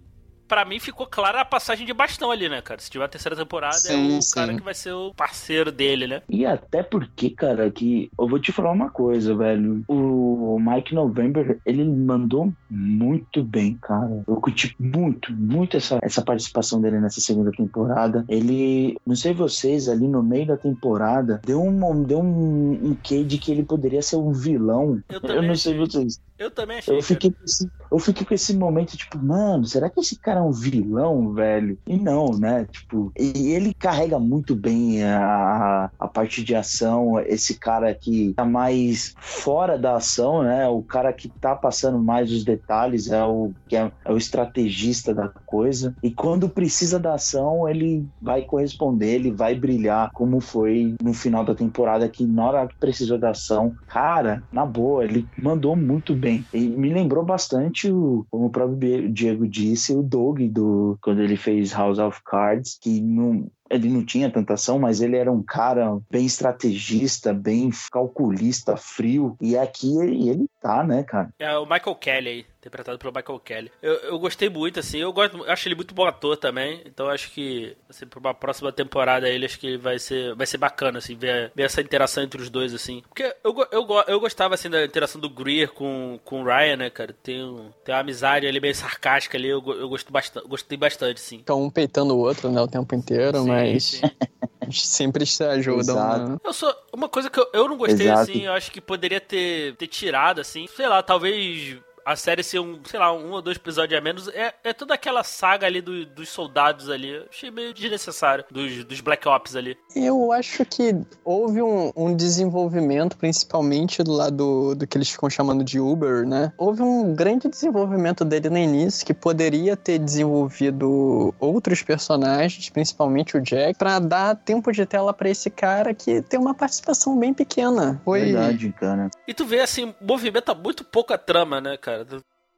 para 0.51 0.65
mim 0.65 0.81
ficou 0.81 1.07
clara 1.07 1.43
a 1.43 1.45
passagem 1.45 1.87
de 1.87 1.95
bastão 1.95 2.33
ali, 2.33 2.49
né, 2.49 2.61
cara? 2.61 2.81
Se 2.81 2.91
tiver 2.91 3.05
a 3.05 3.09
terceira 3.09 3.37
temporada, 3.37 3.77
sim, 3.77 4.17
é 4.17 4.19
o 4.19 4.21
sim. 4.21 4.35
cara 4.35 4.53
que 4.57 4.63
vai 4.65 4.75
ser 4.75 4.93
o 4.93 5.15
parceiro 5.15 5.71
dele, 5.71 6.09
né? 6.09 6.23
E 6.29 6.45
até 6.45 6.83
porque, 6.83 7.31
cara, 7.31 7.71
que 7.71 8.11
eu 8.19 8.27
vou 8.27 8.41
te 8.41 8.51
falar 8.51 8.73
uma 8.73 8.91
coisa, 8.91 9.33
velho. 9.33 9.85
O 9.87 10.59
Mike 10.59 10.93
November, 10.93 11.61
ele 11.65 11.85
mandou 11.85 12.53
muito 12.69 13.45
bem, 13.45 13.79
cara. 13.81 14.25
Eu 14.27 14.41
curti 14.41 14.75
muito, 14.77 15.33
muito 15.33 15.77
essa, 15.77 16.01
essa 16.03 16.21
participação 16.21 16.81
dele 16.81 16.99
nessa 16.99 17.21
segunda 17.21 17.53
temporada. 17.53 18.25
Ele, 18.29 18.99
não 19.07 19.15
sei 19.15 19.33
vocês, 19.33 19.89
ali 19.89 20.09
no 20.09 20.21
meio 20.21 20.49
da 20.49 20.57
temporada, 20.57 21.41
deu 21.47 21.63
um, 21.63 22.03
deu 22.03 22.19
um, 22.19 22.73
um 22.91 22.97
quê 23.01 23.23
de 23.23 23.39
que 23.39 23.53
ele 23.53 23.63
poderia 23.63 24.03
ser 24.03 24.17
um 24.17 24.33
vilão. 24.33 25.01
Eu, 25.09 25.21
eu 25.31 25.43
não 25.43 25.55
sei 25.55 25.79
vocês. 25.79 26.21
Eu 26.41 26.51
também 26.51 26.79
achei. 26.79 26.97
Eu 26.97 27.03
fiquei, 27.03 27.35
esse, 27.45 27.71
eu 27.93 27.99
fiquei 27.99 28.25
com 28.25 28.33
esse 28.33 28.57
momento, 28.57 28.97
tipo, 28.97 29.19
mano, 29.19 29.67
será 29.67 29.91
que 29.91 30.01
esse 30.01 30.19
cara 30.19 30.41
é 30.41 30.43
um 30.43 30.51
vilão, 30.51 31.35
velho? 31.35 31.77
E 31.87 31.99
não, 31.99 32.31
né? 32.31 32.67
Tipo, 32.71 33.13
e 33.15 33.53
ele 33.53 33.75
carrega 33.75 34.19
muito 34.19 34.57
bem 34.57 35.05
a, 35.05 35.91
a 35.99 36.09
parte 36.09 36.43
de 36.43 36.55
ação. 36.57 37.21
Esse 37.21 37.59
cara 37.59 37.95
que 37.95 38.33
tá 38.33 38.47
mais 38.47 39.15
fora 39.19 39.79
da 39.79 39.97
ação, 39.97 40.43
né? 40.43 40.67
O 40.67 40.81
cara 40.81 41.13
que 41.13 41.29
tá 41.29 41.55
passando 41.55 41.99
mais 41.99 42.33
os 42.33 42.43
detalhes, 42.43 43.11
é 43.11 43.23
o, 43.23 43.53
que 43.69 43.77
é, 43.77 43.93
é 44.03 44.11
o 44.11 44.17
estrategista 44.17 45.13
da 45.13 45.29
coisa. 45.29 45.95
E 46.03 46.11
quando 46.11 46.49
precisa 46.49 46.99
da 46.99 47.17
ação, 47.17 47.69
ele 47.69 48.09
vai 48.19 48.47
corresponder, 48.47 49.15
ele 49.15 49.31
vai 49.31 49.55
brilhar, 49.55 50.11
como 50.15 50.41
foi 50.41 50.95
no 51.03 51.13
final 51.13 51.45
da 51.45 51.55
temporada, 51.55 52.09
que 52.09 52.25
na 52.25 52.47
hora 52.47 52.67
que 52.67 52.77
precisou 52.77 53.19
da 53.19 53.29
ação, 53.29 53.77
cara, 53.87 54.43
na 54.51 54.65
boa, 54.65 55.05
ele 55.05 55.29
mandou 55.37 55.77
muito 55.77 56.15
bem 56.15 56.30
E 56.53 56.61
me 56.61 56.93
lembrou 56.93 57.25
bastante, 57.25 57.91
o, 57.91 58.27
como 58.31 58.47
o 58.47 58.51
próprio 58.51 59.11
Diego 59.13 59.47
disse, 59.47 59.95
o 59.95 60.03
Doug 60.03 60.41
do, 60.43 60.99
quando 61.03 61.21
ele 61.21 61.37
fez 61.37 61.73
House 61.73 61.99
of 61.99 62.21
Cards, 62.25 62.79
que 62.81 63.01
não, 63.01 63.51
ele 63.71 63.89
não 63.89 64.05
tinha 64.05 64.29
tanta 64.29 64.55
ação, 64.55 64.79
mas 64.79 65.01
ele 65.01 65.17
era 65.17 65.31
um 65.31 65.43
cara 65.43 65.99
bem 66.11 66.27
estrategista, 66.27 67.33
bem 67.33 67.71
calculista, 67.91 68.77
frio. 68.77 69.37
E 69.41 69.57
aqui 69.57 69.97
ele, 69.99 70.29
ele 70.29 70.47
tá, 70.61 70.83
né, 70.83 71.05
cara? 71.05 71.33
É 71.39 71.57
o 71.57 71.65
Michael 71.65 71.95
Kelly 71.95 72.29
aí, 72.29 72.47
interpretado 72.59 72.99
pelo 72.99 73.15
Michael 73.15 73.39
Kelly. 73.39 73.73
Eu, 73.81 73.95
eu 73.95 74.19
gostei 74.19 74.49
muito, 74.49 74.81
assim, 74.81 74.99
eu 74.99 75.13
gosto, 75.13 75.37
eu 75.37 75.51
acho 75.51 75.69
ele 75.69 75.77
muito 75.77 75.95
bom 75.95 76.05
ator 76.05 76.37
também. 76.37 76.83
Então 76.85 77.09
acho 77.09 77.31
que, 77.31 77.77
assim, 77.89 78.07
pra 78.07 78.19
uma 78.19 78.35
próxima 78.35 78.73
temporada 78.73 79.29
ele 79.29 79.47
acho 79.47 79.59
que 79.59 79.77
vai 79.77 79.99
ser, 79.99 80.35
vai 80.35 80.47
ser 80.47 80.59
bacana, 80.59 80.99
assim, 80.99 81.15
ver, 81.15 81.53
ver 81.55 81.63
essa 81.63 81.81
interação 81.81 82.25
entre 82.25 82.43
os 82.43 82.51
dois, 82.51 82.75
assim. 82.75 83.03
Porque 83.09 83.35
eu, 83.45 83.55
eu, 83.71 83.87
eu 84.09 84.21
gostava, 84.21 84.55
assim, 84.55 84.69
da 84.69 84.85
interação 84.85 85.21
do 85.21 85.31
Greer 85.31 85.71
com, 85.73 86.19
com 86.25 86.43
o 86.43 86.45
Ryan, 86.45 86.77
né, 86.77 86.91
cara? 86.91 87.15
Tem, 87.23 87.43
um, 87.45 87.71
tem 87.85 87.95
uma 87.95 88.01
amizade 88.01 88.47
ali 88.47 88.59
bem 88.59 88.75
sarcástica 88.75 89.39
ali, 89.39 89.49
eu, 89.49 89.63
eu 89.67 89.89
gosto 89.89 90.13
bastante, 90.13 90.49
gostei 90.49 90.77
bastante, 90.77 91.21
sim. 91.21 91.37
Então 91.37 91.63
um 91.63 91.71
peitando 91.71 92.15
o 92.15 92.19
outro, 92.19 92.51
né, 92.51 92.61
o 92.61 92.69
tempo 92.69 92.95
inteiro, 92.95 93.41
sim, 93.43 93.49
mas 93.49 93.60
mas 93.61 94.01
sempre 94.73 95.27
se 95.27 95.45
ajudam. 95.45 96.29
Né? 96.29 96.37
Eu 96.45 96.53
sou 96.53 96.75
uma 96.93 97.09
coisa 97.09 97.29
que 97.29 97.39
eu, 97.39 97.49
eu 97.53 97.69
não 97.69 97.77
gostei 97.77 98.07
Exato. 98.07 98.23
assim, 98.23 98.47
eu 98.47 98.53
acho 98.53 98.71
que 98.71 98.81
poderia 98.81 99.21
ter, 99.21 99.75
ter 99.77 99.87
tirado 99.87 100.41
assim, 100.41 100.67
sei 100.67 100.89
lá, 100.89 101.03
talvez 101.03 101.77
a 102.05 102.17
série 102.17 102.43
ser 102.43 102.61
um, 102.61 102.81
sei 102.85 102.99
lá, 102.99 103.13
um 103.13 103.33
ou 103.33 103.43
dois 103.43 103.57
episódios 103.57 103.99
a 103.99 104.03
menos, 104.03 104.29
é, 104.29 104.53
é 104.65 104.73
toda 104.73 104.95
aquela 104.95 105.23
saga 105.23 105.67
ali 105.67 105.81
do, 105.81 106.07
dos 106.07 106.29
soldados 106.29 106.89
ali. 106.89 107.25
Achei 107.31 107.51
meio 107.51 107.73
desnecessário, 107.75 108.45
dos, 108.51 108.85
dos 108.85 109.01
Black 109.01 109.29
Ops 109.29 109.57
ali. 109.57 109.77
Eu 109.95 110.33
acho 110.33 110.65
que 110.65 110.95
houve 111.25 111.63
um, 111.63 111.93
um 111.97 112.15
desenvolvimento, 112.15 113.17
principalmente 113.17 114.03
do 114.03 114.13
lado 114.13 114.75
do 114.75 114.87
que 114.87 114.97
eles 114.97 115.11
ficam 115.11 115.29
chamando 115.29 115.65
de 115.65 115.81
Uber, 115.81 116.27
né? 116.27 116.53
Houve 116.57 116.83
um 116.83 117.15
grande 117.15 117.49
desenvolvimento 117.49 118.25
dele 118.25 118.51
no 118.51 118.59
início 118.59 119.07
que 119.07 119.15
poderia 119.15 119.77
ter 119.77 119.99
desenvolvido 119.99 121.35
outros 121.39 121.83
personagens, 121.83 122.69
principalmente 122.71 123.37
o 123.37 123.41
Jack, 123.41 123.79
para 123.79 123.99
dar 123.99 124.37
tempo 124.37 124.73
de 124.73 124.87
tela 124.87 125.13
para 125.13 125.29
esse 125.29 125.51
cara 125.51 125.95
que 125.95 126.23
tem 126.23 126.39
uma 126.39 126.55
participação 126.55 127.19
bem 127.19 127.33
pequena. 127.35 128.01
Foi... 128.05 128.21
Verdade, 128.21 128.73
cara. 128.73 129.11
E 129.27 129.35
tu 129.35 129.45
vê 129.45 129.61
assim, 129.61 129.95
movimenta 130.01 130.55
muito 130.55 130.85
pouco 130.85 131.13
a 131.13 131.19
trama, 131.19 131.61
né, 131.61 131.77
cara? 131.77 132.00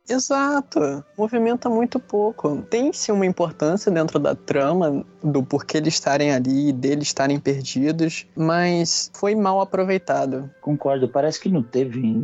Exato, 0.08 1.04
movimenta 1.16 1.68
muito 1.70 1.98
pouco. 2.00 2.62
Tem 2.62 2.92
sim 2.92 3.12
uma 3.12 3.26
importância 3.26 3.90
dentro 3.90 4.18
da 4.18 4.34
trama 4.34 5.04
do 5.22 5.42
porquê 5.42 5.78
eles 5.78 5.94
estarem 5.94 6.32
ali 6.32 6.68
e 6.68 6.72
deles 6.72 7.08
estarem 7.08 7.38
perdidos, 7.38 8.26
mas 8.36 9.10
foi 9.14 9.34
mal 9.34 9.60
aproveitado. 9.60 10.50
Concordo, 10.60 11.08
parece 11.08 11.40
que 11.40 11.48
não 11.48 11.62
teve 11.62 12.16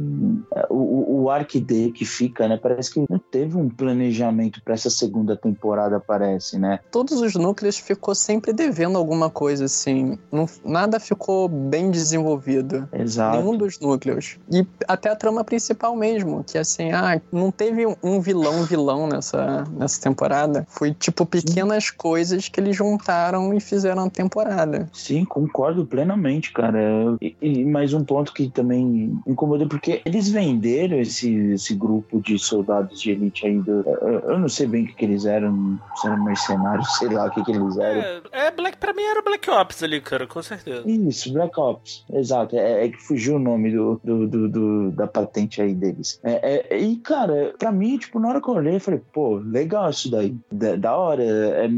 é, 0.55 0.67
o, 0.71 1.23
o 1.23 1.31
arc 1.31 1.59
D 1.61 1.91
que 1.93 2.05
fica, 2.05 2.49
né? 2.49 2.59
Parece 2.61 2.93
que 2.93 3.05
não 3.09 3.19
teve 3.19 3.57
um 3.57 3.69
planejamento 3.69 4.63
para 4.63 4.75
essa 4.75 4.91
segunda 4.91 5.37
temporada, 5.37 6.01
parece, 6.01 6.59
né? 6.59 6.81
Todos 6.91 7.21
os 7.21 7.35
núcleos 7.35 7.79
ficou 7.79 8.15
sempre 8.15 8.53
devendo 8.53 8.97
alguma 8.99 9.31
coisa 9.31 9.65
assim, 9.65 10.19
não, 10.31 10.47
nada 10.65 11.01
ficou 11.01 11.49
bem 11.49 11.91
desenvolvido. 11.91 12.89
Exato. 12.93 13.39
Nenhum 13.39 13.57
dos 13.57 13.79
núcleos. 13.81 14.39
E 14.51 14.67
até 14.87 15.11
a 15.11 15.17
trama 15.17 15.45
principal 15.45 15.95
mesmo, 15.97 16.45
que 16.45 16.59
assim, 16.59 16.93
ah, 16.93 17.21
não 17.33 17.51
teve 17.51 17.87
um 18.03 18.21
vilão 18.21 18.65
vilão 18.65 19.07
nessa, 19.07 19.65
nessa 19.71 20.01
temporada. 20.01 20.67
Foi 20.69 20.93
tipo 20.93 21.27
pequenas 21.27 21.91
coisas 21.91 22.49
que 22.49 22.61
eles 22.61 22.79
juntaram 22.89 23.55
e 23.55 23.61
fizeram 23.61 24.05
a 24.05 24.11
temporada. 24.11 24.89
Sim, 24.93 25.25
concordo 25.25 25.85
plenamente, 25.85 26.53
cara. 26.53 27.17
E, 27.21 27.37
e 27.41 27.65
mais 27.65 27.93
um 27.93 28.05
ponto 28.05 28.33
que 28.33 28.49
também 28.49 29.21
incomodou, 29.27 29.69
porque 29.69 30.01
eles 30.05 30.29
venderam 30.29 30.99
esse, 30.99 31.33
esse 31.53 31.75
grupo 31.75 32.21
de 32.21 32.39
soldados 32.39 33.01
de 33.01 33.11
elite 33.11 33.47
ainda. 33.47 33.73
Eu 34.27 34.39
não 34.39 34.49
sei 34.49 34.67
bem 34.67 34.85
o 34.85 34.87
que, 34.87 34.95
que 34.95 35.05
eles 35.05 35.25
eram, 35.25 35.79
se 35.97 36.07
eram 36.07 36.25
mercenários, 36.25 36.89
sei 36.97 37.09
lá 37.09 37.27
o 37.27 37.31
que, 37.31 37.45
que 37.45 37.53
eles 37.53 37.77
eram. 37.77 38.01
É, 38.01 38.47
é, 38.47 38.51
Black, 38.51 38.79
pra 38.79 38.93
mim 38.93 39.03
era 39.03 39.23
Black 39.23 39.51
Ops 39.51 39.83
ali, 39.83 40.01
cara, 40.01 40.27
com 40.27 40.43
certeza. 40.43 40.83
Isso, 40.87 41.33
Black 41.33 41.59
Ops, 41.59 42.05
exato. 42.13 42.57
É, 42.57 42.87
é 42.87 42.89
que 42.89 42.99
fugiu 43.03 43.37
o 43.37 43.39
nome 43.39 43.71
do, 43.71 44.01
do, 44.03 44.27
do, 44.27 44.49
do 44.49 44.91
da 44.93 45.07
patente 45.07 45.61
aí 45.61 45.75
deles. 45.75 46.21
É, 46.23 46.75
é, 46.75 46.79
e, 46.79 46.97
cara, 46.97 47.55
pra 47.59 47.71
mim, 47.73 47.99
tipo, 47.99 48.19
na 48.19 48.29
hora 48.29 48.41
que 48.41 48.49
eu 48.49 48.55
olhei, 48.55 48.77
eu 48.77 48.81
falei, 48.81 49.01
pô, 49.13 49.37
legal 49.37 49.91
isso 49.91 50.11
daí. 50.11 50.35
Da, 50.51 50.77
da 50.77 50.97
hora. 50.97 51.23
É, 51.23 51.69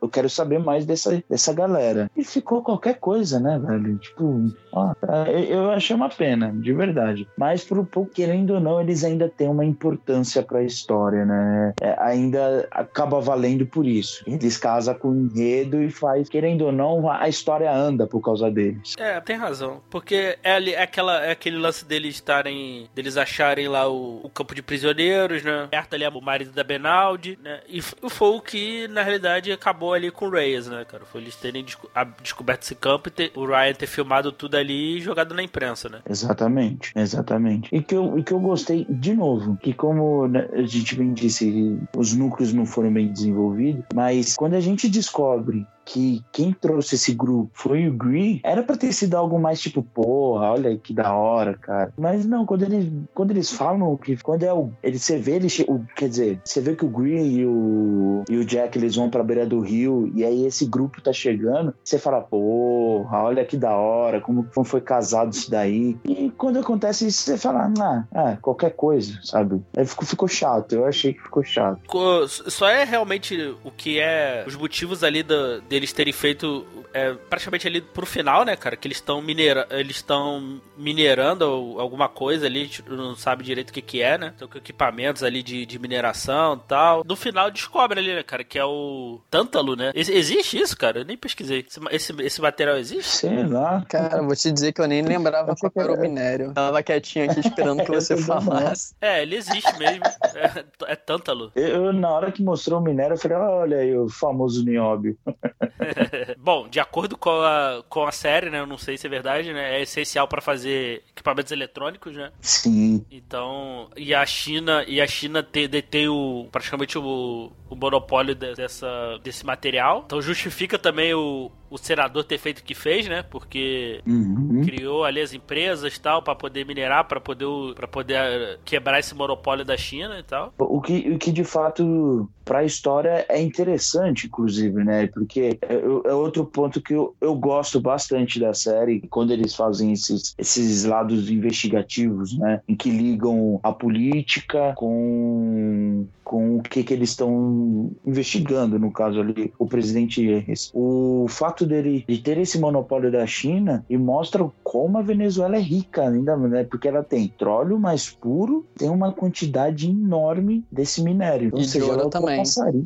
eu 0.00 0.08
quero 0.08 0.28
saber 0.28 0.57
mais 0.58 0.84
dessa, 0.84 1.22
dessa 1.28 1.52
galera. 1.52 2.10
E 2.16 2.24
ficou 2.24 2.62
qualquer 2.62 2.98
coisa, 2.98 3.40
né, 3.40 3.58
velho? 3.58 3.96
Tipo, 3.98 4.46
ó, 4.72 4.92
eu 5.28 5.70
achei 5.70 5.94
uma 5.94 6.08
pena, 6.08 6.52
de 6.52 6.72
verdade. 6.72 7.28
Mas, 7.36 7.64
por 7.64 7.84
pouco, 7.86 8.12
querendo 8.12 8.54
ou 8.54 8.60
não, 8.60 8.80
eles 8.80 9.04
ainda 9.04 9.28
têm 9.28 9.48
uma 9.48 9.64
importância 9.64 10.42
pra 10.42 10.62
história, 10.62 11.24
né? 11.24 11.72
É, 11.80 11.94
ainda 11.98 12.66
acaba 12.70 13.20
valendo 13.20 13.66
por 13.66 13.86
isso. 13.86 14.22
Eles 14.26 14.56
casam 14.56 14.94
com 14.94 15.08
o 15.08 15.16
enredo 15.16 15.82
e 15.82 15.90
faz, 15.90 16.28
querendo 16.28 16.66
ou 16.66 16.72
não, 16.72 17.10
a 17.10 17.28
história 17.28 17.72
anda 17.72 18.06
por 18.06 18.20
causa 18.20 18.50
deles. 18.50 18.94
É, 18.98 19.20
tem 19.20 19.36
razão. 19.36 19.80
Porque 19.90 20.36
é, 20.42 20.70
é, 20.70 20.82
aquela, 20.82 21.24
é 21.24 21.30
aquele 21.32 21.58
lance 21.58 21.84
deles 21.84 22.14
estarem. 22.14 22.88
deles 22.94 23.16
acharem 23.16 23.68
lá 23.68 23.88
o, 23.88 24.20
o 24.22 24.30
campo 24.30 24.54
de 24.54 24.62
prisioneiros 24.62 25.42
né? 25.42 25.68
Perto 25.70 25.94
ali 25.94 26.06
o 26.06 26.20
marido 26.20 26.52
da 26.52 26.64
Benaldi, 26.64 27.38
né? 27.42 27.60
E 27.68 27.80
foi 27.82 28.28
o 28.28 28.40
que, 28.40 28.88
na 28.88 29.02
realidade, 29.02 29.52
acabou 29.52 29.92
ali 29.92 30.10
com 30.10 30.26
o 30.26 30.30
Reyes, 30.48 30.66
né, 30.66 30.84
cara? 30.84 31.04
Foi 31.04 31.20
eles 31.20 31.36
terem 31.36 31.62
desco 31.62 31.90
descoberto 32.22 32.62
esse 32.62 32.74
campo 32.74 33.08
e 33.08 33.10
ter, 33.10 33.32
o 33.34 33.46
Ryan 33.46 33.74
ter 33.74 33.86
filmado 33.86 34.32
tudo 34.32 34.56
ali 34.56 34.96
e 34.96 35.00
jogado 35.00 35.34
na 35.34 35.42
imprensa, 35.42 35.88
né? 35.88 36.00
Exatamente, 36.08 36.92
exatamente. 36.96 37.74
E 37.74 37.82
que 37.82 37.94
eu, 37.94 38.18
e 38.18 38.22
que 38.22 38.32
eu 38.32 38.40
gostei, 38.40 38.86
de 38.88 39.14
novo, 39.14 39.56
que 39.56 39.72
como 39.72 40.26
né, 40.26 40.48
a 40.52 40.62
gente 40.62 40.94
bem 40.94 41.12
disse, 41.12 41.78
os 41.96 42.14
núcleos 42.14 42.52
não 42.52 42.64
foram 42.64 42.92
bem 42.92 43.08
desenvolvidos, 43.12 43.84
mas 43.94 44.36
quando 44.36 44.54
a 44.54 44.60
gente 44.60 44.88
descobre 44.88 45.66
que 45.88 46.22
quem 46.30 46.52
trouxe 46.52 46.96
esse 46.96 47.14
grupo 47.14 47.50
foi 47.54 47.88
o 47.88 47.92
Green, 47.94 48.40
era 48.44 48.62
pra 48.62 48.76
ter 48.76 48.92
sido 48.92 49.16
algo 49.16 49.40
mais 49.40 49.58
tipo, 49.58 49.82
porra, 49.82 50.52
olha 50.52 50.76
que 50.76 50.92
da 50.92 51.14
hora, 51.14 51.54
cara. 51.54 51.92
Mas 51.96 52.26
não, 52.26 52.44
quando 52.44 52.64
eles, 52.64 52.92
quando 53.14 53.30
eles 53.30 53.50
falam 53.50 53.96
que 53.96 54.16
quando 54.18 54.42
é 54.42 54.52
o. 54.52 54.70
Ele, 54.82 54.98
você 54.98 55.16
vê 55.16 55.36
ele. 55.36 55.48
O, 55.66 55.80
quer 55.96 56.10
dizer, 56.10 56.40
você 56.44 56.60
vê 56.60 56.76
que 56.76 56.84
o 56.84 56.88
Green 56.88 57.38
e 57.38 57.46
o, 57.46 58.22
e 58.28 58.36
o 58.36 58.44
Jack 58.44 58.76
eles 58.76 58.96
vão 58.96 59.08
pra 59.08 59.24
beira 59.24 59.46
do 59.46 59.60
rio 59.60 60.12
e 60.14 60.24
aí 60.24 60.44
esse 60.44 60.66
grupo 60.66 61.00
tá 61.00 61.12
chegando, 61.12 61.74
você 61.82 61.98
fala, 61.98 62.20
porra, 62.20 63.22
olha 63.22 63.44
que 63.44 63.56
da 63.56 63.74
hora, 63.74 64.20
como, 64.20 64.44
como 64.44 64.66
foi 64.66 64.82
casado 64.82 65.32
isso 65.32 65.50
daí. 65.50 65.96
E 66.04 66.30
quando 66.36 66.58
acontece 66.58 67.06
isso, 67.06 67.22
você 67.22 67.38
fala, 67.38 67.72
ah, 67.80 68.04
ah 68.14 68.36
qualquer 68.42 68.74
coisa, 68.74 69.18
sabe? 69.22 69.62
Aí 69.74 69.86
ficou, 69.86 70.06
ficou 70.06 70.28
chato, 70.28 70.72
eu 70.74 70.84
achei 70.84 71.14
que 71.14 71.22
ficou 71.22 71.42
chato. 71.42 71.80
Só 72.28 72.68
é 72.68 72.84
realmente 72.84 73.56
o 73.64 73.70
que 73.70 73.98
é 73.98 74.44
os 74.46 74.54
motivos 74.54 75.02
ali 75.02 75.22
do, 75.22 75.62
deles 75.78 75.92
terem 75.92 76.12
feito 76.12 76.66
é, 76.92 77.14
praticamente 77.30 77.66
ali 77.66 77.80
pro 77.80 78.04
final, 78.04 78.44
né, 78.44 78.56
cara? 78.56 78.76
Que 78.76 78.88
eles 78.88 78.98
estão 78.98 79.22
minera 79.22 79.66
eles 79.70 79.96
estão 79.96 80.60
minerando 80.76 81.44
alguma 81.78 82.08
coisa 82.08 82.46
ali, 82.46 82.62
a 82.62 82.64
gente 82.64 82.82
não 82.88 83.14
sabe 83.14 83.44
direito 83.44 83.70
o 83.70 83.72
que 83.72 83.82
que 83.82 84.02
é, 84.02 84.18
né? 84.18 84.28
Estão 84.28 84.48
com 84.48 84.58
equipamentos 84.58 85.22
ali 85.22 85.42
de, 85.42 85.64
de 85.64 85.78
mineração 85.78 86.54
e 86.54 86.68
tal. 86.68 87.04
No 87.04 87.14
final 87.14 87.50
descobre 87.50 88.00
ali, 88.00 88.14
né, 88.14 88.22
cara, 88.22 88.42
que 88.42 88.58
é 88.58 88.64
o 88.64 89.20
tântalo, 89.30 89.76
né? 89.76 89.92
Ex 89.94 90.08
existe 90.08 90.58
isso, 90.58 90.76
cara? 90.76 91.00
Eu 91.00 91.04
nem 91.04 91.16
pesquisei. 91.16 91.64
Esse, 91.68 91.80
esse, 91.90 92.22
esse 92.22 92.40
material 92.40 92.76
existe? 92.76 93.08
Sei 93.08 93.46
lá. 93.46 93.84
Cara, 93.88 94.22
vou 94.22 94.34
te 94.34 94.50
dizer 94.50 94.72
que 94.72 94.80
eu 94.80 94.88
nem 94.88 95.02
lembrava 95.02 95.54
qual 95.54 95.72
era 95.76 95.92
o 95.92 96.00
minério. 96.00 96.52
Tava 96.54 96.82
quietinho 96.82 97.30
aqui 97.30 97.40
esperando 97.40 97.84
que 97.84 97.90
você 97.90 98.16
falasse. 98.18 98.94
É, 99.00 99.22
ele 99.22 99.36
existe 99.36 99.78
mesmo. 99.78 100.02
É, 100.34 100.92
é 100.92 100.96
tântalo. 100.96 101.52
Eu, 101.54 101.92
na 101.92 102.10
hora 102.10 102.32
que 102.32 102.42
mostrou 102.42 102.80
o 102.80 102.82
minério, 102.82 103.14
eu 103.14 103.18
falei, 103.18 103.36
olha 103.36 103.76
aí 103.78 103.96
o 103.96 104.08
famoso 104.08 104.64
nióbio. 104.64 105.16
Bom, 106.38 106.68
de 106.68 106.80
acordo 106.80 107.16
com 107.16 107.30
a, 107.30 107.82
com 107.88 108.04
a 108.04 108.12
série, 108.12 108.50
né? 108.50 108.60
Eu 108.60 108.66
não 108.66 108.78
sei 108.78 108.96
se 108.96 109.06
é 109.06 109.10
verdade, 109.10 109.52
né? 109.52 109.78
É 109.78 109.82
essencial 109.82 110.26
para 110.28 110.40
fazer 110.40 111.02
equipamentos 111.10 111.52
eletrônicos, 111.52 112.14
né? 112.14 112.30
Sim. 112.40 113.04
Então, 113.10 113.90
e 113.96 114.14
a 114.14 114.24
China, 114.26 114.84
e 114.86 115.00
a 115.00 115.06
China 115.06 115.42
tem, 115.42 115.68
detém 115.68 116.08
o, 116.08 116.48
praticamente 116.50 116.98
o, 116.98 117.52
o 117.68 117.76
monopólio 117.76 118.34
de, 118.34 118.54
dessa, 118.54 119.18
desse 119.22 119.44
material. 119.44 120.02
Então 120.06 120.20
justifica 120.22 120.78
também 120.78 121.14
o, 121.14 121.50
o 121.70 121.78
senador 121.78 122.24
ter 122.24 122.38
feito 122.38 122.58
o 122.58 122.64
que 122.64 122.74
fez, 122.74 123.06
né? 123.06 123.22
Porque 123.22 124.00
uhum. 124.06 124.62
criou 124.64 125.04
ali 125.04 125.20
as 125.20 125.32
empresas 125.32 125.98
tal 125.98 126.22
para 126.22 126.34
poder 126.34 126.64
minerar, 126.64 127.06
para 127.06 127.20
poder 127.20 127.46
para 127.74 127.88
poder 127.88 128.14
eh, 128.14 128.58
quebrar 128.64 128.98
esse 128.98 129.14
monopólio 129.14 129.64
da 129.64 129.76
China 129.76 130.18
e 130.18 130.22
tal. 130.22 130.52
O 130.58 130.80
que, 130.80 131.10
o 131.10 131.18
que 131.18 131.32
de 131.32 131.44
fato 131.44 132.28
para 132.44 132.60
a 132.60 132.64
história 132.64 133.26
é 133.28 133.40
interessante, 133.40 134.26
inclusive, 134.26 134.82
né? 134.82 135.06
Porque 135.08 135.58
é, 135.60 135.74
é, 135.74 136.14
outro 136.14 136.46
ponto 136.46 136.80
que 136.80 136.94
eu, 136.94 137.14
eu 137.20 137.34
gosto 137.34 137.78
bastante 137.78 138.40
da 138.40 138.54
série 138.54 139.02
quando 139.10 139.32
eles 139.32 139.54
fazem 139.54 139.92
esses, 139.92 140.34
esses 140.38 140.84
lados 140.84 141.30
investigativos, 141.30 142.36
né? 142.38 142.62
Em 142.66 142.74
que 142.74 142.90
ligam 142.90 143.60
a 143.62 143.70
política 143.70 144.72
com 144.76 146.06
com 146.28 146.58
o 146.58 146.62
que, 146.62 146.84
que 146.84 146.92
eles 146.92 147.08
estão 147.08 147.90
investigando, 148.06 148.78
no 148.78 148.92
caso 148.92 149.18
ali, 149.18 149.50
o 149.58 149.66
presidente 149.66 150.22
Henry. 150.22 150.52
O 150.74 151.24
fato 151.26 151.64
dele 151.64 152.04
de 152.06 152.18
ter 152.18 152.36
esse 152.36 152.58
monopólio 152.58 153.10
da 153.10 153.26
China 153.26 153.82
e 153.88 153.96
mostra 153.96 154.46
como 154.62 154.98
a 154.98 155.02
Venezuela 155.02 155.56
é 155.56 155.60
rica 155.60 156.06
ainda, 156.06 156.36
né? 156.36 156.64
Porque 156.64 156.86
ela 156.86 157.02
tem 157.02 157.26
petróleo 157.38 157.78
mais 157.78 158.10
puro, 158.10 158.66
tem 158.76 158.90
uma 158.90 159.10
quantidade 159.10 159.88
enorme 159.88 160.66
desse 160.70 161.02
minério. 161.02 161.50
E 161.56 161.64
de 161.64 161.80
ouro 161.80 162.10
também. 162.10 162.42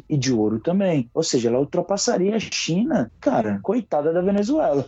E 0.09 0.16
de 0.16 0.32
ouro 0.32 0.61
também. 0.61 1.11
Ou 1.12 1.24
seja, 1.24 1.49
ela 1.49 1.59
ultrapassaria 1.59 2.36
a 2.36 2.38
China. 2.38 3.11
Cara, 3.20 3.59
coitada 3.61 4.12
da 4.12 4.20
Venezuela. 4.20 4.86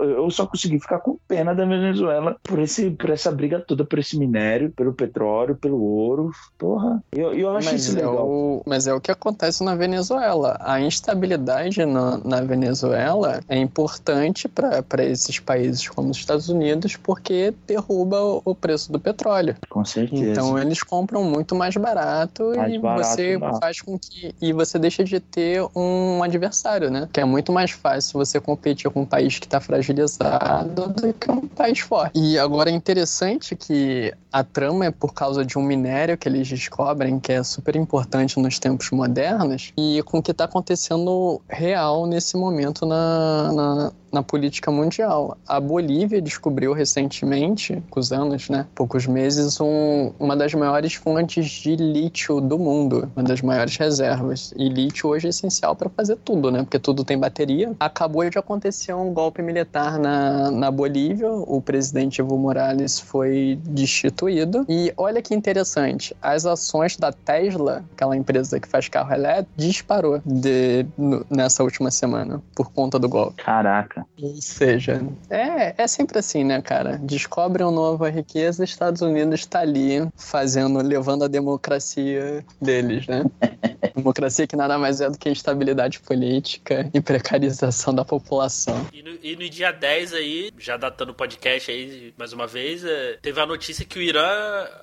Eu 0.00 0.28
só 0.30 0.44
consegui 0.44 0.80
ficar 0.80 0.98
com 0.98 1.18
pena 1.28 1.54
da 1.54 1.64
Venezuela 1.64 2.36
por, 2.42 2.58
esse, 2.58 2.90
por 2.90 3.10
essa 3.10 3.30
briga 3.30 3.60
toda, 3.60 3.84
por 3.84 4.00
esse 4.00 4.18
minério, 4.18 4.72
pelo 4.72 4.92
petróleo, 4.92 5.54
pelo 5.54 5.80
ouro. 5.80 6.32
Porra. 6.58 7.00
Eu, 7.12 7.32
eu 7.32 7.56
acho 7.56 7.70
Mas 7.70 7.82
isso 7.84 7.91
é 7.96 8.06
o, 8.06 8.62
mas 8.66 8.86
é 8.86 8.94
o 8.94 9.00
que 9.00 9.10
acontece 9.10 9.62
na 9.64 9.74
Venezuela. 9.74 10.56
A 10.60 10.80
instabilidade 10.80 11.84
na, 11.84 12.18
na 12.18 12.40
Venezuela 12.40 13.40
é 13.48 13.58
importante 13.58 14.48
para 14.48 15.04
esses 15.04 15.38
países 15.38 15.88
como 15.88 16.10
os 16.10 16.16
Estados 16.16 16.48
Unidos 16.48 16.96
porque 16.96 17.54
derruba 17.66 18.40
o 18.44 18.54
preço 18.54 18.90
do 18.92 18.98
petróleo. 18.98 19.56
Com 19.68 19.84
certeza. 19.84 20.30
Então 20.30 20.58
eles 20.58 20.82
compram 20.82 21.24
muito 21.24 21.54
mais 21.54 21.76
barato 21.76 22.52
Mais 22.56 22.72
e 22.72 22.78
barato 22.78 23.08
você 23.08 23.36
lá. 23.36 23.58
faz 23.60 23.80
com 23.80 23.98
que 23.98 24.34
e 24.40 24.52
você 24.52 24.78
deixa 24.78 25.04
de 25.04 25.20
ter 25.20 25.62
um 25.74 26.22
adversário, 26.22 26.90
né? 26.90 27.08
Que 27.12 27.20
é 27.20 27.24
muito 27.24 27.52
mais 27.52 27.70
fácil 27.70 28.18
você 28.18 28.40
competir 28.40 28.90
com 28.90 29.02
um 29.02 29.06
país 29.06 29.38
que 29.38 29.46
está 29.46 29.60
fragilizado 29.60 30.88
do 30.88 31.12
que 31.12 31.30
um 31.30 31.46
país 31.48 31.80
forte. 31.80 32.18
E 32.18 32.38
agora 32.38 32.70
é 32.70 32.72
interessante 32.72 33.54
que 33.56 34.12
a 34.32 34.42
trama 34.42 34.86
é 34.86 34.90
por 34.90 35.12
causa 35.12 35.44
de 35.44 35.58
um 35.58 35.62
minério 35.62 36.16
que 36.16 36.28
eles 36.28 36.48
descobrem 36.48 37.20
que 37.20 37.32
é 37.32 37.42
super 37.42 37.76
importante 37.82 38.38
nos 38.38 38.58
tempos 38.58 38.90
modernos 38.90 39.72
e 39.76 40.02
com 40.04 40.18
o 40.18 40.22
que 40.22 40.30
está 40.30 40.44
acontecendo 40.44 41.40
real 41.48 42.06
nesse 42.06 42.36
momento 42.36 42.86
na, 42.86 43.52
na, 43.52 43.92
na 44.12 44.22
política 44.22 44.70
mundial. 44.70 45.38
A 45.48 45.58
Bolívia 45.58 46.20
descobriu 46.20 46.74
recentemente, 46.74 47.82
com 47.88 47.98
os 47.98 48.12
anos, 48.12 48.50
né, 48.50 48.66
poucos 48.74 49.06
meses, 49.06 49.58
um, 49.60 50.12
uma 50.20 50.36
das 50.36 50.52
maiores 50.52 50.94
fontes 50.94 51.46
de 51.46 51.74
lítio 51.76 52.40
do 52.40 52.58
mundo, 52.58 53.10
uma 53.16 53.24
das 53.24 53.40
maiores 53.40 53.76
reservas. 53.76 54.52
E 54.56 54.68
lítio 54.68 55.08
hoje 55.08 55.28
é 55.28 55.30
essencial 55.30 55.74
para 55.74 55.88
fazer 55.88 56.16
tudo, 56.16 56.50
né, 56.50 56.62
porque 56.62 56.78
tudo 56.78 57.04
tem 57.04 57.18
bateria. 57.18 57.72
Acabou 57.80 58.28
de 58.28 58.38
acontecer 58.38 58.92
um 58.92 59.12
golpe 59.12 59.40
militar 59.40 59.98
na, 59.98 60.50
na 60.50 60.70
Bolívia, 60.70 61.32
o 61.32 61.60
presidente 61.60 62.20
Evo 62.20 62.36
Morales 62.36 63.00
foi 63.00 63.58
destituído. 63.64 64.66
E 64.68 64.92
olha 64.96 65.22
que 65.22 65.34
interessante, 65.34 66.14
as 66.20 66.44
ações 66.44 66.96
da 66.96 67.12
Tesla, 67.12 67.71
aquela 67.94 68.16
empresa 68.16 68.58
que 68.60 68.68
faz 68.68 68.88
carro 68.88 69.12
elétrico, 69.12 69.50
disparou 69.56 70.20
de, 70.24 70.84
no- 70.98 71.24
nessa 71.30 71.62
última 71.62 71.90
semana 71.90 72.42
por 72.54 72.72
conta 72.72 72.98
do 72.98 73.08
golpe. 73.08 73.42
Caraca. 73.42 74.04
Ou 74.20 74.40
seja, 74.40 75.02
é, 75.30 75.74
é 75.82 75.86
sempre 75.86 76.18
assim, 76.18 76.44
né, 76.44 76.60
cara? 76.60 76.98
Descobre 77.02 77.62
uma 77.62 77.72
nova 77.72 78.08
riqueza, 78.10 78.64
Estados 78.64 79.00
Unidos 79.02 79.40
está 79.40 79.60
ali 79.60 80.06
fazendo, 80.16 80.80
levando 80.82 81.24
a 81.24 81.28
democracia 81.28 82.44
deles, 82.60 83.06
né? 83.06 83.24
democracia 83.94 84.46
que 84.46 84.56
nada 84.56 84.78
mais 84.78 85.00
é 85.00 85.08
do 85.10 85.18
que 85.18 85.28
instabilidade 85.28 86.00
política 86.00 86.88
e 86.94 87.00
precarização 87.00 87.94
da 87.94 88.04
população. 88.04 88.86
E 88.92 89.02
no, 89.02 89.10
e 89.22 89.36
no 89.36 89.48
dia 89.48 89.70
10 89.70 90.14
aí, 90.14 90.50
já 90.58 90.76
datando 90.76 91.12
o 91.12 91.14
podcast 91.14 91.70
aí 91.70 92.12
mais 92.16 92.32
uma 92.32 92.46
vez, 92.46 92.84
é, 92.84 93.18
teve 93.20 93.40
a 93.40 93.46
notícia 93.46 93.84
que 93.84 93.98
o 93.98 94.02
Irã 94.02 94.22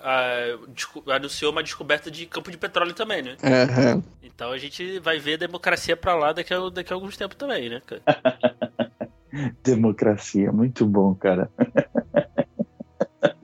ah, 0.01 0.57
desco- 0.69 1.03
anunciou 1.11 1.51
uma 1.51 1.63
descoberta 1.63 2.09
de 2.11 2.25
campo 2.25 2.51
de 2.51 2.57
petróleo 2.57 2.78
também, 2.93 3.21
né? 3.21 3.35
Aham. 3.43 4.03
Então 4.21 4.51
a 4.51 4.57
gente 4.57 4.99
vai 4.99 5.19
ver 5.19 5.37
democracia 5.37 5.97
pra 5.97 6.15
lá 6.15 6.31
daqui 6.31 6.53
a, 6.53 6.69
daqui 6.69 6.93
a 6.93 6.95
alguns 6.95 7.17
tempos 7.17 7.37
também, 7.37 7.69
né, 7.69 7.81
cara? 7.85 8.01
Democracia, 9.63 10.51
muito 10.51 10.85
bom, 10.85 11.13
cara. 11.13 11.49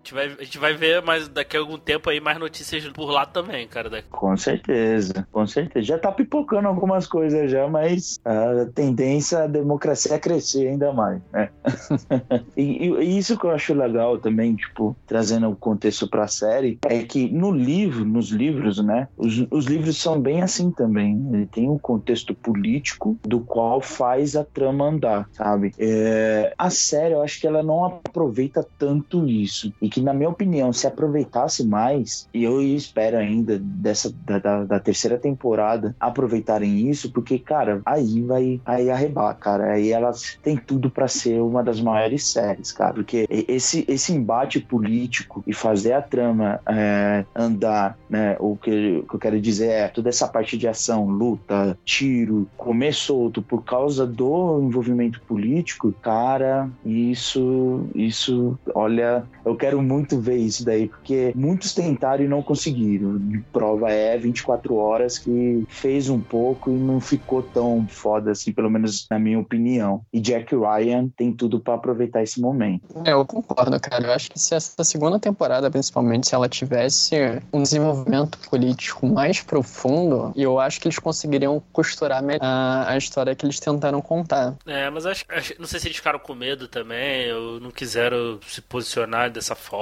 A 0.06 0.08
gente 0.08 0.14
vai, 0.14 0.26
a 0.40 0.44
gente 0.44 0.58
vai 0.60 0.74
ver 0.76 1.02
mais 1.02 1.28
daqui 1.28 1.58
a 1.58 1.60
algum 1.60 1.80
tempo 1.80 2.12
aí 2.12 2.20
mais 2.20 2.38
notícias 2.38 2.88
por 2.90 3.10
lá 3.10 3.26
também, 3.26 3.68
cara. 3.68 3.90
Da- 3.90 4.04
Com 4.04 4.38
certeza, 4.38 5.28
com 5.32 5.48
certeza. 5.48 5.84
Já 5.84 5.98
tá 5.98 6.12
pipocando 6.12 6.68
algumas 6.68 7.08
coisas 7.08 7.50
já, 7.50 7.68
mas 7.68 8.20
a 8.24 8.68
tendência 8.76 9.40
à 9.40 9.48
democracia 9.48 10.14
é 10.14 10.20
crescer 10.20 10.68
ainda 10.68 10.94
mais, 10.94 11.20
né? 11.34 11.50
e, 12.56 12.88
e- 12.88 13.04
e 13.04 13.18
isso 13.18 13.36
que 13.36 13.48
eu 13.48 13.50
acho 13.52 13.74
legal 13.74 14.20
também, 14.20 14.56
tipo, 14.56 14.96
trazendo 15.08 15.50
o 15.50 15.56
contexto 15.56 16.08
pra 16.08 16.28
série, 16.28 16.78
é 16.86 17.02
que 17.04 17.28
no 17.32 17.50
livro, 17.52 18.06
nos 18.06 18.30
livros, 18.30 18.78
né? 18.84 19.08
Os, 19.18 19.48
os 19.50 19.66
livros 19.66 19.98
são 19.98 20.22
bem 20.22 20.44
assim 20.44 20.70
também. 20.70 21.20
Ele 21.34 21.48
tem 21.48 21.68
um 21.68 21.80
contexto 21.80 22.36
político 22.36 23.18
do 23.24 23.40
qual 23.40 23.82
faz 23.82 24.36
a 24.36 24.44
trama 24.44 24.86
andar, 24.86 25.28
sabe? 25.34 25.74
É, 25.80 26.54
a 26.60 26.70
série, 26.70 27.16
eu 27.16 27.24
acho 27.24 27.42
que 27.42 27.48
ela 27.48 27.64
não 27.64 27.84
aproveita 27.86 28.64
tanto 28.78 29.28
isso. 29.28 29.74
E 29.82 29.95
que, 29.96 30.02
na 30.02 30.14
minha 30.14 30.30
opinião, 30.30 30.74
se 30.74 30.86
aproveitasse 30.86 31.66
mais, 31.66 32.28
e 32.34 32.44
eu 32.44 32.62
espero 32.62 33.18
ainda 33.18 33.58
dessa 33.58 34.12
da, 34.26 34.40
da- 34.40 34.64
da 34.66 34.80
terceira 34.80 35.18
temporada 35.18 35.96
aproveitarem 36.00 36.90
isso, 36.90 37.12
porque, 37.14 37.40
cara, 37.40 37.82
aí 37.86 38.22
vai 38.22 38.62
aí 38.66 38.90
arrebar, 38.92 39.38
cara. 39.40 39.72
Aí 39.74 39.92
elas 39.92 40.38
têm 40.44 40.58
tudo 40.58 40.90
pra 40.92 41.08
ser 41.08 41.42
uma 41.42 41.64
das 41.64 41.80
maiores 41.80 42.32
séries, 42.32 42.74
cara. 42.74 42.94
Porque 42.94 43.26
esse, 43.30 43.86
esse 43.88 44.12
embate 44.14 44.60
político 44.60 45.42
e 45.48 45.54
fazer 45.54 45.94
a 45.94 46.02
trama 46.02 46.60
é, 46.68 47.24
andar, 47.34 47.98
né? 48.10 48.36
O 48.40 48.58
que, 48.58 48.98
o 49.00 49.08
que 49.08 49.16
eu 49.16 49.20
quero 49.20 49.40
dizer 49.40 49.68
é 49.70 49.88
toda 49.88 50.10
essa 50.10 50.28
parte 50.28 50.58
de 50.58 50.68
ação, 50.68 51.06
luta, 51.08 51.78
tiro, 51.86 52.50
comer 52.58 52.94
solto 52.94 53.42
por 53.42 53.64
causa 53.64 54.06
do 54.06 54.60
envolvimento 54.62 55.22
político, 55.26 55.94
cara, 56.02 56.70
isso, 56.84 57.88
isso, 57.96 58.60
olha, 58.74 59.24
eu 59.46 59.56
quero 59.56 59.82
muito 59.86 60.20
ver 60.20 60.38
isso 60.38 60.66
daí, 60.66 60.88
porque 60.90 61.32
muitos 61.36 61.74
tentaram 61.74 62.24
e 62.24 62.28
não 62.28 62.42
conseguiram. 62.42 63.20
Prova 63.52 63.92
é 63.92 64.18
24 64.18 64.76
horas 64.76 65.18
que 65.18 65.64
fez 65.70 66.10
um 66.10 66.20
pouco 66.20 66.70
e 66.72 66.74
não 66.74 67.00
ficou 67.00 67.42
tão 67.44 67.86
foda 67.88 68.32
assim, 68.32 68.52
pelo 68.52 68.70
menos 68.70 69.06
na 69.10 69.20
minha 69.20 69.40
opinião. 69.40 70.02
E 70.12 70.20
Jack 70.20 70.56
Ryan 70.56 71.10
tem 71.16 71.32
tudo 71.32 71.60
pra 71.60 71.76
aproveitar 71.76 72.24
esse 72.24 72.40
momento. 72.42 72.84
É, 73.06 73.12
eu 73.14 73.26
concordo, 73.26 73.80
cara. 73.80 74.06
Eu 74.08 74.14
acho 74.14 74.30
que 74.32 74.40
se 74.40 74.56
essa 74.56 74.84
segunda 74.84 75.20
temporada, 75.20 75.70
principalmente, 75.70 76.28
se 76.28 76.36
ela 76.36 76.50
tivesse 76.50 77.16
um 77.54 77.62
desenvolvimento 77.62 78.38
político 78.50 79.06
mais 79.08 79.42
profundo, 79.42 80.32
eu 80.36 80.60
acho 80.60 80.80
que 80.80 80.88
eles 80.88 81.00
conseguiriam 81.00 81.62
costurar 81.72 82.24
a, 82.40 82.92
a 82.92 82.98
história 82.98 83.36
que 83.36 83.46
eles 83.46 83.60
tentaram 83.60 84.02
contar. 84.02 84.56
É, 84.66 84.90
mas 84.90 85.06
acho, 85.06 85.26
acho- 85.30 85.54
não 85.60 85.68
sei 85.68 85.80
se 85.80 85.88
eles 85.88 85.98
ficaram 85.98 86.20
com 86.20 86.34
medo 86.34 86.68
também, 86.68 87.32
ou 87.34 87.60
não 87.60 87.72
quiseram 87.72 88.40
se 88.48 88.62
posicionar 88.62 89.30
dessa 89.30 89.56
forma. 89.56 89.75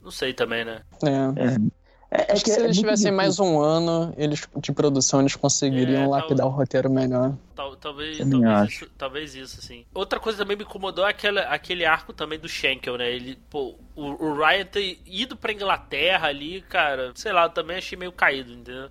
Não 0.00 0.10
sei 0.10 0.32
também, 0.34 0.64
né? 0.64 0.82
É. 1.02 1.72
É, 2.10 2.32
é 2.32 2.32
Acho 2.32 2.44
que 2.44 2.50
se 2.50 2.60
é 2.60 2.64
eles 2.64 2.76
muito 2.76 2.80
tivessem 2.80 3.10
difícil. 3.10 3.16
mais 3.16 3.38
um 3.40 3.60
ano 3.60 4.12
eles, 4.18 4.46
de 4.58 4.72
produção, 4.72 5.20
eles 5.20 5.34
conseguiriam 5.36 6.04
É, 6.04 6.08
lapidar 6.08 6.46
o 6.46 6.50
roteiro 6.50 6.90
melhor. 6.90 7.36
Tal- 7.54 7.76
talvez, 7.76 8.26
talvez 8.28 8.62
isso, 8.62 8.90
talvez 8.96 9.34
isso, 9.34 9.58
assim. 9.60 9.84
Outra 9.94 10.18
coisa 10.18 10.38
também 10.38 10.56
me 10.56 10.64
incomodou 10.64 11.06
é 11.06 11.10
aquele, 11.10 11.38
aquele 11.40 11.84
arco 11.84 12.12
também 12.14 12.38
do 12.38 12.48
Schenkel, 12.48 12.96
né? 12.96 13.10
Ele, 13.10 13.36
pô, 13.50 13.78
o, 13.94 14.06
o 14.24 14.34
Ryan 14.34 14.64
ter 14.64 14.98
ido 15.04 15.36
pra 15.36 15.52
Inglaterra 15.52 16.28
ali, 16.28 16.62
cara, 16.62 17.12
sei 17.14 17.30
lá, 17.30 17.44
eu 17.44 17.50
também 17.50 17.76
achei 17.76 17.96
meio 17.98 18.10
caído, 18.10 18.52
entendeu? 18.54 18.88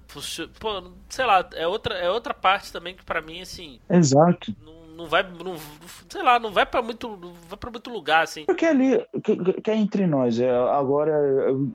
Pô, 0.59 0.93
sei 1.09 1.25
lá, 1.25 1.47
é 1.53 1.65
outra, 1.67 1.95
é 1.95 2.09
outra 2.11 2.35
parte 2.35 2.71
também 2.71 2.95
que 2.95 3.03
pra 3.03 3.19
mim, 3.19 3.41
assim, 3.41 3.79
Exato. 3.89 4.53
não, 4.59 4.80
não 4.95 5.07
vai, 5.07 5.23
não, 5.23 5.55
sei 6.09 6.23
lá, 6.23 6.39
não 6.39 6.51
vai 6.51 6.65
pra 6.65 6.81
muito, 6.81 7.07
não 7.09 7.33
vai 7.49 7.57
pra 7.57 7.71
muito 7.71 7.89
lugar, 7.89 8.23
assim. 8.23 8.45
Porque 8.45 8.65
ali, 8.65 9.03
que, 9.23 9.61
que 9.61 9.71
é 9.71 9.75
entre 9.75 10.07
nós, 10.07 10.39
é, 10.39 10.49
agora, 10.49 11.13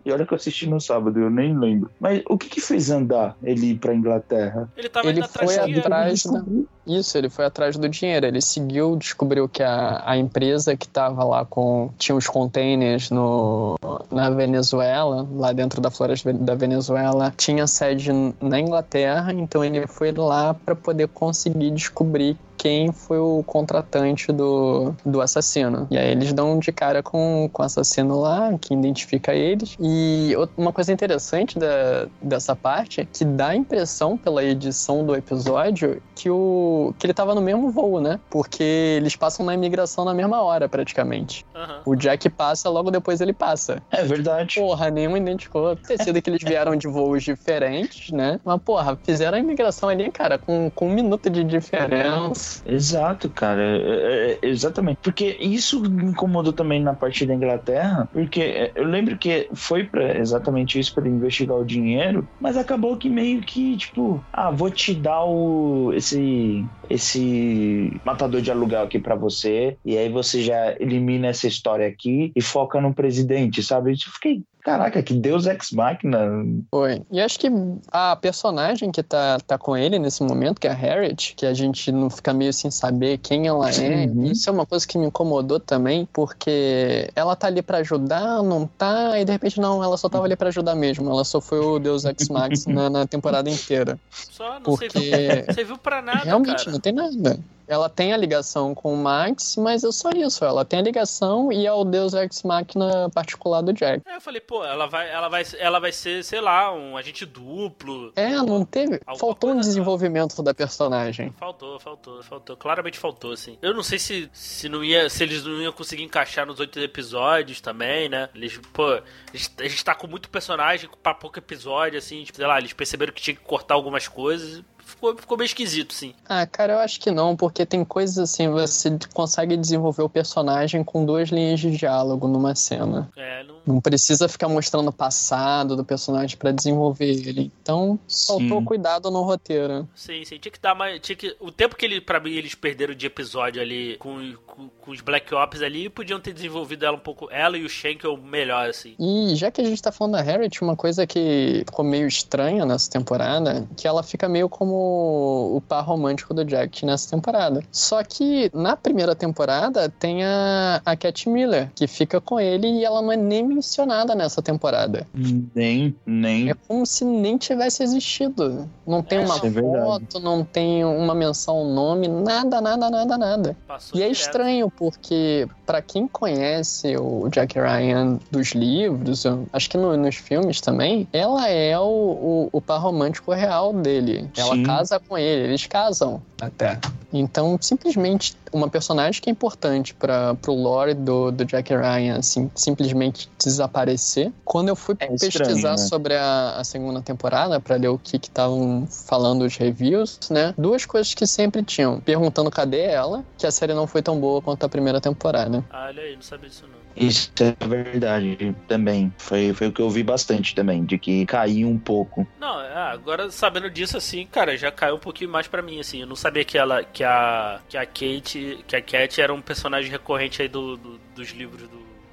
e 0.04 0.12
olha 0.12 0.26
que 0.26 0.32
eu 0.32 0.36
assisti 0.36 0.66
no 0.68 0.80
sábado, 0.80 1.18
eu 1.18 1.30
nem 1.30 1.56
lembro. 1.56 1.90
Mas 2.00 2.22
o 2.28 2.36
que 2.38 2.48
que 2.48 2.60
fez 2.60 2.90
andar 2.90 3.36
ele 3.42 3.72
ir 3.72 3.78
pra 3.78 3.94
Inglaterra? 3.94 4.68
Ele 4.76 4.88
tava 4.88 5.08
Ele 5.08 5.18
indo 5.18 5.24
atrás 5.24 5.54
foi 5.54 5.72
de... 5.72 5.80
atrás 5.80 6.22
da... 6.24 6.44
Isso, 6.86 7.18
ele 7.18 7.28
foi 7.28 7.44
atrás 7.44 7.76
do 7.76 7.88
dinheiro. 7.88 8.26
Ele 8.26 8.40
seguiu, 8.40 8.96
descobriu 8.96 9.48
que 9.48 9.62
a, 9.62 10.02
a 10.06 10.16
empresa 10.16 10.76
que 10.76 10.86
estava 10.86 11.24
lá 11.24 11.44
com. 11.44 11.90
tinha 11.98 12.14
os 12.14 12.28
containers 12.28 13.10
no, 13.10 13.76
na 14.10 14.30
Venezuela, 14.30 15.26
lá 15.32 15.52
dentro 15.52 15.80
da 15.80 15.90
floresta 15.90 16.32
da 16.32 16.54
Venezuela, 16.54 17.34
tinha 17.36 17.66
sede 17.66 18.12
na 18.40 18.60
Inglaterra, 18.60 19.32
então 19.32 19.64
ele 19.64 19.86
foi 19.86 20.12
lá 20.12 20.54
para 20.54 20.76
poder 20.76 21.08
conseguir 21.08 21.72
descobrir 21.72 22.36
quem 22.56 22.92
foi 22.92 23.18
o 23.18 23.42
contratante 23.46 24.32
do, 24.32 24.94
do 25.04 25.20
assassino. 25.20 25.86
E 25.90 25.98
aí 25.98 26.10
eles 26.10 26.32
dão 26.32 26.58
de 26.58 26.72
cara 26.72 27.02
com, 27.02 27.48
com 27.52 27.62
o 27.62 27.64
assassino 27.64 28.20
lá, 28.20 28.56
que 28.60 28.74
identifica 28.74 29.34
eles. 29.34 29.76
E 29.80 30.34
uma 30.56 30.72
coisa 30.72 30.92
interessante 30.92 31.58
da, 31.58 32.06
dessa 32.20 32.54
parte 32.56 33.00
é 33.00 33.04
que 33.04 33.24
dá 33.24 33.48
a 33.48 33.56
impressão 33.56 34.16
pela 34.16 34.42
edição 34.42 35.04
do 35.04 35.14
episódio 35.14 36.02
que, 36.14 36.30
o, 36.30 36.94
que 36.98 37.06
ele 37.06 37.14
tava 37.14 37.34
no 37.34 37.40
mesmo 37.40 37.70
voo, 37.70 38.00
né? 38.00 38.18
Porque 38.30 38.62
eles 38.62 39.16
passam 39.16 39.44
na 39.44 39.54
imigração 39.54 40.04
na 40.04 40.14
mesma 40.14 40.42
hora, 40.42 40.68
praticamente. 40.68 41.44
Aham. 41.54 41.80
O 41.84 41.94
Jack 41.94 42.28
passa, 42.30 42.68
logo 42.68 42.90
depois 42.90 43.20
ele 43.20 43.32
passa. 43.32 43.82
É 43.90 44.02
verdade. 44.02 44.60
Porra, 44.60 44.90
nenhum 44.90 45.16
identificou. 45.16 45.76
Ter 45.76 46.02
sido 46.02 46.20
que 46.20 46.30
eles 46.30 46.42
vieram 46.42 46.76
de 46.76 46.86
voos 46.86 47.22
diferentes, 47.22 48.10
né? 48.10 48.40
Mas, 48.44 48.60
porra, 48.62 48.98
fizeram 49.02 49.36
a 49.36 49.40
imigração 49.40 49.88
ali, 49.88 50.10
cara, 50.10 50.38
com, 50.38 50.70
com 50.74 50.88
um 50.88 50.92
minuto 50.92 51.28
de 51.28 51.44
diferença. 51.44 52.45
Exato, 52.64 53.28
cara. 53.30 53.62
É, 53.62 53.76
é, 53.76 54.38
é, 54.42 54.48
exatamente. 54.48 54.98
Porque 55.02 55.36
isso 55.40 55.80
me 55.80 56.04
incomodou 56.04 56.52
também 56.52 56.82
na 56.82 56.94
parte 56.94 57.26
da 57.26 57.34
Inglaterra, 57.34 58.08
porque 58.12 58.40
é, 58.40 58.72
eu 58.74 58.84
lembro 58.84 59.16
que 59.16 59.48
foi 59.54 59.84
para 59.84 60.18
exatamente 60.18 60.78
isso 60.78 60.94
para 60.94 61.08
investigar 61.08 61.56
o 61.56 61.64
dinheiro, 61.64 62.26
mas 62.40 62.56
acabou 62.56 62.96
que 62.96 63.08
meio 63.08 63.40
que 63.40 63.76
tipo, 63.76 64.22
ah, 64.32 64.50
vou 64.50 64.70
te 64.70 64.94
dar 64.94 65.24
o 65.24 65.92
esse 65.94 66.64
esse 66.88 68.00
matador 68.04 68.40
de 68.40 68.50
aluguel 68.50 68.82
aqui 68.82 68.98
para 68.98 69.16
você 69.16 69.76
e 69.84 69.98
aí 69.98 70.08
você 70.08 70.42
já 70.42 70.76
elimina 70.78 71.26
essa 71.28 71.48
história 71.48 71.86
aqui 71.86 72.32
e 72.34 72.40
foca 72.40 72.80
no 72.80 72.94
presidente, 72.94 73.62
sabe? 73.62 73.92
Eu 73.92 73.96
fiquei 74.12 74.42
Caraca, 74.66 75.00
que 75.00 75.14
Deus 75.14 75.46
Ex 75.46 75.70
Machina. 75.70 76.26
Foi. 76.72 77.00
E 77.12 77.20
acho 77.20 77.38
que 77.38 77.46
a 77.92 78.16
personagem 78.16 78.90
que 78.90 79.00
tá, 79.00 79.38
tá 79.46 79.56
com 79.56 79.76
ele 79.76 79.96
nesse 79.96 80.24
momento, 80.24 80.60
que 80.60 80.66
é 80.66 80.70
a 80.72 80.74
Harriet, 80.74 81.34
que 81.36 81.46
a 81.46 81.54
gente 81.54 81.92
não 81.92 82.10
fica 82.10 82.34
meio 82.34 82.52
sem 82.52 82.68
saber 82.68 83.18
quem 83.18 83.46
ela 83.46 83.70
é, 83.70 84.06
Uhum. 84.06 84.24
isso 84.24 84.50
é 84.50 84.52
uma 84.52 84.66
coisa 84.66 84.84
que 84.84 84.98
me 84.98 85.06
incomodou 85.06 85.60
também, 85.60 86.08
porque 86.12 87.08
ela 87.14 87.36
tá 87.36 87.46
ali 87.46 87.62
pra 87.62 87.78
ajudar, 87.78 88.42
não 88.42 88.66
tá, 88.66 89.16
e 89.20 89.24
de 89.24 89.30
repente 89.30 89.60
não, 89.60 89.84
ela 89.84 89.96
só 89.96 90.08
tava 90.08 90.24
ali 90.24 90.34
pra 90.34 90.48
ajudar 90.48 90.74
mesmo. 90.74 91.08
Ela 91.08 91.22
só 91.22 91.40
foi 91.40 91.60
o 91.60 91.78
Deus 91.78 92.04
Ex 92.04 92.28
Machina 92.28 92.90
na 92.90 93.06
temporada 93.06 93.48
inteira. 93.48 93.96
Só 94.10 94.54
não 94.54 94.62
Porque 94.62 94.90
serviu, 94.90 95.54
serviu 95.54 95.78
pra 95.78 96.02
nada, 96.02 96.24
realmente 96.24 96.64
cara. 96.64 96.72
não 96.72 96.80
tem 96.80 96.92
nada. 96.92 97.38
Ela 97.68 97.88
tem 97.88 98.12
a 98.12 98.16
ligação 98.16 98.74
com 98.74 98.94
o 98.94 98.96
Max, 98.96 99.56
mas 99.56 99.82
é 99.82 99.90
só 99.90 100.10
isso. 100.10 100.44
Ela 100.44 100.64
tem 100.64 100.78
a 100.78 100.82
ligação 100.82 101.52
e 101.52 101.66
é 101.66 101.72
o 101.72 101.84
Deus 101.84 102.14
Ex 102.14 102.42
Machina 102.42 103.10
particular 103.10 103.60
do 103.62 103.72
Jack. 103.72 104.02
Aí 104.06 104.14
eu 104.14 104.20
falei, 104.20 104.40
pô, 104.40 104.64
ela 104.64 104.86
vai, 104.86 105.10
ela 105.10 105.28
vai, 105.28 105.44
ela 105.58 105.78
vai 105.78 105.92
ser, 105.92 106.22
sei 106.22 106.40
lá, 106.40 106.72
um 106.72 106.96
agente 106.96 107.26
duplo. 107.26 108.12
É, 108.14 108.30
não 108.36 108.64
teve. 108.64 109.00
Faltou 109.18 109.50
um 109.50 109.60
desenvolvimento 109.60 110.42
da 110.42 110.54
personagem. 110.54 111.32
Faltou, 111.38 111.78
faltou, 111.80 112.22
faltou. 112.22 112.56
Claramente 112.56 112.98
faltou, 112.98 113.32
assim. 113.32 113.58
Eu 113.60 113.74
não 113.74 113.82
sei 113.82 113.98
se, 113.98 114.30
se, 114.32 114.68
não 114.68 114.84
ia, 114.84 115.08
se 115.08 115.22
eles 115.22 115.44
não 115.44 115.60
iam 115.60 115.72
conseguir 115.72 116.02
encaixar 116.02 116.46
nos 116.46 116.60
oito 116.60 116.78
episódios 116.78 117.60
também, 117.60 118.08
né? 118.08 118.28
Eles, 118.34 118.58
pô, 118.72 118.84
a 118.86 119.02
gente, 119.32 119.50
a 119.58 119.68
gente 119.68 119.84
tá 119.84 119.94
com 119.94 120.06
muito 120.06 120.30
personagem 120.30 120.88
pra 121.02 121.14
pouco 121.14 121.38
episódio, 121.38 121.98
assim. 121.98 122.22
Tipo, 122.24 122.36
sei 122.36 122.46
lá, 122.46 122.58
eles 122.58 122.72
perceberam 122.72 123.12
que 123.12 123.22
tinha 123.22 123.34
que 123.34 123.42
cortar 123.42 123.74
algumas 123.74 124.06
coisas. 124.08 124.62
Ficou, 125.06 125.16
ficou 125.16 125.38
meio 125.38 125.46
esquisito, 125.46 125.92
sim. 125.92 126.14
Ah, 126.28 126.46
cara, 126.46 126.74
eu 126.74 126.78
acho 126.78 126.98
que 126.98 127.10
não, 127.10 127.36
porque 127.36 127.64
tem 127.64 127.84
coisas 127.84 128.18
assim, 128.18 128.48
você 128.48 128.98
consegue 129.12 129.56
desenvolver 129.56 130.02
o 130.02 130.08
personagem 130.08 130.82
com 130.82 131.04
duas 131.04 131.28
linhas 131.28 131.60
de 131.60 131.70
diálogo 131.76 132.26
numa 132.26 132.54
cena. 132.54 133.08
É, 133.16 133.44
não. 133.44 133.56
Não 133.66 133.80
precisa 133.80 134.28
ficar 134.28 134.48
mostrando 134.48 134.88
o 134.88 134.92
passado 134.92 135.76
do 135.76 135.84
personagem 135.84 136.36
pra 136.36 136.52
desenvolver 136.52 137.06
ele. 137.06 137.52
Então, 137.62 137.98
faltou 138.26 138.60
Sim. 138.60 138.64
cuidado 138.64 139.10
no 139.10 139.22
roteiro. 139.22 139.88
Sim, 139.94 140.24
sim. 140.24 140.38
Tinha 140.38 140.52
que 140.52 140.60
dar 140.60 140.74
mais. 140.74 141.00
Tinha 141.00 141.16
que, 141.16 141.36
o 141.40 141.50
tempo 141.50 141.76
que 141.76 141.84
ele, 141.84 142.00
pra 142.00 142.20
mim, 142.20 142.30
eles 142.30 142.54
perderam 142.54 142.94
de 142.94 143.06
episódio 143.06 143.60
ali 143.60 143.96
com, 143.98 144.34
com, 144.46 144.68
com 144.68 144.90
os 144.90 145.00
Black 145.00 145.34
Ops 145.34 145.62
ali, 145.62 145.88
podiam 145.88 146.20
ter 146.20 146.32
desenvolvido 146.32 146.86
ela 146.86 146.96
um 146.96 147.00
pouco. 147.00 147.28
Ela 147.30 147.58
e 147.58 147.64
o 147.64 147.68
Schenkel 147.68 148.16
melhor, 148.16 148.70
assim. 148.70 148.94
E 148.98 149.34
já 149.34 149.50
que 149.50 149.60
a 149.60 149.64
gente 149.64 149.82
tá 149.82 149.90
falando 149.90 150.12
da 150.12 150.22
Harriet, 150.22 150.62
uma 150.62 150.76
coisa 150.76 151.06
que 151.06 151.64
ficou 151.66 151.84
meio 151.84 152.06
estranha 152.06 152.64
nessa 152.64 152.88
temporada, 152.88 153.68
que 153.76 153.86
ela 153.86 154.02
fica 154.02 154.28
meio 154.28 154.48
como 154.48 154.95
o 154.96 155.60
par 155.60 155.82
romântico 155.84 156.32
do 156.34 156.44
Jack 156.44 156.84
nessa 156.84 157.10
temporada. 157.10 157.60
Só 157.70 158.02
que 158.02 158.50
na 158.54 158.76
primeira 158.76 159.14
temporada 159.14 159.88
tem 159.88 160.24
a, 160.24 160.80
a 160.84 160.96
Cat 160.96 161.28
Miller, 161.28 161.70
que 161.74 161.86
fica 161.86 162.20
com 162.20 162.38
ele 162.40 162.66
e 162.66 162.84
ela 162.84 163.00
não 163.02 163.12
é 163.12 163.16
nem 163.16 163.42
mencionada 163.46 164.14
nessa 164.14 164.40
temporada. 164.42 165.06
Nem, 165.54 165.94
nem. 166.04 166.50
É 166.50 166.54
como 166.68 166.84
se 166.86 167.04
nem 167.04 167.36
tivesse 167.36 167.82
existido. 167.82 168.68
Não 168.86 169.02
tem 169.02 169.18
É, 169.18 169.24
uma 169.24 169.36
é 169.36 169.50
foto, 169.50 170.20
não 170.20 170.44
tem 170.44 170.84
uma 170.84 171.14
menção, 171.14 171.62
um 171.62 171.74
nome, 171.74 172.06
nada, 172.08 172.60
nada, 172.60 172.88
nada, 172.90 173.18
nada. 173.18 173.56
Passou 173.66 173.98
E 173.98 174.02
é 174.02 174.06
direto. 174.06 174.20
estranho 174.22 174.70
porque, 174.70 175.46
pra 175.64 175.82
quem 175.82 176.06
conhece 176.06 176.96
o 176.96 177.28
Jack 177.28 177.58
Ryan 177.58 178.18
dos 178.30 178.52
livros, 178.52 179.24
acho 179.52 179.68
que 179.70 179.76
no- 179.76 179.96
nos 179.96 180.16
filmes 180.16 180.60
também, 180.60 181.08
ela 181.12 181.48
é 181.48 181.78
o, 181.78 181.82
o, 181.82 182.48
o 182.52 182.60
par 182.60 182.80
romântico 182.80 183.32
real 183.32 183.72
dele. 183.72 184.28
Ela 184.36 184.54
Sim. 184.54 184.62
Casa 184.78 185.00
com 185.00 185.16
ele, 185.16 185.44
eles 185.44 185.66
casam 185.66 186.22
até. 186.40 186.78
Então, 187.12 187.56
simplesmente, 187.60 188.36
uma 188.52 188.68
personagem 188.68 189.20
que 189.22 189.30
é 189.30 189.32
importante 189.32 189.94
para 189.94 190.34
pro 190.34 190.52
lore 190.52 190.92
do, 190.94 191.30
do 191.30 191.44
Jack 191.44 191.74
Ryan, 191.74 192.18
assim, 192.18 192.50
simplesmente 192.54 193.30
desaparecer. 193.42 194.32
Quando 194.44 194.68
eu 194.68 194.76
fui 194.76 194.96
É 194.98 195.12
estranho, 195.14 195.32
pesquisar 195.32 195.72
né? 195.72 195.78
sobre 195.78 196.14
a, 196.14 196.56
a 196.56 196.64
segunda 196.64 197.00
temporada, 197.00 197.58
pra 197.60 197.76
ler 197.76 197.88
o 197.88 197.98
que 197.98 198.16
estavam 198.16 198.86
falando 198.90 199.42
os 199.42 199.56
reviews, 199.56 200.18
né? 200.30 200.54
Duas 200.58 200.84
coisas 200.84 201.14
que 201.14 201.26
sempre 201.26 201.62
tinham. 201.62 202.00
Perguntando 202.00 202.50
cadê 202.50 202.82
ela, 202.82 203.24
que 203.38 203.46
a 203.46 203.50
série 203.50 203.72
não 203.72 203.86
foi 203.86 204.02
tão 204.02 204.18
boa 204.20 204.42
quanto 204.42 204.64
a 204.64 204.68
primeira 204.68 205.00
temporada. 205.00 205.64
Ah, 205.70 205.86
olha 205.86 206.02
aí, 206.02 206.14
não 206.14 206.22
sabia 206.22 206.48
disso 206.48 206.64
não. 206.70 206.85
Isso 206.96 207.30
é 207.40 207.66
verdade 207.66 208.54
também. 208.66 209.12
Foi, 209.18 209.52
foi 209.52 209.66
o 209.68 209.72
que 209.72 209.82
eu 209.82 209.90
vi 209.90 210.02
bastante 210.02 210.54
também, 210.54 210.84
de 210.84 210.98
que 210.98 211.26
caiu 211.26 211.68
um 211.68 211.78
pouco. 211.78 212.26
Não, 212.40 212.60
é, 212.60 212.74
agora 212.74 213.30
sabendo 213.30 213.68
disso, 213.70 213.96
assim, 213.96 214.26
cara, 214.26 214.56
já 214.56 214.70
caiu 214.72 214.96
um 214.96 214.98
pouquinho 214.98 215.30
mais 215.30 215.46
pra 215.46 215.60
mim, 215.60 215.78
assim. 215.78 216.00
Eu 216.00 216.06
não 216.06 216.16
sabia 216.16 216.44
que 216.44 216.56
ela, 216.56 216.82
que 216.82 217.04
a, 217.04 217.60
que 217.68 217.76
a 217.76 217.84
Kate, 217.84 218.64
que 218.66 218.74
a 218.76 218.80
Cat 218.80 219.20
era 219.20 219.32
um 219.34 219.42
personagem 219.42 219.90
recorrente 219.90 220.40
aí 220.40 220.48
do, 220.48 220.76
do- 220.76 220.98
dos 221.14 221.30
livros 221.32 221.68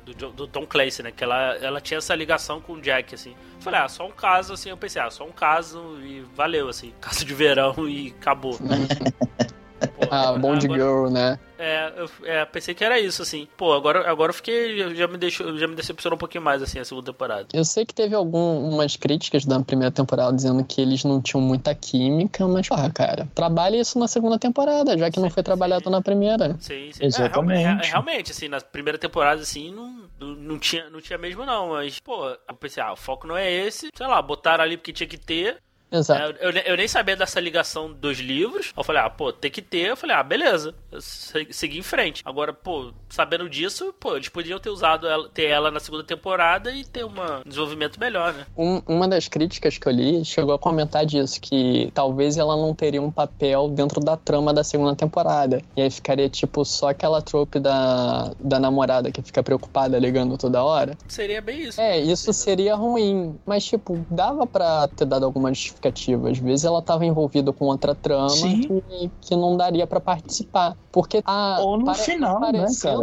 do, 0.05 0.13
do, 0.13 0.31
do 0.31 0.47
Tom 0.47 0.65
Clancy, 0.65 1.01
né? 1.01 1.11
Que 1.11 1.23
ela, 1.23 1.55
ela 1.61 1.79
tinha 1.79 1.97
essa 1.97 2.13
ligação 2.13 2.59
com 2.59 2.73
o 2.73 2.81
Jack, 2.81 3.15
assim. 3.15 3.33
Falei, 3.61 3.79
ah, 3.79 3.87
só 3.87 4.05
um 4.05 4.11
caso, 4.11 4.51
assim. 4.53 4.69
Eu 4.69 4.77
pensei, 4.77 5.01
ah, 5.01 5.09
só 5.09 5.23
um 5.25 5.31
caso 5.31 5.97
e 6.03 6.25
valeu, 6.35 6.67
assim. 6.67 6.91
Caso 6.99 7.23
de 7.23 7.33
verão 7.33 7.87
e 7.87 8.13
acabou. 8.19 8.59
Pô, 10.21 10.27
A 10.29 10.37
Bond 10.39 10.65
agora- 10.65 10.81
Girl, 10.81 11.09
né? 11.09 11.39
É, 11.57 11.93
eu 11.95 12.09
é, 12.25 12.43
pensei 12.43 12.73
que 12.75 12.83
era 12.83 12.99
isso, 12.99 13.21
assim. 13.21 13.47
Pô, 13.55 13.71
agora, 13.71 14.09
agora 14.09 14.31
eu 14.31 14.33
fiquei. 14.33 14.93
Já 14.95 15.07
me, 15.07 15.17
deixou, 15.17 15.57
já 15.57 15.65
me 15.65 15.75
decepcionou 15.75 16.15
um 16.15 16.19
pouquinho 16.19 16.43
mais, 16.43 16.61
assim, 16.61 16.77
a 16.79 16.83
segunda 16.83 17.11
temporada. 17.11 17.47
Eu 17.53 17.63
sei 17.63 17.85
que 17.85 17.93
teve 17.93 18.13
algumas 18.13 18.97
críticas 18.97 19.45
da 19.45 19.59
primeira 19.61 19.91
temporada 19.91 20.35
dizendo 20.35 20.63
que 20.65 20.81
eles 20.81 21.05
não 21.05 21.21
tinham 21.21 21.39
muita 21.41 21.73
química, 21.73 22.45
mas, 22.47 22.67
porra, 22.67 22.91
cara, 22.91 23.29
trabalhe 23.33 23.79
isso 23.79 23.97
na 23.97 24.09
segunda 24.09 24.37
temporada, 24.37 24.97
já 24.97 25.09
que 25.09 25.21
não 25.21 25.29
foi 25.29 25.41
trabalhado 25.41 25.89
na 25.89 26.01
primeira. 26.01 26.57
Sim, 26.59 26.89
sim. 26.91 27.05
Exatamente. 27.05 27.59
É, 27.61 27.63
realmente, 27.63 27.89
realmente, 27.89 28.31
assim, 28.31 28.47
na 28.49 28.59
primeira 28.59 28.97
temporada, 28.97 29.41
assim, 29.41 29.71
não, 29.71 30.09
não, 30.19 30.27
não 30.35 30.59
tinha, 30.59 30.89
não 30.89 30.99
tinha 30.99 31.17
mesmo, 31.17 31.45
não. 31.45 31.69
Mas, 31.69 31.97
pô, 31.99 32.27
eu 32.27 32.55
pensei, 32.59 32.83
ah, 32.83 32.91
o 32.91 32.97
foco 32.97 33.25
não 33.25 33.37
é 33.37 33.49
esse. 33.49 33.87
Sei 33.95 34.07
lá, 34.07 34.21
botaram 34.21 34.65
ali 34.65 34.75
porque 34.75 34.91
tinha 34.91 35.07
que 35.07 35.17
ter. 35.17 35.57
Exato. 35.93 36.35
É, 36.39 36.45
eu, 36.47 36.51
eu 36.51 36.77
nem 36.77 36.87
sabia 36.87 37.15
dessa 37.15 37.39
ligação 37.39 37.91
dos 37.93 38.17
livros. 38.19 38.73
Eu 38.75 38.83
falei, 38.83 39.01
ah, 39.01 39.09
pô, 39.09 39.31
tem 39.31 39.51
que 39.51 39.61
ter. 39.61 39.89
Eu 39.89 39.95
falei, 39.97 40.15
ah, 40.15 40.23
beleza. 40.23 40.73
Eu 40.91 40.99
se- 41.01 41.47
segui 41.51 41.77
em 41.77 41.83
frente. 41.83 42.21
Agora, 42.25 42.51
pô, 42.51 42.91
sabendo 43.09 43.47
disso, 43.49 43.93
pô, 43.99 44.15
eles 44.15 44.29
podiam 44.29 44.59
ter 44.59 44.69
usado 44.69 45.07
ela, 45.07 45.29
ter 45.29 45.45
ela 45.45 45.69
na 45.69 45.79
segunda 45.79 46.03
temporada 46.03 46.71
e 46.71 46.83
ter 46.83 47.03
uma- 47.05 47.39
um 47.39 47.47
desenvolvimento 47.49 47.99
melhor, 47.99 48.33
né? 48.33 48.45
Um- 48.57 48.81
uma 48.87 49.07
das 49.07 49.27
críticas 49.27 49.77
que 49.77 49.87
eu 49.87 49.91
li 49.91 50.25
chegou 50.25 50.53
a 50.53 50.59
comentar 50.59 51.05
disso, 51.05 51.39
que 51.39 51.91
talvez 51.93 52.37
ela 52.37 52.55
não 52.57 52.73
teria 52.73 53.01
um 53.01 53.11
papel 53.11 53.69
dentro 53.69 53.99
da 53.99 54.17
trama 54.17 54.53
da 54.53 54.63
segunda 54.63 54.95
temporada. 54.95 55.61
E 55.77 55.81
aí 55.81 55.89
ficaria, 55.91 56.29
tipo, 56.29 56.65
só 56.65 56.89
aquela 56.89 57.21
trope 57.21 57.59
da, 57.59 58.31
da 58.39 58.59
namorada 58.59 59.11
que 59.11 59.21
fica 59.21 59.43
preocupada 59.43 59.99
ligando 59.99 60.37
toda 60.37 60.63
hora. 60.63 60.97
Seria 61.07 61.41
bem 61.41 61.61
isso. 61.63 61.79
É, 61.79 61.99
isso 61.99 62.31
seria 62.33 62.75
ruim. 62.75 63.37
Mas, 63.45 63.65
tipo, 63.65 64.05
dava 64.09 64.47
pra 64.47 64.87
ter 64.87 65.05
dado 65.05 65.25
alguma 65.25 65.51
justificativa. 65.83 66.29
Às 66.29 66.37
vezes 66.37 66.65
ela 66.65 66.81
tava 66.81 67.05
envolvida 67.05 67.51
com 67.51 67.65
outra 67.65 67.93
trama 67.93 68.29
que, 68.29 69.11
que 69.21 69.35
não 69.35 69.57
daria 69.57 69.85
pra 69.85 69.99
participar. 69.99 70.75
Porque 70.91 71.21
tá 71.21 71.59
Ou 71.61 71.77
no 71.77 71.85
pare- 71.85 71.97
final, 71.99 72.39
né, 72.39 72.65
cara? 72.81 72.99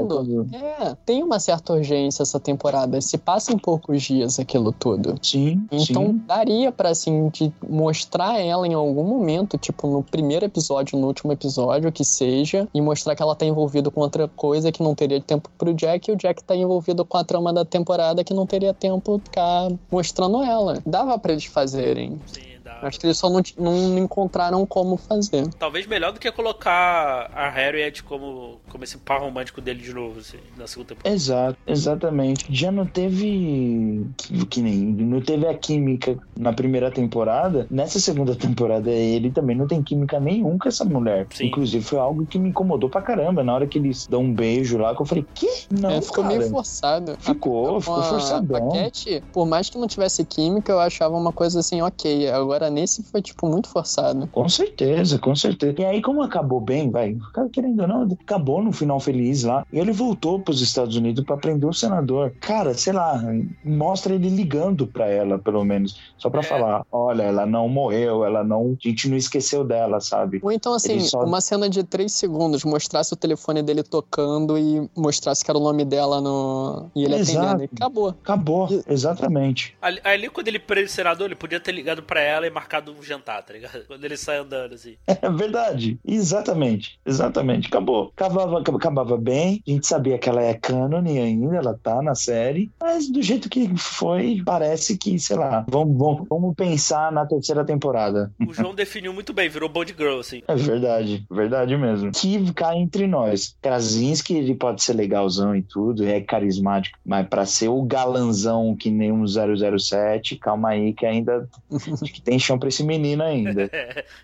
É, 0.53 0.97
tem 1.05 1.23
uma 1.23 1.39
certa 1.41 1.73
urgência 1.73 2.23
essa 2.23 2.39
temporada. 2.39 3.01
Se 3.01 3.19
passa 3.19 3.53
em 3.53 3.59
poucos 3.59 4.03
dias 4.03 4.39
aquilo 4.39 4.73
tudo. 4.73 5.17
Sim, 5.23 5.67
Então 5.73 6.07
sim. 6.07 6.23
daria 6.27 6.71
pra 6.71 6.91
assim 6.91 7.29
de 7.31 7.53
mostrar 7.69 8.39
ela 8.41 8.67
em 8.67 8.75
algum 8.75 9.03
momento, 9.05 9.59
tipo 9.59 9.87
no 9.89 10.03
primeiro 10.03 10.45
episódio, 10.45 10.99
no 10.99 11.07
último 11.09 11.33
episódio, 11.33 11.91
que 11.91 12.05
seja, 12.05 12.69
e 12.73 12.81
mostrar 12.81 13.15
que 13.17 13.23
ela 13.23 13.35
tá 13.35 13.45
envolvida 13.45 13.91
com 13.91 14.01
outra 14.01 14.29
coisa 14.29 14.71
que 14.71 14.83
não 14.83 14.95
teria 14.95 15.21
tempo 15.21 15.51
pro 15.59 15.75
Jack, 15.75 16.11
e 16.11 16.15
o 16.15 16.17
Jack 16.17 16.43
tá 16.45 16.55
envolvido 16.55 17.05
com 17.05 17.17
a 17.17 17.25
trama 17.25 17.53
da 17.53 17.65
temporada 17.65 18.23
que 18.23 18.33
não 18.33 18.47
teria 18.47 18.73
tempo 18.73 19.19
de 19.19 19.25
ficar 19.25 19.69
mostrando 19.91 20.43
ela. 20.43 20.79
Dava 20.87 21.19
pra 21.19 21.33
eles 21.33 21.45
fazerem. 21.47 22.21
Sim, 22.27 22.41
dá. 22.81 22.87
Acho 22.87 22.99
que 23.01 23.07
eles 23.07 23.19
só 23.19 23.29
não, 23.29 23.43
não 23.59 23.99
encontraram 23.99 24.65
como 24.67 24.97
fazer. 24.97 25.47
Talvez 25.59 25.87
melhor 25.87 26.13
do 26.13 26.21
que 26.21 26.31
colocar 26.33 27.31
a 27.35 27.49
Harriet 27.49 28.03
como, 28.03 28.61
como 28.69 28.85
esse 28.85 28.99
par 28.99 29.21
romântico 29.21 29.61
dele 29.61 29.83
de 29.83 29.93
novo, 29.93 30.21
assim, 30.21 30.39
na 30.57 30.67
segunda 30.67 30.89
temporada. 30.89 31.15
Exato, 31.15 31.59
exatamente. 31.67 32.47
Já 32.51 32.71
não 32.71 32.87
teve. 32.87 34.07
Que 34.49 34.61
nem. 34.63 34.77
Não 34.77 35.21
teve 35.21 35.47
a 35.47 35.55
química 35.55 36.19
na 36.37 36.53
primeira 36.53 36.91
temporada. 36.91 37.67
Nessa 37.71 37.99
segunda 37.99 38.35
temporada, 38.35 38.91
ele 38.91 39.31
também 39.31 39.57
não 39.57 39.67
tem 39.67 39.83
química 39.83 40.19
nenhum 40.21 40.59
com 40.59 40.69
essa 40.69 40.85
mulher. 40.85 41.27
Sim. 41.31 41.47
Inclusive, 41.47 41.85
foi 41.85 41.99
algo 41.99 42.27
que 42.27 42.39
me 42.39 42.49
incomodou 42.51 42.89
pra 42.89 43.03
caramba. 43.03 43.43
Na 43.43 43.55
hora 43.55 43.67
que 43.67 43.79
eles 43.79 44.07
dão 44.07 44.23
um 44.23 44.33
beijo 44.33 44.79
lá, 44.79 44.95
que 44.95 45.03
eu 45.03 45.07
falei, 45.07 45.27
que? 45.35 45.49
Não, 45.71 45.91
É, 45.91 46.01
ficou 46.01 46.25
cara. 46.25 46.37
meio 46.37 46.51
forçado. 46.51 47.17
Ficou, 47.21 47.81
ficou 47.81 47.97
a, 47.97 48.03
forçadão. 48.03 48.69
A 48.71 48.85
Cat, 48.85 49.23
por 49.33 49.47
mais 49.47 49.69
que 49.71 49.79
não 49.79 49.87
tivesse 49.87 50.25
química, 50.25 50.73
eu 50.73 50.81
achava 50.81 51.17
uma 51.17 51.33
coisa 51.33 51.61
assim, 51.61 51.83
ok. 51.83 52.29
Agora 52.31 52.60
Agora, 52.61 52.71
nesse 52.71 53.03
foi, 53.03 53.23
tipo, 53.23 53.47
muito 53.49 53.69
forçado. 53.71 54.27
Com 54.27 54.47
certeza, 54.49 55.19
com 55.19 55.35
certeza. 55.35 55.75
E 55.79 55.85
aí, 55.85 56.03
como 56.03 56.21
acabou 56.23 56.61
bem, 56.61 56.91
vai, 56.91 57.17
querendo 57.53 57.81
ou 57.81 57.89
não, 57.89 58.03
acabou 58.23 58.63
no 58.63 58.71
final 58.71 59.01
feliz 59.01 59.45
lá. 59.45 59.65
E 59.73 59.79
ele 59.79 59.93
voltou 59.93 60.39
pros 60.41 60.61
Estados 60.61 60.95
Unidos 60.95 61.25
para 61.25 61.39
prender 61.39 61.67
o 61.69 61.73
senador. 61.73 62.35
Cara, 62.41 62.75
sei 62.75 62.93
lá, 62.93 63.23
mostra 63.65 64.15
ele 64.15 64.29
ligando 64.29 64.87
para 64.87 65.07
ela, 65.09 65.39
pelo 65.39 65.65
menos. 65.65 65.97
Só 66.19 66.29
para 66.29 66.41
É. 66.41 66.43
falar: 66.43 66.85
olha, 66.93 67.23
ela 67.23 67.47
não 67.47 67.67
morreu, 67.69 68.25
ela 68.25 68.45
não. 68.45 68.77
A 68.85 68.89
gente 68.89 69.09
não 69.09 69.17
esqueceu 69.17 69.65
dela, 69.65 70.01
sabe? 70.01 70.41
Ou 70.43 70.53
então, 70.53 70.75
assim, 70.75 71.01
só- 71.01 71.25
uma 71.25 71.41
cena 71.41 71.69
de 71.69 71.83
três 71.83 72.13
segundos, 72.13 72.63
mostrasse 72.65 73.13
o 73.15 73.17
telefone 73.17 73.63
dele 73.63 73.83
tocando 73.83 74.59
e 74.59 74.87
mostrasse 74.95 75.43
que 75.45 75.51
era 75.51 75.59
o 75.59 75.63
nome 75.63 75.85
dela 75.85 76.21
no. 76.21 76.91
E 76.95 77.05
ele 77.05 77.15
Exato. 77.15 77.39
atendendo. 77.39 77.63
E 77.63 77.69
acabou. 77.75 78.09
Acabou, 78.11 78.69
exatamente. 78.87 79.75
Ali, 79.81 80.01
ali, 80.05 80.29
quando 80.29 80.49
ele 80.49 80.59
prende 80.59 80.87
o 80.87 80.93
senador, 80.93 81.27
ele 81.27 81.35
podia 81.37 81.59
ter 81.61 81.73
ligado 81.73 82.03
pra 82.03 82.21
ela 82.21 82.47
e 82.47 82.50
marcado 82.51 82.93
um 82.93 83.03
jantar, 83.03 83.43
tá 83.43 83.53
ligado? 83.53 83.85
Quando 83.87 84.05
ele 84.05 84.17
sai 84.17 84.39
andando, 84.39 84.75
assim. 84.75 84.97
É 85.07 85.31
verdade. 85.31 85.99
Exatamente. 86.07 86.99
Exatamente. 87.05 87.69
Acabou. 87.69 88.13
Acabava, 88.17 88.61
acabava 88.61 89.17
bem. 89.17 89.63
A 89.67 89.71
gente 89.71 89.87
sabia 89.87 90.19
que 90.19 90.29
ela 90.29 90.43
é 90.43 90.55
cânone 90.55 91.19
ainda, 91.19 91.57
ela 91.57 91.79
tá 91.81 92.03
na 92.03 92.15
série. 92.15 92.71
Mas 92.81 93.11
do 93.11 93.23
jeito 93.23 93.49
que 93.49 93.77
foi, 93.77 94.43
parece 94.45 94.97
que, 94.97 95.19
sei 95.19 95.37
lá, 95.37 95.65
vamos, 95.69 95.97
vamos, 95.97 96.29
vamos 96.29 96.55
pensar 96.55 97.13
na 97.13 97.27
terceira 97.27 97.65
temporada. 97.65 98.33
O 98.47 98.53
João 98.53 98.75
definiu 98.75 99.13
muito 99.13 99.33
bem, 99.33 99.49
virou 99.49 99.69
Bond 99.69 99.95
Girl, 99.97 100.19
assim. 100.19 100.43
É 100.47 100.55
verdade, 100.55 101.25
verdade 101.31 101.77
mesmo. 101.77 102.11
Que 102.13 102.53
cá 102.53 102.77
entre 102.77 103.07
nós. 103.07 103.57
Krasinski, 103.61 104.35
ele 104.35 104.55
pode 104.55 104.83
ser 104.83 104.95
legalzão 104.95 105.55
e 105.55 105.63
tudo, 105.63 106.07
é 106.07 106.21
carismático, 106.21 106.99
mas 107.05 107.27
pra 107.29 107.47
ser 107.47 107.69
o 107.69 107.83
galanzão 107.83 108.75
que 108.77 108.91
nem 108.91 109.13
um 109.13 109.25
007, 109.27 110.37
calma 110.37 110.71
aí 110.71 110.93
que 110.93 111.07
ainda 111.07 111.49
que 112.05 112.21
tem 112.21 112.39
chão 112.41 112.59
pra 112.59 112.69
esse 112.69 112.83
menino 112.83 113.23
ainda. 113.23 113.71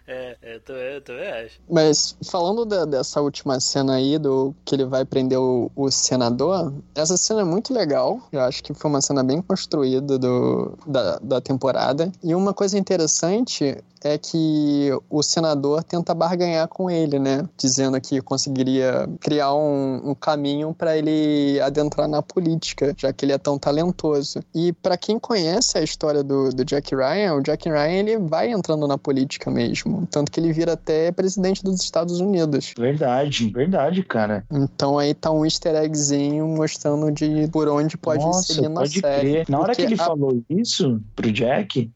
É, 0.08 0.36
é, 0.42 0.60
é, 0.68 0.96
eu 0.96 1.00
também 1.00 1.28
acho. 1.28 1.58
Mas 1.68 2.16
falando 2.30 2.64
da- 2.64 2.84
dessa 2.84 3.20
última 3.20 3.58
cena 3.58 3.94
aí, 3.96 4.18
do 4.18 4.54
que 4.64 4.74
ele 4.74 4.84
vai 4.84 5.04
prender 5.04 5.38
o, 5.38 5.70
o 5.74 5.90
senador, 5.90 6.72
essa 6.94 7.16
cena 7.16 7.40
é 7.40 7.44
muito 7.44 7.74
legal. 7.74 8.20
Eu 8.30 8.40
acho 8.42 8.62
que 8.62 8.72
foi 8.72 8.88
uma 8.88 9.00
cena 9.00 9.24
bem 9.24 9.42
construída 9.42 10.16
do, 10.18 10.78
da, 10.86 11.18
da 11.18 11.40
temporada. 11.40 12.10
E 12.22 12.34
uma 12.34 12.54
coisa 12.54 12.78
interessante 12.78 13.76
é 14.14 14.18
que 14.18 14.90
o 15.10 15.22
senador 15.22 15.82
tenta 15.84 16.14
barganhar 16.14 16.68
com 16.68 16.90
ele, 16.90 17.18
né? 17.18 17.48
Dizendo 17.56 18.00
que 18.00 18.20
conseguiria 18.20 19.08
criar 19.20 19.54
um, 19.54 20.10
um 20.10 20.14
caminho 20.14 20.74
para 20.74 20.96
ele 20.96 21.60
adentrar 21.60 22.08
na 22.08 22.22
política, 22.22 22.94
já 22.96 23.12
que 23.12 23.24
ele 23.24 23.32
é 23.32 23.38
tão 23.38 23.58
talentoso. 23.58 24.40
E 24.54 24.72
para 24.72 24.96
quem 24.96 25.18
conhece 25.18 25.76
a 25.78 25.82
história 25.82 26.22
do, 26.22 26.50
do 26.50 26.64
Jack 26.64 26.94
Ryan, 26.94 27.34
o 27.34 27.42
Jack 27.42 27.68
Ryan 27.68 27.88
ele 27.92 28.18
vai 28.18 28.50
entrando 28.50 28.86
na 28.86 28.96
política 28.98 29.50
mesmo, 29.50 30.06
tanto 30.10 30.30
que 30.30 30.38
ele 30.40 30.52
vira 30.52 30.72
até 30.74 31.10
presidente 31.12 31.62
dos 31.62 31.80
Estados 31.82 32.20
Unidos. 32.20 32.72
Verdade, 32.78 33.50
verdade, 33.50 34.02
cara. 34.02 34.44
Então 34.50 34.98
aí 34.98 35.14
tá 35.14 35.30
um 35.30 35.44
easter 35.44 35.74
eggzinho 35.74 36.46
mostrando 36.46 37.10
de 37.10 37.48
por 37.50 37.68
onde 37.68 37.96
pode 37.96 38.24
Nossa, 38.24 38.52
seguir 38.54 38.68
na 38.68 38.80
pode 38.80 39.00
série. 39.00 39.20
crer. 39.30 39.46
Na 39.48 39.60
hora 39.60 39.74
que 39.74 39.82
ele 39.82 39.94
a- 39.94 39.98
falou 39.98 40.42
isso 40.48 41.00
pro 41.14 41.30
Jack, 41.32 41.90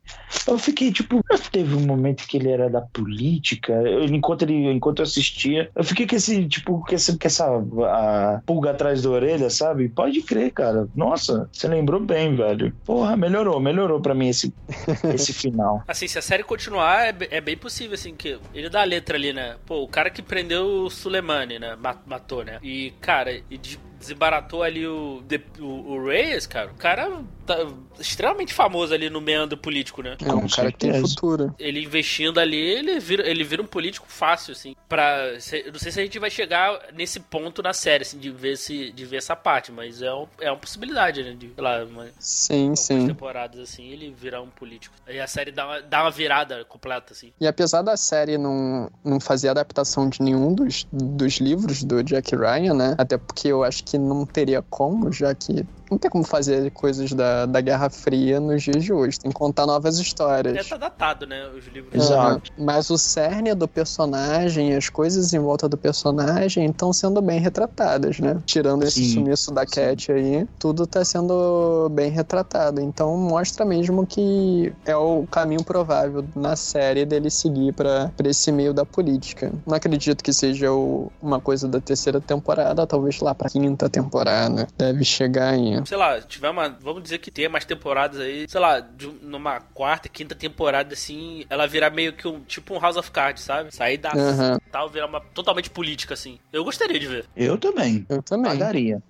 eu 0.46 0.58
fiquei 0.58 0.92
tipo, 0.92 1.20
teve 1.52 1.74
um 1.74 1.80
momento 1.86 1.99
que 2.26 2.36
ele 2.36 2.50
era 2.50 2.68
da 2.68 2.80
política, 2.80 3.72
eu- 3.72 4.04
enquanto 4.04 4.42
ele 4.42 4.70
enquanto 4.70 5.00
eu 5.00 5.04
assistia, 5.04 5.70
eu 5.74 5.84
fiquei 5.84 6.06
com 6.06 6.16
esse 6.16 6.46
tipo 6.48 6.84
com 6.86 6.94
essa, 6.94 7.12
com 7.12 7.26
essa 7.26 7.46
a 7.86 8.40
pulga 8.46 8.70
atrás 8.70 9.02
da 9.02 9.10
orelha, 9.10 9.50
sabe? 9.50 9.88
Pode 9.88 10.22
crer, 10.22 10.52
cara. 10.52 10.88
Nossa, 10.94 11.48
você 11.52 11.68
lembrou 11.68 12.00
bem, 12.00 12.34
velho. 12.34 12.72
Porra, 12.84 13.16
melhorou, 13.16 13.60
melhorou 13.60 14.00
pra 14.00 14.14
mim 14.14 14.28
esse 14.28 14.52
esse 15.14 15.32
final. 15.32 15.82
Assim, 15.86 16.06
se 16.08 16.18
a 16.18 16.22
série 16.22 16.42
continuar, 16.42 17.06
é, 17.06 17.14
é 17.30 17.40
bem 17.40 17.56
possível, 17.56 17.94
assim, 17.94 18.14
que 18.14 18.38
ele 18.54 18.68
dá 18.68 18.80
a 18.82 18.84
letra 18.84 19.16
ali, 19.16 19.32
né? 19.32 19.56
Pô, 19.66 19.82
o 19.82 19.88
cara 19.88 20.10
que 20.10 20.22
prendeu 20.22 20.84
o 20.84 20.90
Suleimani, 20.90 21.58
né? 21.58 21.76
Ma- 21.80 21.96
Matou, 22.06 22.44
né? 22.44 22.58
E, 22.62 22.92
cara, 23.00 23.32
e 23.50 23.56
de- 23.58 23.78
desembaratou 24.00 24.62
ali 24.62 24.86
o, 24.86 25.22
o, 25.60 25.64
o 25.64 26.06
Reyes, 26.06 26.46
cara. 26.46 26.70
O 26.72 26.74
cara 26.74 27.22
tá 27.46 27.66
extremamente 27.98 28.54
famoso 28.54 28.94
ali 28.94 29.10
no 29.10 29.20
meandro 29.20 29.58
político, 29.58 30.02
né? 30.02 30.16
É 30.24 30.32
um 30.32 30.48
cara 30.48 30.72
que 30.72 30.78
tem 30.78 31.00
futuro. 31.00 31.54
Ele 31.58 31.84
investindo 31.84 32.40
ali, 32.40 32.56
ele 32.56 32.98
vira, 32.98 33.28
ele 33.28 33.44
vira 33.44 33.60
um 33.60 33.66
político 33.66 34.06
fácil, 34.08 34.52
assim. 34.52 34.74
Pra, 34.88 35.32
não 35.32 35.78
sei 35.78 35.92
se 35.92 36.00
a 36.00 36.02
gente 36.02 36.18
vai 36.18 36.30
chegar 36.30 36.80
nesse 36.94 37.20
ponto 37.20 37.62
na 37.62 37.74
série, 37.74 38.02
assim, 38.02 38.18
de 38.18 38.30
ver, 38.30 38.56
se, 38.56 38.90
de 38.90 39.04
ver 39.04 39.18
essa 39.18 39.36
parte, 39.36 39.70
mas 39.70 40.00
é, 40.00 40.12
um, 40.12 40.26
é 40.40 40.50
uma 40.50 40.58
possibilidade, 40.58 41.22
né? 41.22 41.34
De, 41.38 41.52
sei 41.54 41.62
lá, 41.62 41.84
uma, 41.84 42.06
Sim, 42.18 42.60
algumas 42.60 42.80
sim. 42.80 43.06
temporadas, 43.06 43.60
assim, 43.60 43.86
ele 43.88 44.14
virar 44.16 44.40
um 44.40 44.48
político. 44.48 44.94
Aí 45.06 45.20
a 45.20 45.26
série 45.26 45.52
dá 45.52 45.66
uma, 45.66 45.82
dá 45.82 46.02
uma 46.02 46.10
virada 46.10 46.64
completa, 46.64 47.12
assim. 47.12 47.32
E 47.38 47.46
apesar 47.46 47.82
da 47.82 47.96
série 47.96 48.38
não, 48.38 48.90
não 49.04 49.20
fazer 49.20 49.50
adaptação 49.50 50.08
de 50.08 50.22
nenhum 50.22 50.54
dos, 50.54 50.86
dos 50.90 51.34
livros 51.34 51.84
do 51.84 52.02
Jack 52.02 52.34
Ryan, 52.34 52.74
né? 52.74 52.94
Até 52.96 53.18
porque 53.18 53.48
eu 53.48 53.62
acho 53.62 53.84
que 53.84 53.89
não 53.98 54.24
teria 54.26 54.62
como, 54.62 55.12
já 55.12 55.34
que 55.34 55.64
não 55.90 55.98
tem 55.98 56.10
como 56.10 56.24
fazer 56.24 56.70
coisas 56.70 57.12
da, 57.12 57.46
da 57.46 57.60
Guerra 57.60 57.90
Fria 57.90 58.38
nos 58.40 58.62
dias 58.62 58.82
de 58.84 58.92
hoje. 58.92 59.18
Tem 59.18 59.30
que 59.30 59.36
contar 59.36 59.66
novas 59.66 59.96
Já 59.96 60.02
histórias. 60.02 60.68
tá 60.68 60.76
datado, 60.76 61.26
né? 61.26 61.48
Os 61.48 61.66
livros. 61.66 61.94
Exato. 61.94 62.20
Aham. 62.58 62.64
Mas 62.64 62.90
o 62.90 62.96
cerne 62.98 63.54
do 63.54 63.66
personagem, 63.66 64.74
as 64.74 64.88
coisas 64.88 65.32
em 65.32 65.38
volta 65.38 65.68
do 65.68 65.76
personagem 65.76 66.66
estão 66.66 66.92
sendo 66.92 67.20
bem 67.20 67.40
retratadas, 67.40 68.18
né? 68.20 68.40
Tirando 68.46 68.82
esse 68.84 69.00
Sim, 69.04 69.14
sumiço 69.14 69.52
da 69.52 69.66
Cat 69.66 70.10
aí, 70.12 70.46
tudo 70.58 70.86
tá 70.86 71.04
sendo 71.04 71.88
bem 71.90 72.10
retratado. 72.10 72.80
Então 72.80 73.16
mostra 73.16 73.64
mesmo 73.64 74.06
que 74.06 74.72
é 74.84 74.96
o 74.96 75.26
caminho 75.30 75.64
provável 75.64 76.24
na 76.34 76.56
série 76.56 77.04
dele 77.04 77.30
seguir 77.30 77.72
pra 77.74 78.10
pra 78.16 78.28
esse 78.28 78.52
meio 78.52 78.72
da 78.74 78.84
política. 78.84 79.52
Não 79.66 79.74
acredito 79.76 80.22
que 80.22 80.32
seja 80.32 80.72
o- 80.72 81.10
uma 81.20 81.40
coisa 81.40 81.66
da 81.68 81.80
terceira 81.80 82.20
temporada, 82.20 82.86
talvez 82.86 83.18
lá 83.20 83.34
pra 83.34 83.48
quinta 83.48 83.88
temporada. 83.88 84.66
Deve 84.78 85.04
chegar 85.04 85.56
aí. 85.80 85.86
Sei 85.86 85.96
lá, 85.96 86.20
tiver 86.20 86.48
uma. 86.50 86.68
Vamos 86.80 87.02
dizer 87.02 87.18
que 87.18 87.30
tenha 87.30 87.48
mais 87.48 87.64
temporadas 87.64 88.20
aí. 88.20 88.46
Sei 88.48 88.60
lá, 88.60 88.80
de 88.80 89.06
um- 89.08 89.18
numa 89.22 89.60
quarta, 89.60 90.08
quinta 90.08 90.34
temporada, 90.34 90.94
assim, 90.94 91.44
ela 91.50 91.66
virar 91.66 91.90
meio 91.90 92.12
que 92.12 92.26
um. 92.28 92.40
Tipo 92.40 92.74
um 92.74 92.80
House 92.80 92.96
of 92.96 93.10
Cards, 93.10 93.42
sabe? 93.44 93.74
Sair 93.74 93.96
da 93.98 94.12
Aham. 94.12 94.58
tal, 94.70 94.88
virar 94.88 95.06
uma 95.06 95.20
totalmente 95.20 95.70
política, 95.70 96.14
assim. 96.14 96.38
Eu 96.52 96.64
gostaria 96.64 96.98
de 96.98 97.06
ver. 97.06 97.24
Eu 97.36 97.56
também. 97.58 98.06
Eu 98.08 98.22
também. 98.22 98.50
Pagaria. 98.52 99.02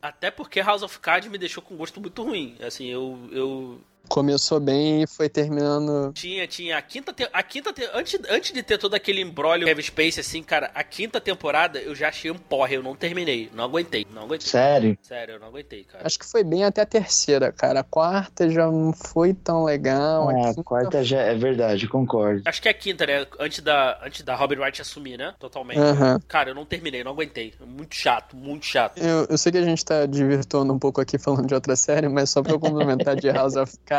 Até 0.00 0.30
porque 0.30 0.60
House 0.60 0.82
of 0.82 0.98
Cards 1.00 1.30
me 1.30 1.38
deixou 1.38 1.62
com 1.62 1.76
gosto 1.76 2.00
muito 2.00 2.22
ruim. 2.22 2.56
Assim, 2.64 2.86
eu. 2.86 3.18
eu 3.32 3.80
Começou 4.08 4.58
bem 4.58 5.02
e 5.02 5.06
foi 5.06 5.28
terminando. 5.28 6.12
tinha, 6.12 6.46
tinha 6.46 6.78
a 6.78 6.82
quinta. 6.82 7.12
Te... 7.12 7.28
A 7.32 7.42
quinta. 7.42 7.72
Te... 7.72 7.88
Antes, 7.92 8.18
antes 8.28 8.52
de 8.52 8.62
ter 8.62 8.78
todo 8.78 8.94
aquele 8.94 9.20
embrólio 9.20 9.66
Kevin 9.66 9.82
Space, 9.82 10.20
assim, 10.20 10.42
cara, 10.42 10.70
a 10.74 10.82
quinta 10.82 11.20
temporada 11.20 11.78
eu 11.78 11.94
já 11.94 12.08
achei 12.08 12.30
um 12.30 12.38
porre. 12.38 12.76
Eu 12.76 12.82
não 12.82 12.94
terminei. 12.94 13.50
Não 13.54 13.64
aguentei. 13.64 14.06
Não 14.12 14.22
aguentei. 14.22 14.48
Sério. 14.48 14.98
Sério, 15.02 15.34
eu 15.34 15.40
não 15.40 15.48
aguentei, 15.48 15.84
cara. 15.84 16.06
Acho 16.06 16.18
que 16.18 16.26
foi 16.26 16.42
bem 16.42 16.64
até 16.64 16.82
a 16.82 16.86
terceira, 16.86 17.52
cara. 17.52 17.80
A 17.80 17.84
quarta 17.84 18.48
já 18.48 18.66
não 18.66 18.92
foi 18.92 19.34
tão 19.34 19.64
legal. 19.64 20.30
É, 20.30 20.40
a 20.40 20.48
quinta 20.48 20.64
quarta 20.64 21.04
já 21.04 21.20
é 21.20 21.34
verdade, 21.34 21.86
concordo. 21.88 22.42
Acho 22.44 22.62
que 22.62 22.68
é 22.68 22.70
a 22.70 22.74
quinta, 22.74 23.06
né? 23.06 23.26
Antes 23.38 23.60
da, 23.60 23.98
antes 24.04 24.22
da 24.22 24.34
Robin 24.34 24.56
Wright 24.56 24.80
assumir, 24.80 25.18
né? 25.18 25.34
Totalmente. 25.38 25.78
Aham. 25.78 26.20
Cara, 26.26 26.50
eu 26.50 26.54
não 26.54 26.64
terminei, 26.64 27.04
não 27.04 27.12
aguentei. 27.12 27.54
Muito 27.66 27.94
chato, 27.94 28.36
muito 28.36 28.66
chato. 28.66 28.98
Eu, 28.98 29.26
eu 29.28 29.38
sei 29.38 29.52
que 29.52 29.58
a 29.58 29.62
gente 29.62 29.84
tá 29.84 30.06
divirtuando 30.06 30.72
um 30.72 30.78
pouco 30.78 31.00
aqui 31.00 31.18
falando 31.18 31.46
de 31.46 31.54
outra 31.54 31.76
série, 31.76 32.08
mas 32.08 32.30
só 32.30 32.42
pra 32.42 32.52
eu 32.52 32.60
complementar 32.60 33.16
de 33.16 33.30
House 33.30 33.56
of 33.56 33.76
Cards, 33.84 33.97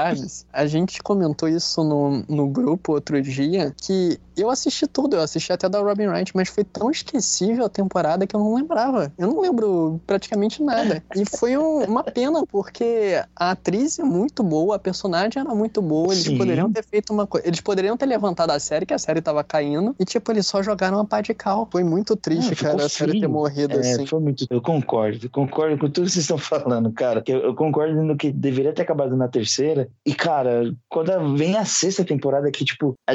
a 0.54 0.66
gente 0.66 1.02
comentou 1.02 1.48
isso 1.48 1.84
no, 1.84 2.24
no 2.28 2.48
grupo 2.48 2.94
outro 2.94 3.22
dia, 3.22 3.74
que 3.82 4.20
eu 4.40 4.50
assisti 4.50 4.88
tudo, 4.88 5.16
eu 5.16 5.22
assisti 5.22 5.52
até 5.52 5.68
da 5.70 5.80
Robin 5.80 6.08
Wright, 6.08 6.32
mas 6.36 6.50
foi 6.50 6.64
tão 6.64 6.90
esquecível 6.92 7.66
a 7.66 7.70
temporada 7.70 8.26
que 8.26 8.36
eu 8.36 8.40
não 8.40 8.54
lembrava. 8.56 9.12
Eu 9.18 9.28
não 9.28 9.42
lembro 9.42 10.00
praticamente 10.06 10.62
nada. 10.64 11.04
E 11.16 11.24
foi 11.38 11.58
um- 11.58 11.84
uma 11.86 12.04
pena, 12.04 12.46
porque 12.46 13.22
a 13.36 13.52
atriz 13.52 14.00
é 14.00 14.04
muito 14.04 14.44
boa, 14.44 14.76
a 14.76 14.80
personagem 14.80 15.40
era 15.42 15.54
muito 15.56 15.82
boa, 15.82 16.14
eles 16.14 16.24
Sim. 16.26 16.38
poderiam 16.38 16.72
ter 16.72 16.84
feito 16.84 17.12
uma 17.14 17.26
coisa. 17.28 17.48
Eles 17.48 17.62
poderiam 17.62 17.96
ter 17.98 18.06
levantado 18.06 18.52
a 18.52 18.60
série, 18.60 18.86
que 18.86 18.94
a 18.94 19.00
série 19.00 19.22
tava 19.22 19.44
caindo, 19.44 19.96
e 20.00 20.06
tipo, 20.06 20.32
eles 20.32 20.46
só 20.48 20.62
jogaram 20.64 20.98
uma 20.98 21.06
pá 21.06 21.22
de 21.22 21.34
cal. 21.34 21.68
Foi 21.72 21.84
muito 21.84 22.16
triste, 22.16 22.56
ficou 22.56 22.72
cara, 22.72 22.86
a 22.86 22.90
série 22.90 23.20
ter 23.20 23.28
morrido 23.28 23.76
É, 23.76 23.80
assim. 23.80 24.06
foi 24.06 24.20
muito. 24.20 24.46
Eu 24.50 24.62
concordo, 24.62 25.30
concordo 25.30 25.78
com 25.78 25.90
tudo 25.90 26.06
que 26.06 26.12
vocês 26.12 26.24
estão 26.24 26.38
falando, 26.38 26.92
cara. 26.92 27.24
Eu, 27.28 27.40
eu 27.40 27.56
concordo 27.56 28.02
no 28.04 28.16
que 28.16 28.32
deveria 28.32 28.74
ter 28.74 28.82
acabado 28.84 29.16
na 29.16 29.28
terceira. 29.28 29.88
E, 30.06 30.14
cara, 30.14 30.74
quando 30.88 31.36
vem 31.36 31.56
a 31.58 31.66
sexta 31.66 32.04
temporada, 32.04 32.50
que, 32.52 32.64
tipo, 32.66 32.94
a 33.08 33.14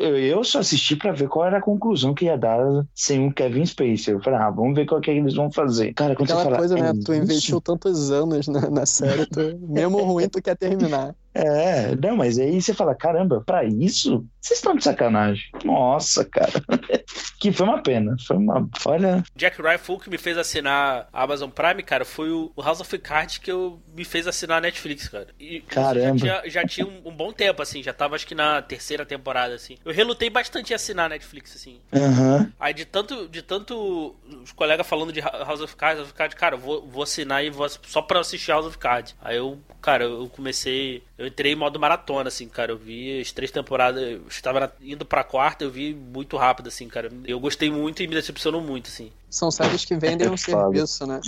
eu 0.00 0.42
só 0.44 0.59
assisti 0.60 0.96
pra 0.96 1.12
ver 1.12 1.28
qual 1.28 1.46
era 1.46 1.58
a 1.58 1.62
conclusão 1.62 2.14
que 2.14 2.26
ia 2.26 2.36
dar 2.36 2.60
sem 2.94 3.26
o 3.26 3.32
Kevin 3.32 3.64
Spacey. 3.66 4.14
Eu 4.14 4.20
falei, 4.20 4.38
ah, 4.38 4.50
vamos 4.50 4.74
ver 4.74 4.86
qual 4.86 5.00
que 5.00 5.10
eles 5.10 5.34
vão 5.34 5.50
fazer. 5.50 5.92
Cara, 5.94 6.14
quando 6.14 6.30
Aquela 6.30 6.40
você 6.42 6.44
fala. 6.44 6.58
coisa, 6.58 6.78
é 6.78 6.82
né? 6.82 6.92
Tu 6.92 7.12
isso? 7.12 7.14
investiu 7.14 7.60
tantos 7.60 8.10
anos 8.10 8.46
na, 8.48 8.70
na 8.70 8.86
série, 8.86 9.26
tu, 9.26 9.58
mesmo 9.68 10.02
ruim, 10.02 10.28
tu 10.28 10.40
quer 10.42 10.56
terminar. 10.56 11.14
É, 11.34 11.94
não, 11.96 12.16
mas 12.16 12.38
aí 12.38 12.60
você 12.60 12.74
fala, 12.74 12.94
caramba, 12.94 13.42
pra 13.44 13.64
isso? 13.64 14.26
Vocês 14.40 14.58
estão 14.58 14.74
de 14.74 14.82
sacanagem. 14.82 15.44
Nossa, 15.64 16.24
cara. 16.24 16.52
que 17.38 17.52
foi 17.52 17.66
uma 17.66 17.82
pena. 17.82 18.16
Foi 18.26 18.36
uma. 18.36 18.68
Olha. 18.86 19.22
Jack 19.36 19.60
Ryan 19.60 19.78
foi 19.78 19.96
o 19.96 19.98
que 19.98 20.10
me 20.10 20.18
fez 20.18 20.38
assinar 20.38 21.08
a 21.12 21.22
Amazon 21.22 21.50
Prime, 21.50 21.82
cara. 21.82 22.04
Foi 22.04 22.30
o 22.30 22.52
House 22.58 22.80
of 22.80 22.98
Cards 22.98 23.38
que 23.38 23.50
eu 23.50 23.80
me 23.94 24.04
fez 24.04 24.26
assinar 24.26 24.58
a 24.58 24.60
Netflix, 24.62 25.08
cara. 25.08 25.28
E 25.38 25.60
Caramba. 25.60 26.18
Já 26.18 26.40
tinha, 26.40 26.50
já 26.50 26.64
tinha 26.66 26.86
um, 26.86 27.02
um, 27.04 27.14
bom 27.14 27.32
tempo, 27.32 27.60
assim. 27.60 27.82
Já 27.82 27.92
tava, 27.92 28.16
acho 28.16 28.26
que 28.26 28.34
na 28.34 28.62
terceira 28.62 29.04
temporada, 29.04 29.54
assim. 29.54 29.76
Eu 29.84 29.92
relutei 29.92 30.30
bastante 30.30 30.72
em 30.72 30.74
assinar 30.74 31.06
a 31.06 31.10
Netflix, 31.10 31.54
assim. 31.54 31.78
Uhum. 31.92 32.50
Aí 32.58 32.72
de 32.72 32.86
tanto, 32.86 33.28
de 33.28 33.42
tanto 33.42 34.16
os 34.42 34.52
colegas 34.52 34.86
falando 34.86 35.12
de 35.12 35.20
House 35.20 35.60
of 35.60 35.76
Cards, 35.76 35.98
House 35.98 36.08
of 36.08 36.14
Cards, 36.14 36.36
cara, 36.36 36.56
vou, 36.56 36.86
vou 36.86 37.02
assinar 37.02 37.44
e 37.44 37.50
vou 37.50 37.68
só 37.68 38.00
pra 38.00 38.20
assistir 38.20 38.50
House 38.50 38.66
of 38.66 38.78
Cards. 38.78 39.14
Aí 39.20 39.36
eu, 39.36 39.58
cara, 39.82 40.04
eu 40.04 40.28
comecei. 40.28 41.02
Eu 41.20 41.26
entrei 41.26 41.52
em 41.52 41.54
modo 41.54 41.78
maratona, 41.78 42.28
assim, 42.28 42.48
cara. 42.48 42.72
Eu 42.72 42.78
vi 42.78 43.20
as 43.20 43.30
três 43.30 43.50
temporadas. 43.50 44.02
Eu 44.02 44.22
estava 44.26 44.72
indo 44.80 45.04
pra 45.04 45.22
quarta, 45.22 45.62
eu 45.62 45.70
vi 45.70 45.94
muito 45.94 46.34
rápido, 46.38 46.68
assim, 46.68 46.88
cara. 46.88 47.10
Eu 47.26 47.38
gostei 47.38 47.70
muito 47.70 48.02
e 48.02 48.08
me 48.08 48.14
decepcionou 48.14 48.62
muito, 48.62 48.88
assim. 48.88 49.12
São 49.28 49.50
séries 49.50 49.84
que 49.84 49.94
vendem 49.96 50.30
um 50.30 50.36
serviço, 50.38 51.06
né? 51.06 51.20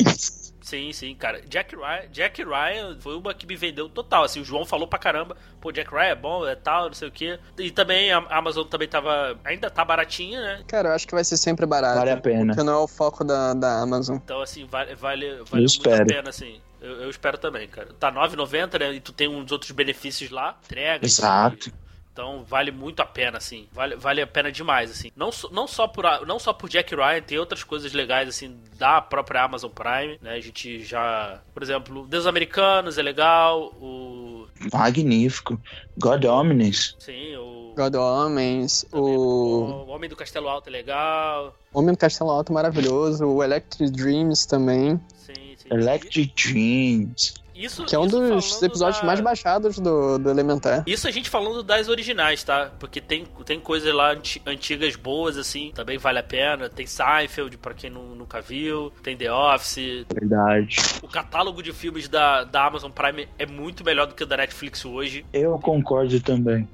Sim, 0.63 0.95
sim, 0.95 1.15
cara. 1.15 1.43
Jack 1.43 1.77
Ryan, 1.77 2.09
Jack 2.11 2.43
Ryan 2.43 2.97
foi 3.01 3.15
uma 3.15 3.35
que 3.35 3.47
me 3.47 3.55
vendeu 3.55 3.87
total. 3.87 4.25
Assim, 4.25 4.41
o 4.41 4.45
João 4.47 4.65
falou 4.65 4.89
pra 4.89 4.99
caramba, 4.99 5.37
pô, 5.61 5.71
Jack 5.71 5.91
Ryan 5.91 6.05
é 6.05 6.15
bom, 6.15 6.49
é 6.49 6.55
tal, 6.55 6.87
não 6.87 6.95
sei 6.95 7.09
o 7.09 7.13
quê. 7.13 7.39
E 7.59 7.71
também 7.71 8.11
a 8.11 8.25
Amazon 8.31 8.67
também 8.67 8.89
tava. 8.89 9.39
Ainda 9.45 9.69
tá 9.69 9.85
baratinha, 9.85 10.41
né? 10.41 10.65
Cara, 10.69 10.89
eu 10.89 10.95
acho 10.95 11.07
que 11.07 11.15
vai 11.15 11.23
ser 11.23 11.37
sempre 11.37 11.67
barato. 11.67 11.99
Vale 11.99 12.13
a 12.13 12.17
pena. 12.17 12.55
Porque 12.55 12.63
não 12.63 12.73
é 12.73 12.83
o 12.83 12.89
foco 12.89 13.25
da, 13.25 13.53
da 13.53 13.83
Amazon. 13.83 14.17
Então, 14.17 14.41
assim, 14.41 14.65
vale, 14.65 14.95
vale, 14.95 15.43
vale 15.51 15.67
muito 15.67 15.93
a 15.93 16.07
pena, 16.07 16.31
assim. 16.31 16.63
Eu, 16.83 17.03
eu, 17.03 17.11
espero 17.11 17.39
também, 17.39 17.69
cara. 17.69 17.89
Tá 17.99 18.11
R$ 18.11 18.17
9,90, 18.17 18.81
né? 18.81 18.93
E 18.95 19.01
tu 19.01 19.13
tem 19.13 19.29
uns 19.29 19.53
outros 19.53 19.71
benefícios 19.71 20.31
lá. 20.31 20.59
Entrega. 20.65 21.07
Exato. 21.07 21.69
E... 21.69 21.83
Então 22.13 22.45
vale 22.45 22.71
muito 22.71 23.01
a 23.01 23.07
pena, 23.07 23.39
assim. 23.39 23.67
Vale, 23.73 23.97
vale 23.97 24.21
a 24.21 24.27
pena 24.27 24.53
demais, 24.53 24.91
assim. 24.91 25.11
Não, 25.17 25.31
não, 25.51 25.67
só 25.67 25.89
por, 25.89 26.05
não 26.27 26.39
só 26.39 26.53
por 26.53 26.69
Jack 26.69 26.95
Ryan, 26.95 27.23
tem 27.23 27.39
outras 27.39 27.65
coisas 27.65 27.95
legais, 27.95 28.29
assim, 28.29 28.55
da 28.79 29.01
própria 29.01 29.43
Amazon 29.43 29.71
Prime, 29.71 30.19
né? 30.21 30.35
A 30.35 30.41
gente 30.41 30.85
já. 30.85 31.41
Por 31.55 31.63
exemplo, 31.63 32.07
Deus 32.07 32.27
Americanos 32.27 32.99
é 32.99 33.03
legal, 33.03 33.73
o. 33.81 34.47
Magnífico. 34.71 35.59
God 35.97 36.25
Omnis. 36.27 36.95
Sim, 36.99 37.37
o. 37.37 37.73
God 37.75 37.95
Homens, 37.95 38.85
o... 38.93 38.99
o. 39.01 39.89
Homem 39.89 40.11
do 40.11 40.15
Castelo 40.15 40.49
Alto 40.49 40.69
é 40.69 40.73
legal. 40.73 41.57
Homem 41.73 41.95
do 41.95 41.99
Castelo 41.99 42.31
Alto 42.31 42.53
maravilhoso, 42.53 43.25
o 43.25 43.43
Electric 43.43 43.91
Dreams 43.91 44.45
também. 44.45 45.01
Sim. 45.17 45.42
Electric 45.71 46.33
Dreams. 46.35 47.43
Isso, 47.55 47.85
que 47.85 47.95
é 47.95 47.99
um 47.99 48.07
dos 48.07 48.63
episódios 48.63 49.01
da... 49.01 49.07
mais 49.07 49.21
baixados 49.21 49.79
do, 49.79 50.19
do 50.19 50.31
Elementar. 50.31 50.83
Isso 50.87 51.07
a 51.07 51.11
gente 51.11 51.29
falando 51.29 51.63
das 51.63 51.89
originais, 51.89 52.43
tá? 52.43 52.73
Porque 52.79 53.01
tem, 53.01 53.27
tem 53.45 53.61
coisas 53.61 53.95
lá 53.95 54.17
antigas 54.47 54.97
boas, 54.97 55.37
assim, 55.37 55.71
também 55.75 55.99
vale 55.99 56.19
a 56.19 56.23
pena. 56.23 56.69
Tem 56.69 56.87
Seinfeld, 56.87 57.57
pra 57.59 57.75
quem 57.75 57.91
não, 57.91 58.15
nunca 58.15 58.41
viu. 58.41 58.93
Tem 59.03 59.17
The 59.17 59.33
Office. 59.33 60.07
Verdade. 60.13 60.77
O 61.03 61.09
catálogo 61.09 61.63
de 61.63 61.73
filmes 61.73 62.09
da, 62.09 62.45
da 62.45 62.67
Amazon 62.67 62.91
Prime 62.91 63.29
é 63.39 63.47
muito 63.47 63.85
melhor 63.85 64.07
do 64.07 64.15
que 64.15 64.25
o 64.25 64.27
da 64.27 64.39
Netflix 64.39 64.85
hoje. 64.85 65.25
Eu 65.33 65.59
concordo 65.59 66.19
também 66.21 66.67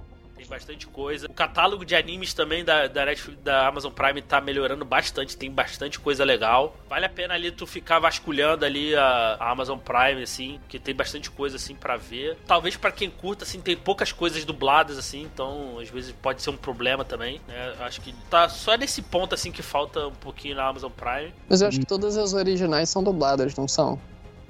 bastante 0.48 0.86
coisa. 0.86 1.26
O 1.26 1.32
catálogo 1.32 1.84
de 1.84 1.94
animes 1.94 2.34
também 2.34 2.64
da, 2.64 2.86
da, 2.86 3.04
Netflix, 3.04 3.40
da 3.42 3.66
Amazon 3.66 3.92
Prime 3.92 4.22
tá 4.22 4.40
melhorando 4.40 4.84
bastante, 4.84 5.36
tem 5.36 5.50
bastante 5.50 6.00
coisa 6.00 6.24
legal. 6.24 6.74
Vale 6.88 7.06
a 7.06 7.08
pena 7.08 7.34
ali 7.34 7.50
tu 7.50 7.66
ficar 7.66 7.98
vasculhando 7.98 8.64
ali 8.64 8.94
a, 8.94 9.36
a 9.38 9.50
Amazon 9.50 9.78
Prime, 9.78 10.22
assim, 10.22 10.58
que 10.68 10.78
tem 10.78 10.94
bastante 10.94 11.30
coisa, 11.30 11.56
assim, 11.56 11.74
para 11.74 11.96
ver. 11.96 12.36
Talvez 12.46 12.76
para 12.76 12.90
quem 12.90 13.10
curta, 13.10 13.44
assim, 13.44 13.60
tem 13.60 13.76
poucas 13.76 14.12
coisas 14.12 14.44
dubladas, 14.44 14.98
assim, 14.98 15.22
então 15.22 15.78
às 15.78 15.88
vezes 15.88 16.12
pode 16.12 16.42
ser 16.42 16.50
um 16.50 16.56
problema 16.56 17.04
também, 17.04 17.40
né? 17.46 17.74
Acho 17.80 18.00
que 18.00 18.12
tá 18.30 18.48
só 18.48 18.74
nesse 18.76 19.02
ponto, 19.02 19.34
assim, 19.34 19.52
que 19.52 19.62
falta 19.62 20.06
um 20.08 20.14
pouquinho 20.14 20.56
na 20.56 20.66
Amazon 20.66 20.90
Prime. 20.90 21.32
Mas 21.48 21.60
eu 21.60 21.68
acho 21.68 21.78
que 21.78 21.86
todas 21.86 22.16
as 22.16 22.32
originais 22.32 22.88
são 22.88 23.02
dubladas, 23.02 23.54
não 23.54 23.68
são? 23.68 24.00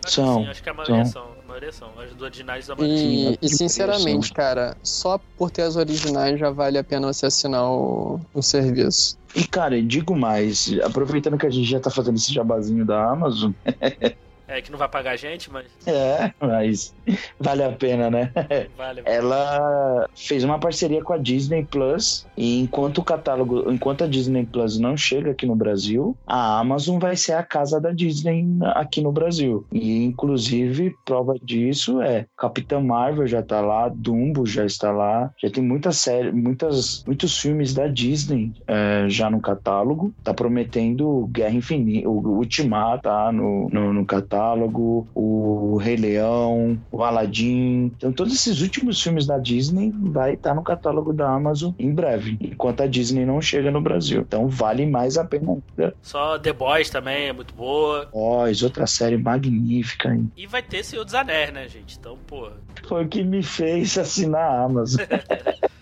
Acho 0.04 0.14
são. 0.14 0.42
Sim, 0.42 0.48
acho 0.48 0.62
que 0.62 0.68
a 0.68 0.74
maioria 0.74 1.04
são. 1.04 1.24
são 1.24 1.37
maioria 1.48 1.72
são. 1.72 1.88
As 1.98 2.14
do 2.14 2.24
originais 2.24 2.66
da 2.66 2.74
E, 2.78 3.38
e 3.40 3.48
sinceramente, 3.48 4.32
cara, 4.32 4.76
só 4.82 5.18
por 5.36 5.50
ter 5.50 5.62
as 5.62 5.76
originais 5.76 6.38
já 6.38 6.50
vale 6.50 6.78
a 6.78 6.84
pena 6.84 7.12
você 7.12 7.26
assinar 7.26 7.64
o, 7.64 8.20
o 8.34 8.42
serviço. 8.42 9.18
E, 9.34 9.46
cara, 9.46 9.80
digo 9.82 10.14
mais, 10.14 10.70
aproveitando 10.84 11.38
que 11.38 11.46
a 11.46 11.50
gente 11.50 11.68
já 11.68 11.80
tá 11.80 11.90
fazendo 11.90 12.16
esse 12.16 12.32
jabazinho 12.32 12.84
da 12.84 13.10
Amazon. 13.10 13.52
É, 14.48 14.62
que 14.62 14.72
não 14.72 14.78
vai 14.78 14.88
pagar 14.88 15.10
a 15.10 15.16
gente, 15.16 15.52
mas. 15.52 15.66
É, 15.86 16.32
mas 16.40 16.94
vale 17.38 17.62
a 17.62 17.70
pena, 17.70 18.10
né? 18.10 18.32
Vale. 18.76 19.02
Ela 19.04 20.08
fez 20.16 20.42
uma 20.42 20.58
parceria 20.58 21.02
com 21.02 21.12
a 21.12 21.18
Disney 21.18 21.64
Plus 21.64 22.26
e 22.34 22.60
enquanto 22.60 22.98
o 22.98 23.04
catálogo, 23.04 23.70
enquanto 23.70 24.04
a 24.04 24.06
Disney 24.06 24.46
Plus 24.46 24.78
não 24.78 24.96
chega 24.96 25.32
aqui 25.32 25.44
no 25.44 25.54
Brasil, 25.54 26.16
a 26.26 26.58
Amazon 26.60 26.98
vai 26.98 27.14
ser 27.14 27.34
a 27.34 27.42
casa 27.42 27.78
da 27.78 27.90
Disney 27.90 28.46
aqui 28.74 29.02
no 29.02 29.12
Brasil. 29.12 29.66
E 29.70 30.04
inclusive 30.04 30.96
prova 31.04 31.34
disso 31.42 32.00
é 32.00 32.26
Capitã 32.36 32.80
Marvel 32.80 33.26
já 33.26 33.42
tá 33.42 33.60
lá, 33.60 33.88
Dumbo 33.88 34.46
já 34.46 34.64
está 34.64 34.90
lá, 34.90 35.30
já 35.36 35.50
tem 35.50 35.62
muita 35.62 35.92
série, 35.92 36.32
muitas, 36.32 37.04
muitos 37.06 37.38
filmes 37.38 37.74
da 37.74 37.86
Disney 37.86 38.52
é, 38.66 39.06
já 39.08 39.28
no 39.28 39.40
catálogo. 39.40 40.14
Tá 40.24 40.32
prometendo 40.32 41.28
Guerra 41.30 41.54
Infinita, 41.54 42.08
o 42.08 42.38
Ultimato 42.38 43.02
tá 43.02 43.30
no, 43.30 43.68
no, 43.70 43.92
no 43.92 44.06
catálogo 44.06 44.37
catálogo, 44.38 45.06
o 45.14 45.76
Rei 45.78 45.96
Leão, 45.96 46.78
o 46.92 47.02
Aladdin. 47.02 47.92
Então, 47.96 48.12
todos 48.12 48.32
esses 48.32 48.60
últimos 48.60 49.02
filmes 49.02 49.26
da 49.26 49.38
Disney 49.38 49.92
vai 49.92 50.34
estar 50.34 50.54
no 50.54 50.62
catálogo 50.62 51.12
da 51.12 51.28
Amazon 51.28 51.72
em 51.78 51.92
breve, 51.92 52.38
enquanto 52.40 52.82
a 52.82 52.86
Disney 52.86 53.26
não 53.26 53.42
chega 53.42 53.70
no 53.70 53.80
Brasil. 53.80 54.20
Então, 54.20 54.48
vale 54.48 54.86
mais 54.86 55.18
a 55.18 55.24
pena. 55.24 55.58
Só 56.00 56.38
The 56.38 56.52
Boys 56.52 56.88
também 56.88 57.28
é 57.28 57.32
muito 57.32 57.52
boa. 57.54 58.06
Boys, 58.12 58.62
outra 58.62 58.86
série 58.86 59.18
magnífica. 59.18 60.14
Hein? 60.14 60.30
E 60.36 60.46
vai 60.46 60.62
ter 60.62 60.84
Senhor 60.84 61.04
dos 61.04 61.14
Anéis, 61.14 61.52
né, 61.52 61.68
gente? 61.68 61.98
Então, 61.98 62.16
pô. 62.26 62.48
Foi 62.86 63.04
o 63.04 63.08
que 63.08 63.24
me 63.24 63.42
fez 63.42 63.98
assinar 63.98 64.42
a 64.42 64.62
Amazon. 64.62 65.04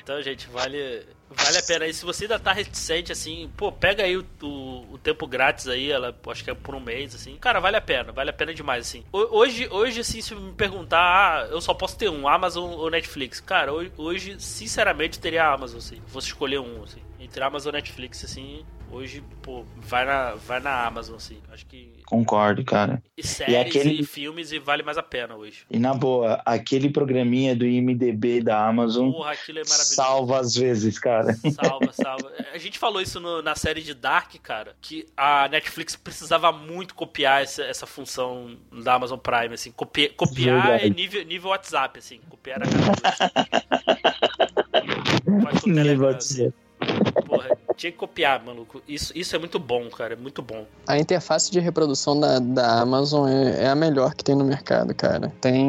então, 0.00 0.22
gente, 0.22 0.46
vale 0.48 1.06
Vale 1.34 1.58
a 1.58 1.62
pena. 1.62 1.86
E 1.86 1.94
se 1.94 2.04
você 2.04 2.24
ainda 2.24 2.38
tá 2.38 2.52
reticente, 2.52 3.10
assim, 3.10 3.50
pô, 3.56 3.72
pega 3.72 4.04
aí 4.04 4.16
o, 4.16 4.24
o, 4.42 4.94
o, 4.94 4.98
tempo 4.98 5.26
grátis 5.26 5.66
aí, 5.66 5.90
ela 5.90 6.16
acho 6.28 6.44
que 6.44 6.50
é 6.50 6.54
por 6.54 6.74
um 6.74 6.80
mês, 6.80 7.14
assim. 7.14 7.36
Cara, 7.36 7.60
vale 7.60 7.76
a 7.76 7.80
pena, 7.80 8.12
vale 8.12 8.30
a 8.30 8.32
pena 8.32 8.52
demais, 8.52 8.86
assim. 8.86 9.04
Hoje, 9.12 9.68
hoje 9.70 10.00
assim, 10.00 10.20
se 10.20 10.34
me 10.34 10.52
perguntar, 10.52 11.00
ah, 11.00 11.46
eu 11.50 11.60
só 11.60 11.72
posso 11.74 11.96
ter 11.96 12.08
um, 12.08 12.28
Amazon 12.28 12.70
ou 12.72 12.90
Netflix. 12.90 13.40
Cara, 13.40 13.72
hoje, 13.72 13.92
hoje 13.96 14.40
sinceramente, 14.40 15.18
teria 15.18 15.44
a 15.44 15.54
Amazon, 15.54 15.78
assim. 15.78 16.00
Fosse 16.06 16.28
escolher 16.28 16.58
um, 16.58 16.82
assim. 16.84 17.02
Entre 17.18 17.42
Amazon 17.42 17.70
e 17.70 17.76
Netflix, 17.76 18.24
assim, 18.24 18.64
hoje, 18.90 19.22
pô, 19.42 19.64
vai 19.76 20.04
na, 20.04 20.34
vai 20.34 20.60
na 20.60 20.86
Amazon, 20.86 21.16
assim. 21.16 21.40
Acho 21.50 21.64
que. 21.66 22.01
Concordo, 22.12 22.62
cara. 22.62 23.02
E 23.16 23.26
séries 23.26 23.54
e, 23.54 23.56
aquele... 23.56 24.02
e 24.02 24.04
filmes 24.04 24.52
e 24.52 24.58
vale 24.58 24.82
mais 24.82 24.98
a 24.98 25.02
pena 25.02 25.34
hoje. 25.34 25.64
E 25.70 25.78
na 25.78 25.94
boa, 25.94 26.42
aquele 26.44 26.90
programinha 26.90 27.56
do 27.56 27.64
IMDB 27.64 28.42
da 28.42 28.68
Amazon. 28.68 29.10
Porra, 29.10 29.32
aquilo 29.32 29.60
é 29.60 29.62
maravilhoso. 29.62 29.94
Salva 29.94 30.38
às 30.38 30.54
vezes, 30.54 30.98
cara. 30.98 31.32
Salva, 31.32 31.90
salva. 31.96 32.30
A 32.52 32.58
gente 32.58 32.78
falou 32.78 33.00
isso 33.00 33.18
no, 33.18 33.40
na 33.40 33.54
série 33.54 33.80
de 33.80 33.94
Dark, 33.94 34.34
cara, 34.42 34.76
que 34.78 35.06
a 35.16 35.48
Netflix 35.48 35.96
precisava 35.96 36.52
muito 36.52 36.94
copiar 36.94 37.42
essa, 37.42 37.62
essa 37.62 37.86
função 37.86 38.58
da 38.84 38.92
Amazon 38.92 39.18
Prime, 39.18 39.54
assim. 39.54 39.72
Copi, 39.72 40.10
copiar 40.10 40.84
é 40.84 40.90
nível, 40.90 41.24
nível 41.24 41.48
WhatsApp, 41.48 41.98
assim. 41.98 42.20
Copiar 42.28 42.60
a 42.62 42.66
cada 45.24 45.64
Nível 45.82 46.08
WhatsApp. 46.08 46.52
Porra, 47.26 47.56
tinha 47.82 47.90
que 47.90 47.98
copiar, 47.98 48.44
maluco. 48.44 48.80
Isso, 48.86 49.12
isso 49.16 49.34
é 49.34 49.38
muito 49.40 49.58
bom, 49.58 49.88
cara. 49.90 50.14
É 50.14 50.16
muito 50.16 50.40
bom. 50.40 50.64
A 50.86 50.98
interface 50.98 51.50
de 51.50 51.58
reprodução 51.58 52.18
da, 52.18 52.38
da 52.38 52.80
Amazon 52.80 53.28
é, 53.28 53.64
é 53.64 53.68
a 53.68 53.74
melhor 53.74 54.14
que 54.14 54.22
tem 54.22 54.36
no 54.36 54.44
mercado, 54.44 54.94
cara. 54.94 55.32
Tem. 55.40 55.68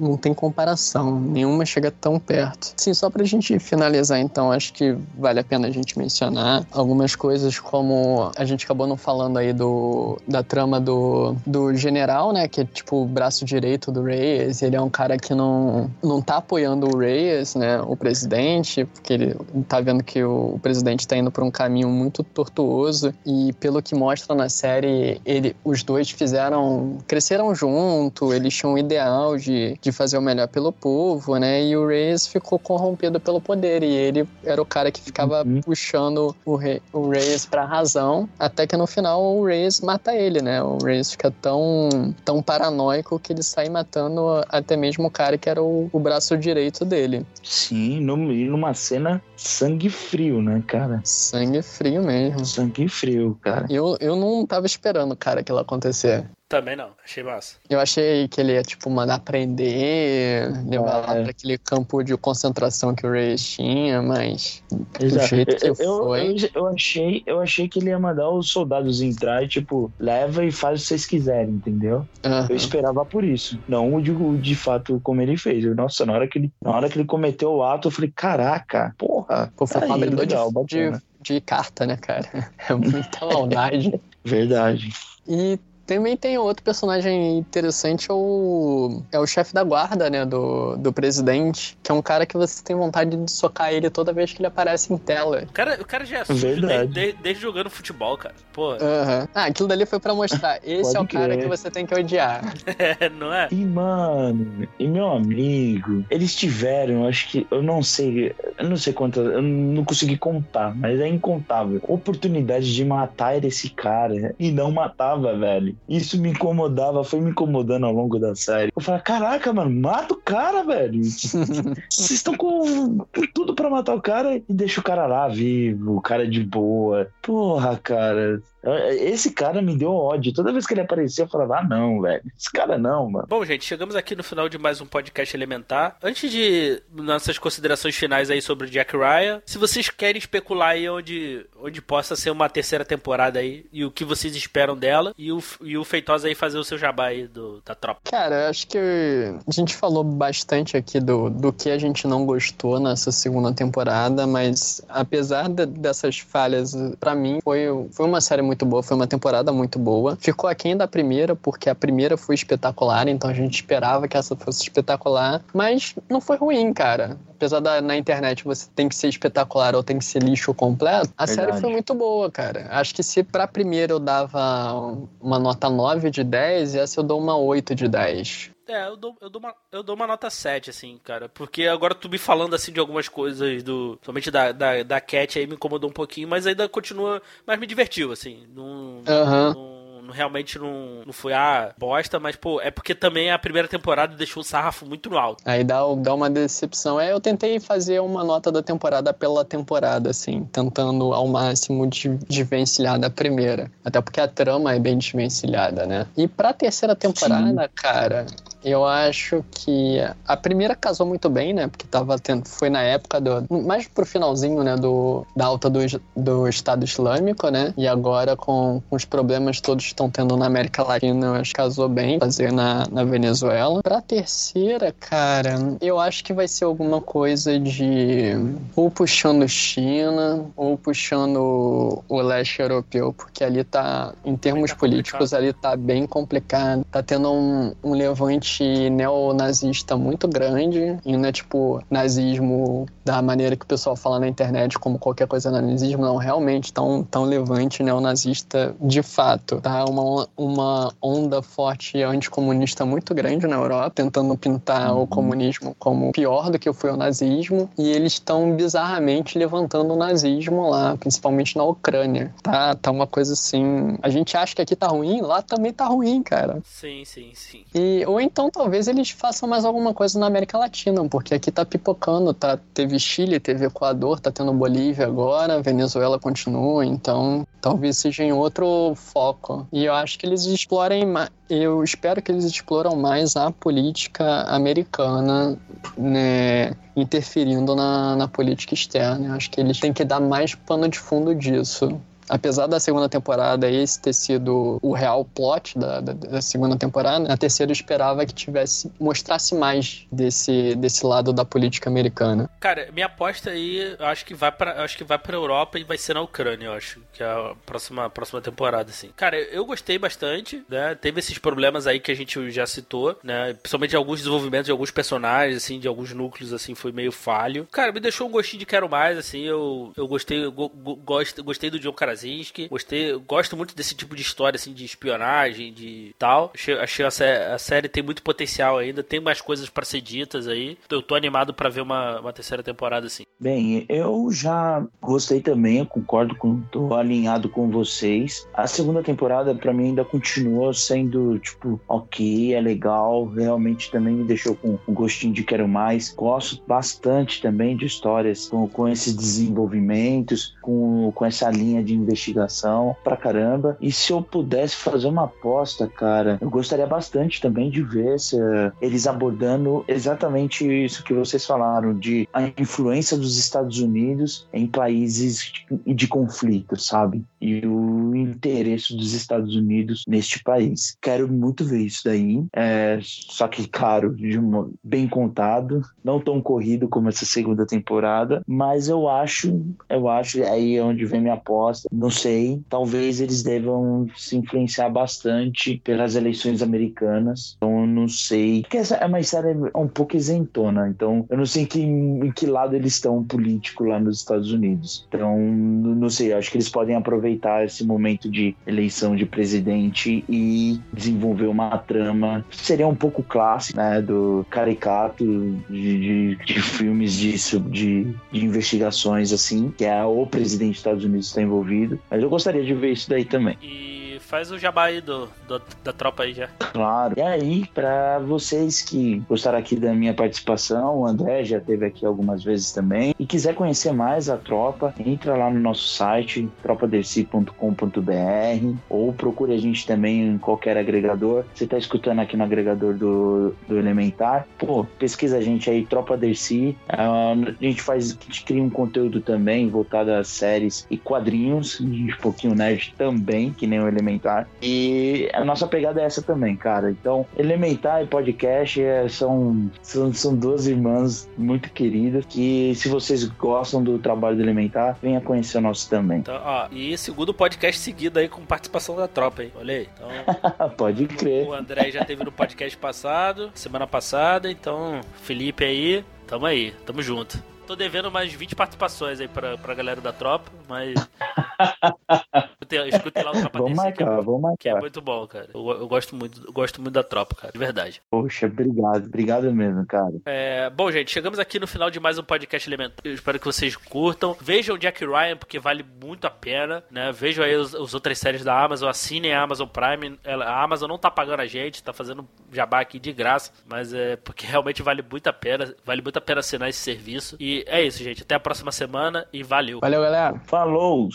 Não 0.00 0.16
tem 0.16 0.34
comparação. 0.34 1.20
Nenhuma 1.20 1.64
chega 1.64 1.92
tão 1.92 2.18
perto. 2.18 2.72
Sim, 2.76 2.92
só 2.92 3.08
pra 3.08 3.22
gente 3.24 3.58
finalizar, 3.60 4.18
então, 4.18 4.50
acho 4.50 4.72
que 4.72 4.96
vale 5.16 5.38
a 5.38 5.44
pena 5.44 5.68
a 5.68 5.70
gente 5.70 5.96
mencionar 5.96 6.66
algumas 6.72 7.14
coisas 7.14 7.60
como 7.60 8.32
a 8.36 8.44
gente 8.44 8.64
acabou 8.64 8.88
não 8.88 8.96
falando 8.96 9.38
aí 9.38 9.52
do, 9.52 10.18
da 10.26 10.42
trama 10.42 10.80
do, 10.80 11.36
do 11.46 11.72
general, 11.74 12.32
né? 12.32 12.48
Que 12.48 12.62
é 12.62 12.64
tipo 12.64 13.02
o 13.02 13.06
braço 13.06 13.44
direito 13.44 13.92
do 13.92 14.02
Reyes. 14.02 14.60
Ele 14.60 14.74
é 14.74 14.80
um 14.80 14.90
cara 14.90 15.16
que 15.16 15.32
não, 15.32 15.88
não 16.02 16.20
tá 16.20 16.38
apoiando 16.38 16.88
o 16.88 16.98
Reyes, 16.98 17.54
né? 17.54 17.80
O 17.80 17.96
presidente, 17.96 18.84
porque 18.86 19.12
ele 19.12 19.36
tá 19.68 19.80
vendo 19.80 20.02
que 20.02 20.24
o, 20.24 20.54
o 20.54 20.58
presidente 20.58 21.06
tá 21.06 21.16
indo 21.16 21.30
pra 21.30 21.43
um 21.44 21.50
caminho 21.50 21.88
muito 21.88 22.22
tortuoso 22.22 23.14
e 23.24 23.52
pelo 23.54 23.82
que 23.82 23.94
mostra 23.94 24.34
na 24.34 24.48
série, 24.48 25.20
ele, 25.24 25.54
os 25.64 25.82
dois 25.82 26.10
fizeram, 26.10 26.98
cresceram 27.06 27.54
junto, 27.54 28.32
eles 28.32 28.54
tinham 28.54 28.74
um 28.74 28.78
ideal 28.78 29.36
de, 29.36 29.78
de 29.80 29.92
fazer 29.92 30.18
o 30.18 30.22
melhor 30.22 30.48
pelo 30.48 30.72
povo, 30.72 31.36
né? 31.36 31.64
E 31.64 31.76
o 31.76 31.86
Reyes 31.86 32.26
ficou 32.26 32.58
corrompido 32.58 33.20
pelo 33.20 33.40
poder 33.40 33.82
e 33.82 33.92
ele 33.92 34.28
era 34.42 34.60
o 34.60 34.66
cara 34.66 34.90
que 34.90 35.00
ficava 35.00 35.42
uhum. 35.44 35.60
puxando 35.60 36.34
o, 36.44 36.56
Rey, 36.56 36.80
o 36.92 37.08
Reyes 37.08 37.46
pra 37.46 37.64
razão, 37.64 38.28
até 38.38 38.66
que 38.66 38.76
no 38.76 38.86
final 38.86 39.22
o 39.22 39.44
Reyes 39.44 39.80
mata 39.80 40.14
ele, 40.14 40.40
né? 40.40 40.62
O 40.62 40.78
Reyes 40.78 41.12
fica 41.12 41.30
tão, 41.30 42.14
tão 42.24 42.42
paranoico 42.42 43.18
que 43.18 43.32
ele 43.32 43.42
sai 43.42 43.68
matando 43.68 44.44
até 44.48 44.76
mesmo 44.76 45.06
o 45.06 45.10
cara 45.10 45.38
que 45.38 45.48
era 45.48 45.62
o, 45.62 45.88
o 45.92 45.98
braço 45.98 46.36
direito 46.36 46.84
dele. 46.84 47.26
Sim, 47.42 47.98
e 47.98 48.44
numa 48.46 48.74
cena 48.74 49.22
sangue 49.36 49.88
frio, 49.88 50.40
né, 50.42 50.62
cara? 50.66 51.00
Sangue 51.24 51.62
frio 51.62 52.02
mesmo. 52.02 52.44
Sangue 52.44 52.88
frio, 52.88 53.38
cara. 53.40 53.66
Eu, 53.70 53.96
eu 53.98 54.14
não 54.14 54.46
tava 54.46 54.66
esperando, 54.66 55.16
cara, 55.16 55.40
aquilo 55.40 55.58
acontecer. 55.58 56.28
Também 56.48 56.76
não, 56.76 56.90
achei 57.02 57.22
massa. 57.22 57.56
Eu 57.70 57.80
achei 57.80 58.28
que 58.28 58.40
ele 58.40 58.52
ia, 58.52 58.62
tipo, 58.62 58.90
mandar 58.90 59.18
prender, 59.20 60.52
levar 60.68 60.88
é. 60.88 60.92
lá 60.92 61.02
pra 61.22 61.30
aquele 61.30 61.56
campo 61.56 62.02
de 62.02 62.14
concentração 62.18 62.94
que 62.94 63.06
o 63.06 63.10
Reyes 63.10 63.54
tinha, 63.54 64.02
mas 64.02 64.62
Exato. 65.00 65.24
do 65.24 65.28
jeito 65.28 65.56
que 65.56 65.66
eu, 65.66 65.74
foi... 65.74 66.36
Eu, 66.36 66.50
eu, 66.54 66.66
achei, 66.68 67.22
eu 67.26 67.40
achei 67.40 67.66
que 67.66 67.78
ele 67.78 67.88
ia 67.88 67.98
mandar 67.98 68.28
os 68.28 68.50
soldados 68.50 69.00
entrar 69.00 69.42
e, 69.42 69.48
tipo, 69.48 69.90
leva 69.98 70.44
e 70.44 70.52
faz 70.52 70.80
o 70.80 70.82
que 70.82 70.88
vocês 70.88 71.06
quiserem, 71.06 71.54
entendeu? 71.54 72.06
Uhum. 72.24 72.46
Eu 72.50 72.56
esperava 72.56 73.04
por 73.06 73.24
isso. 73.24 73.58
Não 73.66 73.94
o 73.94 74.02
de, 74.02 74.14
de 74.38 74.54
fato 74.54 75.00
como 75.02 75.22
ele 75.22 75.38
fez. 75.38 75.64
Nossa, 75.74 76.04
na 76.04 76.12
hora 76.12 76.28
que 76.28 76.38
ele, 76.38 76.52
na 76.60 76.72
hora 76.72 76.90
que 76.90 76.98
ele 76.98 77.06
cometeu 77.06 77.52
o 77.52 77.62
ato, 77.64 77.88
eu 77.88 77.92
falei, 77.92 78.12
caraca, 78.14 78.94
porra. 78.98 79.50
Pô, 79.56 79.66
foi 79.66 79.80
tá 79.80 79.86
um 79.86 79.94
abridor 79.94 80.26
de, 80.26 80.36
de, 80.66 81.02
de 81.22 81.40
carta, 81.40 81.86
né, 81.86 81.96
cara? 81.96 82.52
É 82.68 82.74
muita 82.74 83.24
maldade. 83.24 83.98
Verdade. 84.24 84.92
E 85.26 85.58
também 85.86 86.16
tem 86.16 86.38
outro 86.38 86.62
personagem 86.62 87.38
interessante, 87.38 88.10
é 88.10 88.14
o, 88.14 89.02
é 89.12 89.18
o 89.18 89.26
chefe 89.26 89.52
da 89.54 89.62
guarda, 89.62 90.08
né, 90.08 90.24
do, 90.24 90.76
do 90.76 90.92
presidente, 90.92 91.76
que 91.82 91.90
é 91.90 91.94
um 91.94 92.02
cara 92.02 92.26
que 92.26 92.36
você 92.36 92.62
tem 92.62 92.74
vontade 92.74 93.16
de 93.16 93.30
socar 93.30 93.72
ele 93.72 93.90
toda 93.90 94.12
vez 94.12 94.32
que 94.32 94.40
ele 94.40 94.46
aparece 94.46 94.92
em 94.92 94.98
tela. 94.98 95.44
O 95.48 95.52
cara, 95.52 95.78
o 95.80 95.84
cara 95.84 96.04
já 96.04 96.18
é 96.18 96.24
sujo 96.24 96.40
desde, 96.40 96.66
desde, 96.86 97.12
desde, 97.22 97.42
jogando 97.42 97.70
futebol, 97.70 98.16
cara. 98.16 98.34
Pô. 98.52 98.72
Uhum. 98.72 99.28
Ah, 99.34 99.44
aquilo 99.46 99.68
dali 99.68 99.84
foi 99.86 100.00
pra 100.00 100.14
mostrar. 100.14 100.58
Esse 100.64 100.96
é 100.96 101.00
o 101.00 101.06
cara 101.06 101.36
que 101.36 101.46
você 101.46 101.70
tem 101.70 101.86
que 101.86 101.94
odiar. 101.94 102.54
é, 102.78 103.08
não 103.08 103.32
é? 103.32 103.48
E, 103.50 103.64
mano, 103.64 104.66
e 104.78 104.86
meu 104.86 105.10
amigo, 105.10 106.04
eles 106.10 106.34
tiveram, 106.34 107.06
acho 107.06 107.28
que, 107.28 107.46
eu 107.50 107.62
não 107.62 107.82
sei, 107.82 108.34
eu 108.58 108.68
não 108.68 108.76
sei 108.76 108.92
quantas, 108.92 109.24
eu 109.26 109.42
não 109.42 109.84
consegui 109.84 110.16
contar, 110.16 110.74
mas 110.74 110.98
é 111.00 111.08
incontável. 111.08 111.80
Oportunidade 111.82 112.74
de 112.74 112.84
matar 112.84 113.44
esse 113.44 113.68
cara 113.70 114.34
e 114.38 114.50
não 114.50 114.70
matava, 114.70 115.36
velho. 115.36 115.73
Isso 115.88 116.20
me 116.20 116.30
incomodava, 116.30 117.04
foi 117.04 117.20
me 117.20 117.30
incomodando 117.30 117.86
ao 117.86 117.92
longo 117.92 118.18
da 118.18 118.34
série. 118.34 118.72
Eu 118.74 118.82
falei, 118.82 119.00
caraca, 119.02 119.52
mano, 119.52 119.70
mata 119.70 120.14
o 120.14 120.20
cara, 120.20 120.62
velho. 120.62 121.02
Vocês 121.90 122.10
estão 122.10 122.36
com 122.36 122.98
tudo 123.34 123.54
para 123.54 123.70
matar 123.70 123.94
o 123.94 124.02
cara 124.02 124.36
e 124.36 124.44
deixa 124.48 124.80
o 124.80 124.84
cara 124.84 125.06
lá 125.06 125.28
vivo, 125.28 125.96
o 125.96 126.00
cara 126.00 126.28
de 126.28 126.42
boa. 126.42 127.08
Porra, 127.22 127.76
cara. 127.76 128.40
Esse 128.90 129.30
cara 129.30 129.60
me 129.60 129.76
deu 129.76 129.92
ódio. 129.92 130.32
Toda 130.32 130.52
vez 130.52 130.66
que 130.66 130.74
ele 130.74 130.80
aparecia, 130.80 131.24
eu 131.24 131.28
falava, 131.28 131.58
ah, 131.58 131.64
não, 131.64 132.00
velho. 132.00 132.22
Esse 132.38 132.50
cara 132.50 132.78
não, 132.78 133.10
mano. 133.10 133.26
Bom, 133.28 133.44
gente, 133.44 133.64
chegamos 133.64 133.94
aqui 133.94 134.16
no 134.16 134.22
final 134.22 134.48
de 134.48 134.58
mais 134.58 134.80
um 134.80 134.86
podcast 134.86 135.36
elementar. 135.36 135.96
Antes 136.02 136.30
de 136.30 136.82
nossas 136.92 137.38
considerações 137.38 137.94
finais 137.94 138.30
aí 138.30 138.40
sobre 138.40 138.66
o 138.66 138.70
Jack 138.70 138.96
Ryan, 138.96 139.42
se 139.44 139.58
vocês 139.58 139.90
querem 139.90 140.18
especular 140.18 140.70
aí 140.70 140.88
onde, 140.88 141.46
onde 141.60 141.82
possa 141.82 142.16
ser 142.16 142.30
uma 142.30 142.48
terceira 142.48 142.84
temporada 142.84 143.38
aí 143.38 143.66
e 143.72 143.84
o 143.84 143.90
que 143.90 144.04
vocês 144.04 144.34
esperam 144.34 144.76
dela, 144.76 145.12
e 145.18 145.30
o, 145.30 145.42
e 145.62 145.76
o 145.76 145.84
Feitosa 145.84 146.28
aí 146.28 146.34
fazer 146.34 146.58
o 146.58 146.64
seu 146.64 146.78
jabá 146.78 147.06
aí 147.06 147.26
do, 147.26 147.60
da 147.64 147.74
tropa. 147.74 148.00
Cara, 148.04 148.48
acho 148.48 148.66
que 148.66 148.78
a 148.78 149.50
gente 149.50 149.74
falou 149.74 150.04
bastante 150.04 150.76
aqui 150.76 151.00
do, 151.00 151.28
do 151.28 151.52
que 151.52 151.70
a 151.70 151.78
gente 151.78 152.06
não 152.06 152.24
gostou 152.24 152.80
nessa 152.80 153.12
segunda 153.12 153.52
temporada, 153.52 154.26
mas 154.26 154.80
apesar 154.88 155.48
de, 155.48 155.66
dessas 155.66 156.18
falhas, 156.18 156.74
para 156.98 157.14
mim 157.14 157.40
foi, 157.42 157.66
foi 157.92 158.06
uma 158.06 158.20
série 158.20 158.42
muito 158.42 158.53
muito 158.54 158.66
boa, 158.66 158.82
foi 158.82 158.96
uma 158.96 159.06
temporada 159.06 159.52
muito 159.52 159.78
boa. 159.78 160.16
Ficou 160.20 160.48
aquém 160.48 160.76
da 160.76 160.86
primeira, 160.86 161.34
porque 161.34 161.68
a 161.68 161.74
primeira 161.74 162.16
foi 162.16 162.34
espetacular, 162.34 163.08
então 163.08 163.28
a 163.28 163.34
gente 163.34 163.54
esperava 163.54 164.06
que 164.06 164.16
essa 164.16 164.36
fosse 164.36 164.62
espetacular, 164.62 165.42
mas 165.52 165.94
não 166.08 166.20
foi 166.20 166.36
ruim, 166.36 166.72
cara. 166.72 167.18
Apesar 167.30 167.60
da 167.60 167.80
na 167.80 167.96
internet 167.96 168.44
você 168.44 168.68
tem 168.74 168.88
que 168.88 168.94
ser 168.94 169.08
espetacular 169.08 169.74
ou 169.74 169.82
tem 169.82 169.98
que 169.98 170.04
ser 170.04 170.22
lixo 170.22 170.54
completo, 170.54 171.12
a 171.18 171.26
Verdade. 171.26 171.48
série 171.50 171.60
foi 171.60 171.70
muito 171.70 171.94
boa, 171.94 172.30
cara. 172.30 172.68
Acho 172.70 172.94
que 172.94 173.02
se 173.02 173.22
pra 173.22 173.46
primeira 173.46 173.92
eu 173.92 173.98
dava 173.98 174.96
uma 175.20 175.38
nota 175.38 175.68
9 175.68 176.10
de 176.10 176.22
10, 176.22 176.76
essa 176.76 177.00
eu 177.00 177.04
dou 177.04 177.20
uma 177.20 177.36
8 177.36 177.74
de 177.74 177.88
10. 177.88 178.53
É, 178.66 178.88
eu 178.88 178.96
dou, 178.96 179.16
eu, 179.20 179.28
dou 179.28 179.40
uma, 179.40 179.54
eu 179.70 179.82
dou 179.82 179.94
uma 179.94 180.06
nota 180.06 180.30
7, 180.30 180.70
assim, 180.70 180.98
cara. 181.04 181.28
Porque 181.28 181.64
agora 181.64 181.94
tu 181.94 182.08
me 182.08 182.18
falando, 182.18 182.54
assim, 182.54 182.72
de 182.72 182.80
algumas 182.80 183.08
coisas 183.08 183.62
do... 183.62 183.98
Somente 184.02 184.30
da, 184.30 184.52
da, 184.52 184.82
da 184.82 185.00
Cat 185.00 185.38
aí 185.38 185.46
me 185.46 185.54
incomodou 185.54 185.90
um 185.90 185.92
pouquinho, 185.92 186.28
mas 186.28 186.46
ainda 186.46 186.68
continua... 186.68 187.20
Mas 187.46 187.58
me 187.58 187.66
divertiu, 187.66 188.10
assim. 188.12 188.46
Não... 188.54 189.02
Uhum. 189.06 189.54
não 189.54 189.73
realmente 190.12 190.58
não, 190.58 191.02
não 191.06 191.12
foi 191.12 191.32
a 191.32 191.68
ah, 191.68 191.74
bosta, 191.78 192.18
mas, 192.18 192.36
pô, 192.36 192.60
é 192.60 192.70
porque 192.70 192.94
também 192.94 193.30
a 193.30 193.38
primeira 193.38 193.68
temporada 193.68 194.16
deixou 194.16 194.40
o 194.40 194.44
sarrafo 194.44 194.86
muito 194.86 195.10
no 195.10 195.18
alto. 195.18 195.42
Aí 195.44 195.62
dá, 195.62 195.80
dá 195.98 196.14
uma 196.14 196.30
decepção. 196.30 197.00
É, 197.00 197.12
eu 197.12 197.20
tentei 197.20 197.60
fazer 197.60 198.00
uma 198.00 198.24
nota 198.24 198.50
da 198.50 198.62
temporada 198.62 199.12
pela 199.12 199.44
temporada, 199.44 200.10
assim, 200.10 200.44
tentando 200.52 201.12
ao 201.12 201.26
máximo 201.26 201.88
desvencilhar 202.28 202.98
da 202.98 203.10
primeira. 203.10 203.70
Até 203.84 204.00
porque 204.00 204.20
a 204.20 204.28
trama 204.28 204.74
é 204.74 204.78
bem 204.78 204.98
desvencilhada, 204.98 205.86
né? 205.86 206.06
E 206.16 206.26
pra 206.26 206.52
terceira 206.52 206.94
temporada, 206.94 207.62
Sim. 207.62 207.68
cara, 207.74 208.26
eu 208.64 208.84
acho 208.84 209.44
que 209.50 209.98
a 210.26 210.36
primeira 210.36 210.74
casou 210.74 211.06
muito 211.06 211.28
bem, 211.28 211.52
né? 211.52 211.68
Porque 211.68 211.86
tava 211.86 212.18
tendo, 212.18 212.48
foi 212.48 212.70
na 212.70 212.82
época 212.82 213.20
do. 213.20 213.46
Mais 213.62 213.86
pro 213.86 214.06
finalzinho, 214.06 214.62
né? 214.64 214.74
Do, 214.76 215.26
da 215.36 215.44
alta 215.44 215.68
do, 215.68 215.80
do 216.16 216.48
Estado 216.48 216.84
Islâmico, 216.84 217.50
né? 217.50 217.74
E 217.76 217.86
agora 217.86 218.34
com, 218.36 218.82
com 218.88 218.96
os 218.96 219.04
problemas 219.04 219.60
todos 219.60 219.92
estão 219.94 220.10
tendo 220.10 220.36
na 220.36 220.46
América 220.46 220.82
Latina, 220.82 221.26
eu 221.26 221.34
acho 221.34 221.50
que 221.50 221.56
casou 221.56 221.88
bem 221.88 222.18
fazer 222.18 222.52
na, 222.52 222.86
na 222.90 223.04
Venezuela. 223.04 223.80
Pra 223.82 224.00
terceira, 224.00 224.92
cara, 224.92 225.76
eu 225.80 225.98
acho 225.98 226.22
que 226.22 226.32
vai 226.32 226.46
ser 226.48 226.64
alguma 226.64 227.00
coisa 227.00 227.58
de 227.58 228.32
ou 228.76 228.90
puxando 228.90 229.48
China, 229.48 230.44
ou 230.56 230.76
puxando 230.76 232.02
o 232.08 232.20
leste 232.20 232.60
europeu, 232.60 233.12
porque 233.12 233.44
ali 233.44 233.64
tá, 233.64 234.12
em 234.24 234.36
termos 234.36 234.70
tá 234.70 234.76
políticos, 234.76 235.32
ali 235.32 235.52
tá 235.52 235.76
bem 235.76 236.06
complicado. 236.06 236.84
Tá 236.90 237.02
tendo 237.02 237.32
um, 237.32 237.72
um 237.82 237.94
levante 237.94 238.90
neonazista 238.90 239.96
muito 239.96 240.26
grande, 240.28 240.98
e 241.04 241.16
não 241.16 241.28
é 241.28 241.32
tipo 241.32 241.82
nazismo 241.90 242.86
da 243.04 243.22
maneira 243.22 243.56
que 243.56 243.64
o 243.64 243.68
pessoal 243.68 243.96
fala 243.96 244.18
na 244.18 244.28
internet, 244.28 244.78
como 244.78 244.98
qualquer 244.98 245.26
coisa 245.26 245.50
nazismo, 245.50 246.02
não, 246.02 246.16
realmente 246.16 246.72
tá 246.72 246.82
um, 246.82 247.02
tá 247.02 247.20
um 247.20 247.24
levante 247.24 247.82
neonazista 247.82 248.74
de 248.80 249.02
fato. 249.02 249.60
Tá 249.60 249.83
uma, 249.84 250.28
uma 250.36 250.92
onda 251.00 251.42
forte 251.42 252.02
anticomunista 252.02 252.84
muito 252.84 253.14
grande 253.14 253.46
na 253.46 253.56
Europa, 253.56 253.90
tentando 253.90 254.36
pintar 254.36 254.94
uhum. 254.94 255.02
o 255.02 255.06
comunismo 255.06 255.74
como 255.78 256.12
pior 256.12 256.50
do 256.50 256.58
que 256.58 256.72
foi 256.72 256.90
o 256.90 256.96
nazismo, 256.96 257.68
e 257.78 257.88
eles 257.88 258.14
estão 258.14 258.54
bizarramente 258.54 259.38
levantando 259.38 259.94
o 259.94 259.96
nazismo 259.96 260.68
lá, 260.68 260.96
principalmente 260.96 261.56
na 261.56 261.64
Ucrânia. 261.64 262.34
Tá, 262.42 262.74
tá 262.74 262.90
uma 262.90 263.06
coisa 263.06 263.32
assim. 263.32 263.96
A 264.02 264.08
gente 264.08 264.36
acha 264.36 264.54
que 264.54 264.62
aqui 264.62 264.76
tá 264.76 264.88
ruim, 264.88 265.20
lá 265.20 265.42
também 265.42 265.72
tá 265.72 265.86
ruim, 265.86 266.22
cara. 266.22 266.60
Sim, 266.64 267.04
sim, 267.04 267.30
sim. 267.34 267.64
E, 267.74 268.04
ou 268.06 268.20
então 268.20 268.50
talvez 268.50 268.88
eles 268.88 269.10
façam 269.10 269.48
mais 269.48 269.64
alguma 269.64 269.92
coisa 269.92 270.18
na 270.18 270.26
América 270.26 270.58
Latina, 270.58 271.06
porque 271.08 271.34
aqui 271.34 271.50
tá 271.50 271.64
pipocando, 271.64 272.32
tá? 272.32 272.58
Teve 272.72 272.98
Chile, 272.98 273.40
teve 273.40 273.66
Equador, 273.66 274.20
tá 274.20 274.30
tendo 274.30 274.52
Bolívia 274.52 275.06
agora, 275.06 275.62
Venezuela 275.62 276.18
continua, 276.18 276.84
então 276.84 277.46
talvez 277.60 277.96
seja 277.96 278.22
em 278.22 278.32
outro 278.32 278.94
foco. 278.94 279.66
E 279.74 279.86
eu 279.86 279.92
acho 279.92 280.16
que 280.16 280.24
eles 280.24 280.44
explorem. 280.44 281.02
Eu 281.50 281.82
espero 281.82 282.22
que 282.22 282.30
eles 282.30 282.44
exploram 282.44 282.94
mais 282.94 283.34
a 283.34 283.50
política 283.50 284.42
americana, 284.42 285.58
né, 285.98 286.74
interferindo 286.94 287.74
na, 287.74 288.14
na 288.14 288.28
política 288.28 288.72
externa. 288.72 289.26
Eu 289.26 289.32
acho 289.32 289.50
que 289.50 289.60
eles 289.60 289.80
têm 289.80 289.92
que 289.92 290.04
dar 290.04 290.20
mais 290.20 290.54
pano 290.54 290.88
de 290.88 290.96
fundo 290.96 291.34
disso 291.34 292.00
apesar 292.28 292.66
da 292.66 292.80
segunda 292.80 293.08
temporada 293.08 293.68
esse 293.70 294.00
ter 294.00 294.12
sido 294.12 294.78
o 294.82 294.92
real 294.92 295.24
plot 295.24 295.78
da, 295.78 296.00
da, 296.00 296.12
da 296.12 296.42
segunda 296.42 296.76
temporada, 296.76 297.32
a 297.32 297.36
terceira 297.36 297.72
esperava 297.72 298.24
que 298.26 298.32
tivesse 298.32 298.90
mostrasse 298.98 299.54
mais 299.54 300.06
desse, 300.10 300.74
desse 300.74 301.06
lado 301.06 301.32
da 301.32 301.44
política 301.44 301.88
americana. 301.88 302.50
Cara, 302.60 302.88
minha 302.92 303.06
aposta 303.06 303.50
aí, 303.50 303.96
acho 303.98 304.24
que 304.24 304.34
vai 304.34 304.52
para 304.52 304.84
acho 304.84 304.96
que 304.96 305.04
vai 305.04 305.18
para 305.18 305.36
Europa 305.36 305.78
e 305.78 305.84
vai 305.84 305.98
ser 305.98 306.14
na 306.14 306.20
Ucrânia, 306.20 306.66
eu 306.66 306.72
acho, 306.72 307.00
que 307.12 307.22
é 307.22 307.26
a 307.26 307.54
próxima 307.64 308.08
próxima 308.10 308.40
temporada 308.40 308.90
assim. 308.90 309.10
Cara, 309.16 309.36
eu 309.36 309.64
gostei 309.64 309.98
bastante, 309.98 310.64
né? 310.68 310.94
Teve 310.94 311.20
esses 311.20 311.38
problemas 311.38 311.86
aí 311.86 312.00
que 312.00 312.10
a 312.10 312.14
gente 312.14 312.50
já 312.50 312.66
citou, 312.66 313.18
né? 313.22 313.54
Principalmente 313.54 313.96
alguns 313.96 314.18
desenvolvimentos 314.18 314.66
de 314.66 314.72
alguns 314.72 314.90
personagens 314.90 315.56
assim, 315.56 315.78
de 315.78 315.88
alguns 315.88 316.12
núcleos 316.12 316.52
assim, 316.52 316.74
foi 316.74 316.92
meio 316.92 317.12
falho. 317.12 317.66
Cara, 317.70 317.92
me 317.92 318.00
deixou 318.00 318.28
um 318.28 318.30
gostinho 318.30 318.60
de 318.60 318.66
quero 318.66 318.88
mais 318.88 319.18
assim, 319.18 319.42
eu 319.42 319.92
eu 319.96 320.06
gostei 320.06 320.44
eu 320.44 320.52
go, 320.52 320.68
go, 320.68 321.22
gostei 321.44 321.70
do 321.70 321.78
John 321.78 321.92
Krasinski, 322.14 322.68
gostei, 322.68 323.12
gosto 323.26 323.56
muito 323.56 323.74
desse 323.74 323.94
tipo 323.94 324.14
de 324.14 324.22
história 324.22 324.56
assim 324.56 324.72
de 324.72 324.84
espionagem, 324.84 325.72
de 325.72 326.14
tal. 326.16 326.52
Achei, 326.54 326.74
achei 326.78 327.04
a, 327.04 327.10
sé 327.10 327.52
a 327.52 327.58
série 327.58 327.88
tem 327.88 328.02
muito 328.02 328.22
potencial 328.22 328.78
ainda, 328.78 329.02
tem 329.02 329.20
mais 329.20 329.40
coisas 329.40 329.68
para 329.68 329.84
ser 329.84 330.00
ditas 330.00 330.46
aí. 330.46 330.78
Eu 330.88 331.02
tô 331.02 331.16
animado 331.16 331.52
para 331.52 331.68
ver 331.68 331.80
uma, 331.80 332.20
uma 332.20 332.32
terceira 332.32 332.62
temporada 332.62 333.06
assim. 333.06 333.24
Bem, 333.40 333.84
eu 333.88 334.28
já 334.30 334.86
gostei 335.02 335.40
também, 335.40 335.78
eu 335.78 335.86
concordo 335.86 336.36
com, 336.36 336.60
tô 336.62 336.94
alinhado 336.94 337.48
com 337.48 337.68
vocês. 337.68 338.46
A 338.54 338.66
segunda 338.66 339.02
temporada 339.02 339.54
para 339.54 339.72
mim 339.72 339.88
ainda 339.88 340.04
continuou 340.04 340.72
sendo 340.72 341.38
tipo, 341.40 341.80
OK, 341.88 342.54
é 342.54 342.60
legal, 342.60 343.26
realmente 343.26 343.90
também 343.90 344.14
me 344.14 344.24
deixou 344.24 344.54
com 344.54 344.78
um 344.86 344.94
gostinho 344.94 345.34
de 345.34 345.42
quero 345.42 345.66
mais. 345.66 346.12
Gosto 346.14 346.62
bastante 346.66 347.42
também 347.42 347.76
de 347.76 347.86
histórias 347.86 348.48
com, 348.48 348.68
com 348.68 348.88
esses 348.88 349.14
desenvolvimentos, 349.14 350.54
com, 350.62 351.10
com 351.12 351.24
essa 351.24 351.50
linha 351.50 351.82
de 351.82 351.94
investigação 352.04 352.96
pra 353.02 353.16
caramba. 353.16 353.76
E 353.80 353.90
se 353.90 354.12
eu 354.12 354.22
pudesse 354.22 354.76
fazer 354.76 355.08
uma 355.08 355.24
aposta, 355.24 355.86
cara, 355.86 356.38
eu 356.40 356.50
gostaria 356.50 356.86
bastante 356.86 357.40
também 357.40 357.70
de 357.70 357.82
ver 357.82 358.18
se, 358.20 358.36
eles 358.80 359.06
abordando 359.06 359.84
exatamente 359.88 360.64
isso 360.84 361.02
que 361.02 361.14
vocês 361.14 361.44
falaram, 361.44 361.98
de 361.98 362.28
a 362.32 362.42
influência 362.58 363.16
dos 363.16 363.38
Estados 363.38 363.78
Unidos 363.80 364.46
em 364.52 364.66
países 364.66 365.52
de, 365.84 365.94
de 365.94 366.08
conflito, 366.08 366.78
sabe? 366.78 367.24
E 367.40 367.66
o 367.66 368.14
interesse 368.14 368.96
dos 368.96 369.12
Estados 369.12 369.54
Unidos 369.54 370.04
neste 370.06 370.42
país. 370.42 370.96
Quero 371.00 371.30
muito 371.30 371.64
ver 371.64 371.80
isso 371.80 372.02
daí. 372.04 372.44
É, 372.54 372.98
só 373.02 373.48
que, 373.48 373.66
claro, 373.68 374.14
uma, 374.38 374.70
bem 374.82 375.08
contado, 375.08 375.82
não 376.02 376.20
tão 376.20 376.40
corrido 376.40 376.88
como 376.88 377.08
essa 377.08 377.24
segunda 377.24 377.66
temporada, 377.66 378.42
mas 378.46 378.88
eu 378.88 379.08
acho, 379.08 379.64
eu 379.88 380.08
acho, 380.08 380.42
aí 380.44 380.76
é 380.76 380.82
onde 380.82 381.04
vem 381.04 381.20
minha 381.20 381.34
aposta. 381.34 381.88
Não 381.94 382.10
sei, 382.10 382.60
talvez 382.68 383.20
eles 383.20 383.42
devam 383.42 384.06
se 384.16 384.36
influenciar 384.36 384.88
bastante 384.88 385.80
pelas 385.84 386.16
eleições 386.16 386.62
americanas. 386.62 387.54
Então 387.56 387.80
eu 387.80 387.86
não 387.86 388.08
sei. 388.08 388.62
Porque 388.62 388.78
essa 388.78 388.96
é 388.96 389.06
uma 389.06 389.22
série 389.22 389.54
um 389.74 389.88
pouco 389.88 390.16
isentona, 390.16 390.88
então 390.88 391.26
eu 391.30 391.36
não 391.36 391.46
sei 391.46 391.62
em 391.62 391.66
que, 391.66 391.80
em 391.80 392.32
que 392.32 392.46
lado 392.46 392.74
eles 392.74 392.94
estão 392.94 393.22
político 393.24 393.84
lá 393.84 393.98
nos 393.98 394.18
Estados 394.18 394.52
Unidos. 394.52 395.06
Então, 395.08 395.38
não 395.38 396.10
sei, 396.10 396.32
acho 396.32 396.50
que 396.50 396.56
eles 396.56 396.68
podem 396.68 396.96
aproveitar 396.96 397.64
esse 397.64 397.84
momento 397.84 398.30
de 398.30 398.54
eleição 398.66 399.14
de 399.14 399.26
presidente 399.26 400.24
e 400.28 400.80
desenvolver 400.92 401.46
uma 401.46 401.76
trama. 401.78 402.44
Seria 402.50 402.86
um 402.86 402.94
pouco 402.94 403.22
clássico, 403.22 403.78
né? 403.78 404.00
Do 404.00 404.46
caricato 404.50 405.24
de, 405.68 406.36
de, 406.36 406.36
de 406.44 406.62
filmes 406.62 407.12
de, 407.12 407.34
de, 407.70 408.14
de 408.32 408.44
investigações, 408.44 409.32
assim, 409.32 409.72
que 409.76 409.84
é 409.84 410.04
o 410.04 410.26
presidente 410.26 410.70
dos 410.70 410.78
Estados 410.78 411.04
Unidos 411.04 411.28
está 411.28 411.42
envolvido. 411.42 411.83
Mas 412.10 412.22
eu 412.22 412.28
gostaria 412.28 412.62
de 412.62 412.74
ver 412.74 412.92
isso 412.92 413.08
daí 413.08 413.24
também. 413.24 413.56
E 413.62 414.03
faz 414.34 414.50
o 414.50 414.58
jabá 414.58 414.86
aí 414.86 415.00
do, 415.00 415.28
do, 415.46 415.62
da 415.84 415.92
tropa 415.92 416.24
aí 416.24 416.32
já. 416.32 416.48
Claro. 416.72 417.14
E 417.16 417.22
aí, 417.22 417.64
para 417.72 418.18
vocês 418.18 418.82
que 418.82 419.22
gostaram 419.28 419.56
aqui 419.56 419.76
da 419.76 419.94
minha 419.94 420.12
participação, 420.12 420.98
o 420.98 421.06
André 421.06 421.44
já 421.44 421.60
teve 421.60 421.86
aqui 421.86 422.04
algumas 422.04 422.42
vezes 422.42 422.72
também, 422.72 423.14
e 423.16 423.26
quiser 423.26 423.54
conhecer 423.54 423.92
mais 423.92 424.28
a 424.28 424.36
tropa, 424.36 424.92
entra 424.98 425.36
lá 425.36 425.48
no 425.48 425.60
nosso 425.60 425.86
site, 425.86 426.48
tropaderci.com.br, 426.64 428.76
ou 428.90 429.12
procure 429.12 429.54
a 429.54 429.58
gente 429.58 429.86
também 429.86 430.26
em 430.26 430.38
qualquer 430.38 430.76
agregador. 430.76 431.44
Você 431.54 431.64
tá 431.64 431.78
escutando 431.78 432.18
aqui 432.18 432.36
no 432.36 432.42
agregador 432.42 432.92
do, 432.92 433.54
do 433.68 433.78
Elementar, 433.78 434.48
pô, 434.58 434.84
pesquisa 434.98 435.38
a 435.38 435.40
gente 435.40 435.70
aí, 435.70 435.86
Tropa 435.86 436.16
Dercy. 436.16 436.76
Uh, 436.88 437.50
a 437.50 437.64
gente 437.64 437.80
faz, 437.80 438.18
a 438.20 438.24
gente 438.24 438.44
cria 438.44 438.64
um 438.64 438.70
conteúdo 438.70 439.20
também 439.20 439.68
voltado 439.68 440.10
a 440.10 440.24
séries 440.24 440.88
e 440.90 440.98
quadrinhos, 440.98 441.80
um 441.80 442.08
pouquinho 442.20 442.56
nerd 442.56 442.92
também, 442.98 443.52
que 443.52 443.68
nem 443.68 443.78
o 443.78 443.86
Elementar. 443.86 444.23
E 444.62 445.28
a 445.32 445.44
nossa 445.44 445.66
pegada 445.66 446.00
é 446.00 446.04
essa 446.04 446.22
também, 446.22 446.56
cara. 446.56 446.90
Então, 446.90 447.26
Elementar 447.36 448.02
e 448.02 448.06
podcast 448.06 448.80
é, 448.82 449.08
são, 449.08 449.70
são, 449.82 450.12
são 450.12 450.34
duas 450.34 450.66
irmãs 450.66 451.28
muito 451.36 451.70
queridas 451.70 452.24
que, 452.26 452.74
se 452.74 452.88
vocês 452.88 453.24
gostam 453.24 453.82
do 453.82 453.98
trabalho 453.98 454.36
do 454.36 454.42
Elementar, 454.42 454.96
venha 455.02 455.20
conhecer 455.20 455.58
o 455.58 455.60
nosso 455.60 455.88
também. 455.88 456.18
Então, 456.18 456.40
ó, 456.42 456.68
e 456.70 456.96
segundo 456.96 457.34
podcast 457.34 457.80
seguido 457.80 458.18
aí 458.18 458.28
com 458.28 458.44
participação 458.44 458.96
da 458.96 459.08
tropa 459.08 459.42
aí. 459.42 459.52
Olha 459.56 459.74
aí. 459.74 459.88
Então, 459.94 460.70
Pode 460.76 461.06
crer. 461.06 461.46
O 461.46 461.52
André 461.52 461.90
já 461.90 462.04
teve 462.04 462.24
no 462.24 462.32
podcast 462.32 462.76
passado, 462.76 463.50
semana 463.54 463.86
passada, 463.86 464.50
então, 464.50 465.00
Felipe 465.22 465.64
aí, 465.64 466.04
tamo 466.26 466.46
aí, 466.46 466.72
tamo 466.84 467.02
junto. 467.02 467.42
Tô 467.66 467.74
devendo 467.74 468.10
mais 468.10 468.32
20 468.32 468.54
participações 468.54 469.20
aí 469.20 469.28
pra, 469.28 469.56
pra 469.56 469.74
galera 469.74 470.00
da 470.00 470.12
tropa, 470.12 470.50
mas. 470.68 470.94
Escutei 472.64 473.22
lá 473.22 473.30
o 473.30 473.40
Tropa 473.40 473.58
Vamos 473.64 473.76
marcar, 473.76 474.20
vamos 474.20 474.40
marcar. 474.40 474.56
Que 474.58 474.68
é 474.68 474.78
muito 474.78 475.00
bom, 475.00 475.26
cara. 475.26 475.48
Eu, 475.52 475.70
eu, 475.70 475.88
gosto 475.88 476.14
muito, 476.14 476.46
eu 476.46 476.52
gosto 476.52 476.80
muito 476.80 476.94
da 476.94 477.02
tropa, 477.02 477.34
cara, 477.34 477.52
de 477.52 477.58
verdade. 477.58 478.02
Poxa, 478.10 478.46
obrigado, 478.46 479.06
obrigado 479.06 479.52
mesmo, 479.52 479.84
cara. 479.86 480.14
É, 480.26 480.70
bom, 480.70 480.90
gente, 480.90 481.10
chegamos 481.10 481.38
aqui 481.38 481.58
no 481.58 481.66
final 481.66 481.90
de 481.90 482.00
mais 482.00 482.18
um 482.18 482.22
podcast 482.22 482.68
elementar. 482.68 482.98
Eu 483.04 483.12
espero 483.12 483.38
que 483.38 483.44
vocês 483.44 483.76
curtam. 483.76 484.36
Vejam 484.40 484.78
Jack 484.78 485.04
Ryan, 485.04 485.36
porque 485.36 485.58
vale 485.58 485.84
muito 486.02 486.26
a 486.26 486.30
pena, 486.30 486.84
né? 486.90 487.12
Vejam 487.12 487.44
aí 487.44 487.54
as, 487.54 487.74
as 487.74 487.94
outras 487.94 488.18
séries 488.18 488.44
da 488.44 488.58
Amazon, 488.62 488.88
assinem 488.88 489.32
a 489.32 489.42
Amazon 489.42 489.68
Prime. 489.68 490.18
Ela, 490.24 490.44
a 490.46 490.62
Amazon 490.62 490.88
não 490.88 490.98
tá 490.98 491.10
pagando 491.10 491.40
a 491.40 491.46
gente, 491.46 491.82
tá 491.82 491.92
fazendo 491.92 492.26
jabá 492.52 492.80
aqui 492.80 492.98
de 492.98 493.12
graça, 493.12 493.52
mas 493.66 493.92
é 493.92 494.16
porque 494.16 494.46
realmente 494.46 494.82
vale 494.82 495.02
muito 495.02 495.26
a 495.26 495.32
pena, 495.32 495.74
vale 495.84 496.02
muito 496.02 496.16
a 496.16 496.20
pena 496.20 496.40
assinar 496.40 496.68
esse 496.68 496.80
serviço. 496.80 497.36
E 497.40 497.64
é 497.66 497.82
isso, 497.82 498.02
gente. 498.02 498.22
Até 498.22 498.34
a 498.34 498.40
próxima 498.40 498.72
semana 498.72 499.26
e 499.32 499.42
valeu. 499.42 499.80
Valeu, 499.80 500.02
galera. 500.02 500.38
Falou! 500.44 501.08